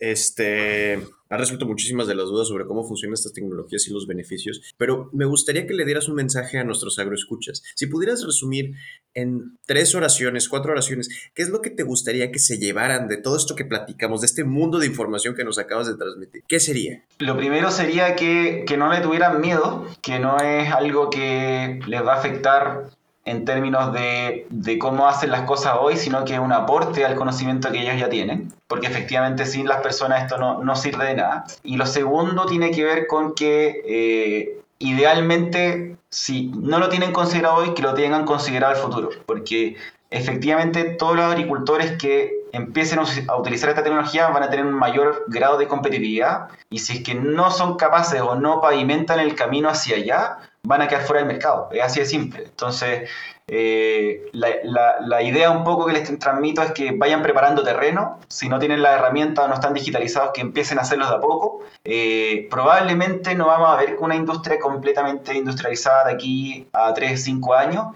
este, 0.00 1.00
ha 1.34 1.38
resuelto 1.38 1.66
muchísimas 1.66 2.06
de 2.06 2.14
las 2.14 2.26
dudas 2.26 2.48
sobre 2.48 2.64
cómo 2.64 2.84
funcionan 2.84 3.14
estas 3.14 3.32
tecnologías 3.32 3.86
y 3.88 3.92
los 3.92 4.06
beneficios, 4.06 4.62
pero 4.76 5.10
me 5.12 5.24
gustaría 5.24 5.66
que 5.66 5.74
le 5.74 5.84
dieras 5.84 6.08
un 6.08 6.14
mensaje 6.14 6.58
a 6.58 6.64
nuestros 6.64 6.98
agroescuchas. 6.98 7.62
Si 7.74 7.86
pudieras 7.86 8.24
resumir 8.24 8.74
en 9.14 9.58
tres 9.66 9.94
oraciones, 9.94 10.48
cuatro 10.48 10.72
oraciones, 10.72 11.08
¿qué 11.34 11.42
es 11.42 11.48
lo 11.48 11.60
que 11.60 11.70
te 11.70 11.82
gustaría 11.82 12.30
que 12.30 12.38
se 12.38 12.58
llevaran 12.58 13.08
de 13.08 13.16
todo 13.16 13.36
esto 13.36 13.54
que 13.54 13.64
platicamos, 13.64 14.20
de 14.20 14.26
este 14.26 14.44
mundo 14.44 14.78
de 14.78 14.86
información 14.86 15.34
que 15.34 15.44
nos 15.44 15.58
acabas 15.58 15.86
de 15.86 15.96
transmitir? 15.96 16.42
¿Qué 16.46 16.60
sería? 16.60 17.02
Lo 17.18 17.36
primero 17.36 17.70
sería 17.70 18.16
que, 18.16 18.64
que 18.66 18.76
no 18.76 18.92
le 18.92 19.00
tuvieran 19.00 19.40
miedo, 19.40 19.86
que 20.02 20.18
no 20.18 20.38
es 20.38 20.70
algo 20.72 21.10
que 21.10 21.80
les 21.86 22.02
va 22.04 22.14
a 22.14 22.18
afectar 22.18 22.90
en 23.24 23.44
términos 23.44 23.92
de, 23.92 24.46
de, 24.50 24.78
cómo 24.78 25.08
hacen 25.08 25.30
las 25.30 25.42
cosas 25.42 25.76
hoy, 25.80 25.96
sino 25.96 26.24
que 26.24 26.34
es 26.34 26.38
un 26.38 26.52
aporte 26.52 27.04
al 27.04 27.14
conocimiento 27.14 27.72
que 27.72 27.80
ellos 27.80 27.98
ya 27.98 28.08
tienen, 28.08 28.52
porque 28.66 28.86
efectivamente 28.86 29.46
sin 29.46 29.66
las 29.66 29.80
personas 29.80 30.22
esto 30.22 30.36
no, 30.36 30.62
no 30.62 30.76
sirve 30.76 31.06
de 31.06 31.14
nada. 31.14 31.44
Y 31.62 31.76
lo 31.76 31.86
segundo 31.86 32.44
tiene 32.46 32.70
que 32.70 32.84
ver 32.84 33.06
con 33.06 33.34
que 33.34 33.82
eh, 33.86 34.60
idealmente, 34.78 35.96
si 36.10 36.48
no 36.48 36.78
lo 36.78 36.88
tienen 36.90 37.12
considerado 37.12 37.56
hoy, 37.56 37.72
que 37.74 37.82
lo 37.82 37.94
tengan 37.94 38.26
considerado 38.26 38.74
el 38.74 38.78
futuro, 38.78 39.08
porque 39.24 39.76
efectivamente 40.10 40.84
todos 40.84 41.16
los 41.16 41.24
agricultores 41.24 41.92
que 41.92 42.44
empiecen 42.52 43.00
a 43.00 43.36
utilizar 43.36 43.70
esta 43.70 43.82
tecnología 43.82 44.28
van 44.28 44.44
a 44.44 44.50
tener 44.50 44.64
un 44.64 44.74
mayor 44.74 45.24
grado 45.26 45.58
de 45.58 45.66
competitividad 45.66 46.48
y 46.70 46.78
si 46.78 46.98
es 46.98 47.02
que 47.02 47.14
no 47.14 47.50
son 47.50 47.76
capaces 47.76 48.20
o 48.20 48.36
no 48.36 48.60
pavimentan 48.60 49.18
el 49.18 49.34
camino 49.34 49.68
hacia 49.68 49.96
allá, 49.96 50.38
van 50.64 50.82
a 50.82 50.88
quedar 50.88 51.02
fuera 51.02 51.20
del 51.20 51.28
mercado. 51.28 51.68
Es 51.70 51.82
así 51.82 52.00
de 52.00 52.06
simple. 52.06 52.44
Entonces, 52.44 53.08
eh, 53.46 54.30
la, 54.32 55.22
idea 55.22 55.50
un 55.50 55.64
poco 55.64 55.86
que 55.86 55.92
les 55.92 56.18
transmito 56.18 56.62
es 56.62 56.72
que 56.72 56.92
vayan 56.92 57.22
preparando 57.22 57.62
terreno. 57.62 58.18
Si 58.28 58.48
no 58.48 58.58
tienen 58.58 58.82
la 58.82 58.94
herramienta 58.94 59.44
o 59.44 59.48
no 59.48 59.54
están 59.54 59.74
digitalizados, 59.74 60.30
que 60.32 60.40
empiecen 60.40 60.78
a 60.78 60.82
hacerlos 60.82 61.10
de 61.10 61.16
a 61.16 61.20
poco. 61.20 61.60
Eh, 61.84 62.48
probablemente 62.50 63.34
no 63.34 63.46
vamos 63.46 63.70
a 63.70 63.76
ver 63.76 63.96
una 64.00 64.16
industria 64.16 64.58
completamente 64.58 65.34
industrializada 65.34 66.06
de 66.06 66.12
aquí 66.12 66.68
a 66.72 66.92
3, 66.94 67.22
5 67.22 67.54
años, 67.54 67.86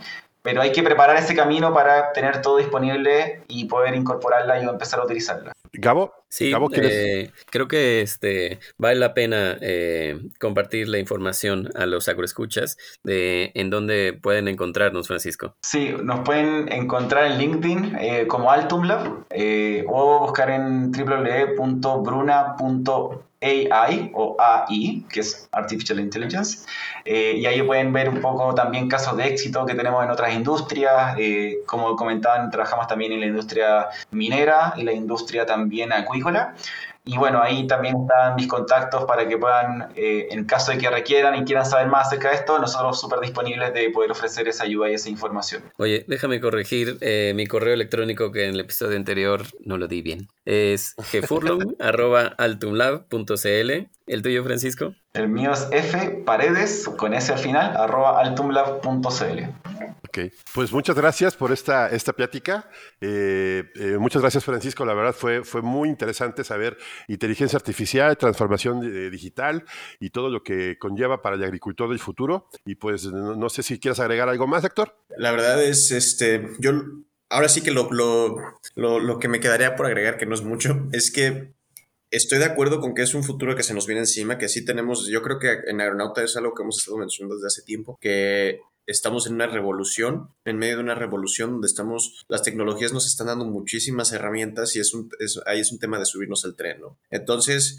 pero 0.43 0.61
hay 0.61 0.73
que 0.73 0.83
preparar 0.83 1.17
ese 1.17 1.35
camino 1.35 1.73
para 1.73 2.13
tener 2.13 2.43
todo 2.43 2.59
disponible 2.59 3.43
y 3.49 3.65
poder 3.65 3.95
incorporarla 3.95 4.63
y 4.63 4.69
empezar 4.69 5.01
a 5.01 5.05
utilizarla. 5.05 5.53
Gabo, 5.73 6.13
Sí, 6.31 6.53
eh, 6.73 7.31
creo 7.51 7.69
que 7.69 8.03
este 8.03 8.59
vale 8.77 9.01
la 9.01 9.15
pena 9.15 9.57
eh, 9.63 10.21
compartir 10.39 10.87
la 10.89 10.99
información 10.99 11.71
a 11.75 11.87
los 11.87 12.07
agroescuchas 12.09 12.77
de 13.03 13.51
en 13.55 13.71
dónde 13.71 14.13
pueden 14.13 14.47
encontrarnos, 14.49 15.09
Francisco. 15.09 15.57
Sí, 15.63 15.95
nos 16.03 16.21
pueden 16.21 16.71
encontrar 16.71 17.33
en 17.33 17.39
LinkedIn 17.39 17.97
eh, 17.99 18.27
como 18.27 18.51
Altumlab 18.51 19.25
o 19.89 20.21
buscar 20.21 20.51
en 20.51 20.93
www.bruna.com 20.93 23.23
AI 23.41 24.11
o 24.15 24.37
AI, 24.39 25.05
que 25.09 25.21
es 25.21 25.49
Artificial 25.53 26.01
Intelligence, 26.01 26.67
eh, 27.05 27.35
y 27.37 27.47
ahí 27.47 27.63
pueden 27.63 27.93
ver 27.93 28.09
un 28.09 28.21
poco 28.21 28.55
también 28.55 28.89
casos 28.89 29.17
de 29.17 29.29
éxito 29.29 29.65
que 29.65 29.75
tenemos 29.75 30.03
en 30.03 30.11
otras 30.11 30.35
industrias, 30.35 31.15
eh, 31.19 31.59
como 31.67 31.95
comentaban, 31.95 32.51
trabajamos 32.51 32.89
también 32.89 33.13
en 33.13 33.21
la 33.21 33.27
industria 33.27 33.89
minera 34.11 34.75
y 34.77 34.83
la 34.83 34.93
industria 34.93 35.47
también 35.47 35.93
acuícola, 35.93 36.18
y 37.09 37.17
bueno, 37.17 37.43
ahí 37.43 37.67
también 37.67 37.97
están 38.03 38.37
mis 38.37 38.47
contactos 38.47 39.07
para 39.07 39.27
que 39.27 39.39
puedan, 39.39 39.89
eh, 39.97 40.29
en 40.31 40.45
caso 40.45 40.73
de 40.73 40.79
que 40.79 40.91
requieran 40.91 41.35
y 41.37 41.45
quieran 41.45 41.65
saber 41.65 41.87
más 41.87 42.09
acerca 42.09 42.29
de 42.29 42.35
esto, 42.35 42.59
nosotros 42.59 43.01
súper 43.01 43.21
disponibles 43.21 43.73
de 43.73 43.89
poder 43.89 44.11
ofrecer 44.11 44.47
esa 44.47 44.65
ayuda 44.65 44.91
y 44.91 44.93
esa 44.93 45.09
información. 45.09 45.63
Oye, 45.79 46.05
déjame 46.07 46.39
corregir 46.39 46.99
eh, 47.01 47.33
mi 47.35 47.47
correo 47.47 47.73
electrónico 47.73 48.31
que 48.31 48.45
en 48.45 48.51
el 48.51 48.61
episodio 48.61 48.99
anterior 48.99 49.45
no 49.65 49.79
lo 49.79 49.89
di 49.89 50.03
bien. 50.03 50.29
Es 50.45 50.97
gfurlong.altumlab.cl. 51.13 53.89
¿El 54.07 54.23
tuyo, 54.23 54.45
Francisco? 54.45 54.93
El 55.15 55.31
mío 55.31 55.53
es 55.53 55.67
fparedes, 55.91 56.91
con 56.99 57.15
S 57.15 57.33
al 57.33 57.39
final, 57.39 57.75
arroba 57.75 58.21
altumlab.cl. 58.21 59.68
Ok, 60.09 60.33
pues 60.55 60.73
muchas 60.73 60.97
gracias 60.97 61.37
por 61.37 61.53
esta, 61.53 61.89
esta 61.91 62.15
plática. 62.15 62.71
Eh, 63.01 63.65
eh, 63.75 63.99
muchas 63.99 64.23
gracias, 64.23 64.43
Francisco. 64.43 64.87
La 64.87 64.95
verdad 64.95 65.15
fue, 65.15 65.45
fue 65.45 65.61
muy 65.61 65.89
interesante 65.89 66.45
saber 66.45 66.79
inteligencia 67.09 67.59
artificial, 67.59 68.17
transformación 68.17 69.11
digital 69.11 69.65
y 70.01 70.11
todo 70.11 70.31
lo 70.31 70.43
que 70.43 70.79
conlleva 70.79 71.21
para 71.21 71.37
el 71.37 71.45
agricultor 71.45 71.91
del 71.91 71.99
futuro. 71.99 72.49
Y 72.65 72.77
pues 72.77 73.05
no, 73.05 73.49
sé 73.51 73.63
si 73.63 73.79
quieres 73.79 74.01
agregar 74.01 74.29
algo 74.29 74.47
más, 74.47 74.65
Héctor. 74.65 74.97
La 75.17 75.31
verdad 75.31 75.63
es, 75.63 75.91
este, 75.91 76.49
yo 76.59 76.73
ahora 77.29 77.51
sí 77.51 77.61
que 77.61 77.71
lo, 77.71 77.93
lo, 77.93 78.37
lo, 78.77 79.01
lo 79.01 79.19
que 79.19 79.29
me 79.29 79.41
quedaría 79.41 79.77
por 79.77 79.87
agregar, 79.87 80.17
que 80.17 80.27
no 80.27 80.35
es 80.35 80.43
mucho, 80.43 80.89
es 80.93 81.11
que 81.11 81.53
Estoy 82.11 82.39
de 82.39 82.47
acuerdo 82.47 82.81
con 82.81 82.95
que 82.95 83.03
es 83.03 83.15
un 83.15 83.23
futuro 83.23 83.55
que 83.55 83.63
se 83.63 83.75
nos 83.75 83.87
viene 83.87 84.01
encima, 84.01 84.39
que 84.39 84.49
sí 84.49 84.65
tenemos, 84.65 85.07
yo 85.09 85.21
creo 85.21 85.39
que 85.39 85.59
en 85.67 85.83
Aeronauta 85.83 86.25
es 86.25 86.37
algo 86.39 86.55
que 86.55 86.63
hemos 86.63 86.79
estado 86.79 86.97
mencionando 86.97 87.35
desde 87.35 87.49
hace 87.49 87.63
tiempo, 87.63 87.99
que 88.01 88.61
estamos 88.89 89.27
en 89.27 89.35
una 89.35 89.47
revolución, 89.47 90.31
en 90.45 90.57
medio 90.57 90.77
de 90.77 90.83
una 90.83 90.95
revolución 90.95 91.53
donde 91.53 91.67
estamos, 91.67 92.25
las 92.27 92.43
tecnologías 92.43 92.93
nos 92.93 93.07
están 93.07 93.27
dando 93.27 93.45
muchísimas 93.45 94.13
herramientas 94.13 94.75
y 94.77 94.81
es 94.81 94.95
un, 94.95 95.11
ahí 95.47 95.61
es 95.61 95.71
un 95.71 95.79
tema 95.79 95.99
de 95.99 96.07
subirnos 96.07 96.45
al 96.47 96.57
tren, 96.57 96.81
¿no? 96.81 96.99
Entonces, 97.11 97.79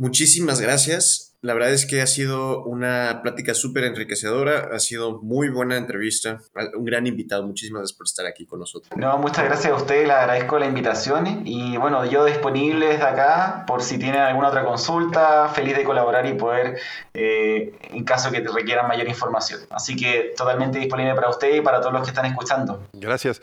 muchísimas 0.00 0.60
gracias. 0.60 1.26
La 1.42 1.54
verdad 1.54 1.70
es 1.70 1.86
que 1.86 2.02
ha 2.02 2.06
sido 2.06 2.64
una 2.64 3.20
plática 3.22 3.54
súper 3.54 3.84
enriquecedora, 3.84 4.68
ha 4.74 4.78
sido 4.78 5.22
muy 5.22 5.48
buena 5.48 5.78
entrevista, 5.78 6.42
un 6.76 6.84
gran 6.84 7.06
invitado, 7.06 7.46
muchísimas 7.46 7.80
gracias 7.80 7.96
por 7.96 8.06
estar 8.06 8.26
aquí 8.26 8.44
con 8.44 8.58
nosotros. 8.58 8.92
No, 8.94 9.16
muchas 9.16 9.46
gracias 9.46 9.72
a 9.72 9.76
usted, 9.76 10.06
le 10.06 10.12
agradezco 10.12 10.58
la 10.58 10.66
invitación 10.66 11.46
y 11.46 11.78
bueno, 11.78 12.04
yo 12.04 12.26
disponible 12.26 12.88
desde 12.88 13.04
acá 13.04 13.64
por 13.66 13.82
si 13.82 13.96
tienen 13.96 14.20
alguna 14.20 14.48
otra 14.48 14.66
consulta, 14.66 15.48
feliz 15.48 15.74
de 15.74 15.84
colaborar 15.84 16.26
y 16.26 16.34
poder, 16.34 16.78
eh, 17.14 17.72
en 17.90 18.04
caso 18.04 18.30
que 18.30 18.40
requieran 18.40 18.86
mayor 18.86 19.08
información. 19.08 19.60
Así 19.70 19.96
que 19.96 20.34
totalmente 20.36 20.78
disponible 20.78 21.14
para 21.14 21.30
usted 21.30 21.54
y 21.54 21.62
para 21.62 21.80
todos 21.80 21.94
los 21.94 22.02
que 22.02 22.10
están 22.10 22.26
escuchando. 22.26 22.86
Gracias. 22.92 23.40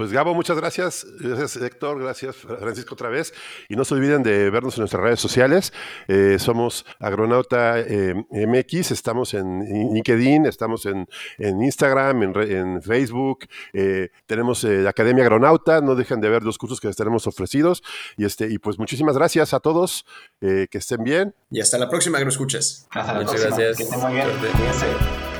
Pues 0.00 0.12
Gabo, 0.12 0.32
muchas 0.32 0.56
gracias. 0.56 1.06
Gracias 1.18 1.56
Héctor, 1.56 2.00
gracias 2.00 2.34
Francisco 2.36 2.94
otra 2.94 3.10
vez. 3.10 3.34
Y 3.68 3.76
no 3.76 3.84
se 3.84 3.92
olviden 3.92 4.22
de 4.22 4.48
vernos 4.48 4.78
en 4.78 4.80
nuestras 4.80 5.02
redes 5.02 5.20
sociales. 5.20 5.74
Eh, 6.08 6.38
somos 6.38 6.86
Agronauta 6.98 7.78
eh, 7.80 8.14
MX, 8.30 8.92
estamos 8.92 9.34
en 9.34 9.60
LinkedIn, 9.92 10.46
estamos 10.46 10.86
en, 10.86 11.06
Instagram, 11.38 12.22
en, 12.22 12.80
Facebook. 12.80 13.40
Eh, 13.74 14.08
tenemos 14.24 14.64
la 14.64 14.88
Academia 14.88 15.22
Agronauta, 15.22 15.82
no 15.82 15.94
dejen 15.94 16.22
de 16.22 16.30
ver 16.30 16.44
los 16.44 16.56
cursos 16.56 16.80
que 16.80 16.86
les 16.86 16.96
tenemos 16.96 17.26
ofrecidos. 17.26 17.82
Y, 18.16 18.24
este, 18.24 18.50
y 18.50 18.56
pues 18.56 18.78
muchísimas 18.78 19.18
gracias 19.18 19.52
a 19.52 19.60
todos, 19.60 20.06
que 20.40 20.68
estén 20.72 21.04
bien. 21.04 21.34
Y 21.50 21.60
hasta 21.60 21.76
la 21.76 21.90
próxima, 21.90 22.16
Agroescuchas. 22.16 22.88
Hasta 22.90 23.12
la 23.12 23.20
Muchas 23.20 23.34
próxima. 23.34 23.56
gracias. 23.58 23.76
Que 23.76 23.82
estén 23.82 24.00
muy 24.00 24.12
bien. 24.14 24.28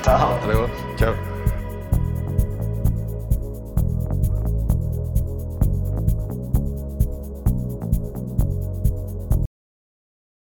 Chao. 0.03 0.35
Hasta 0.35 0.45
luego. 0.45 0.69
Chao. 0.97 1.40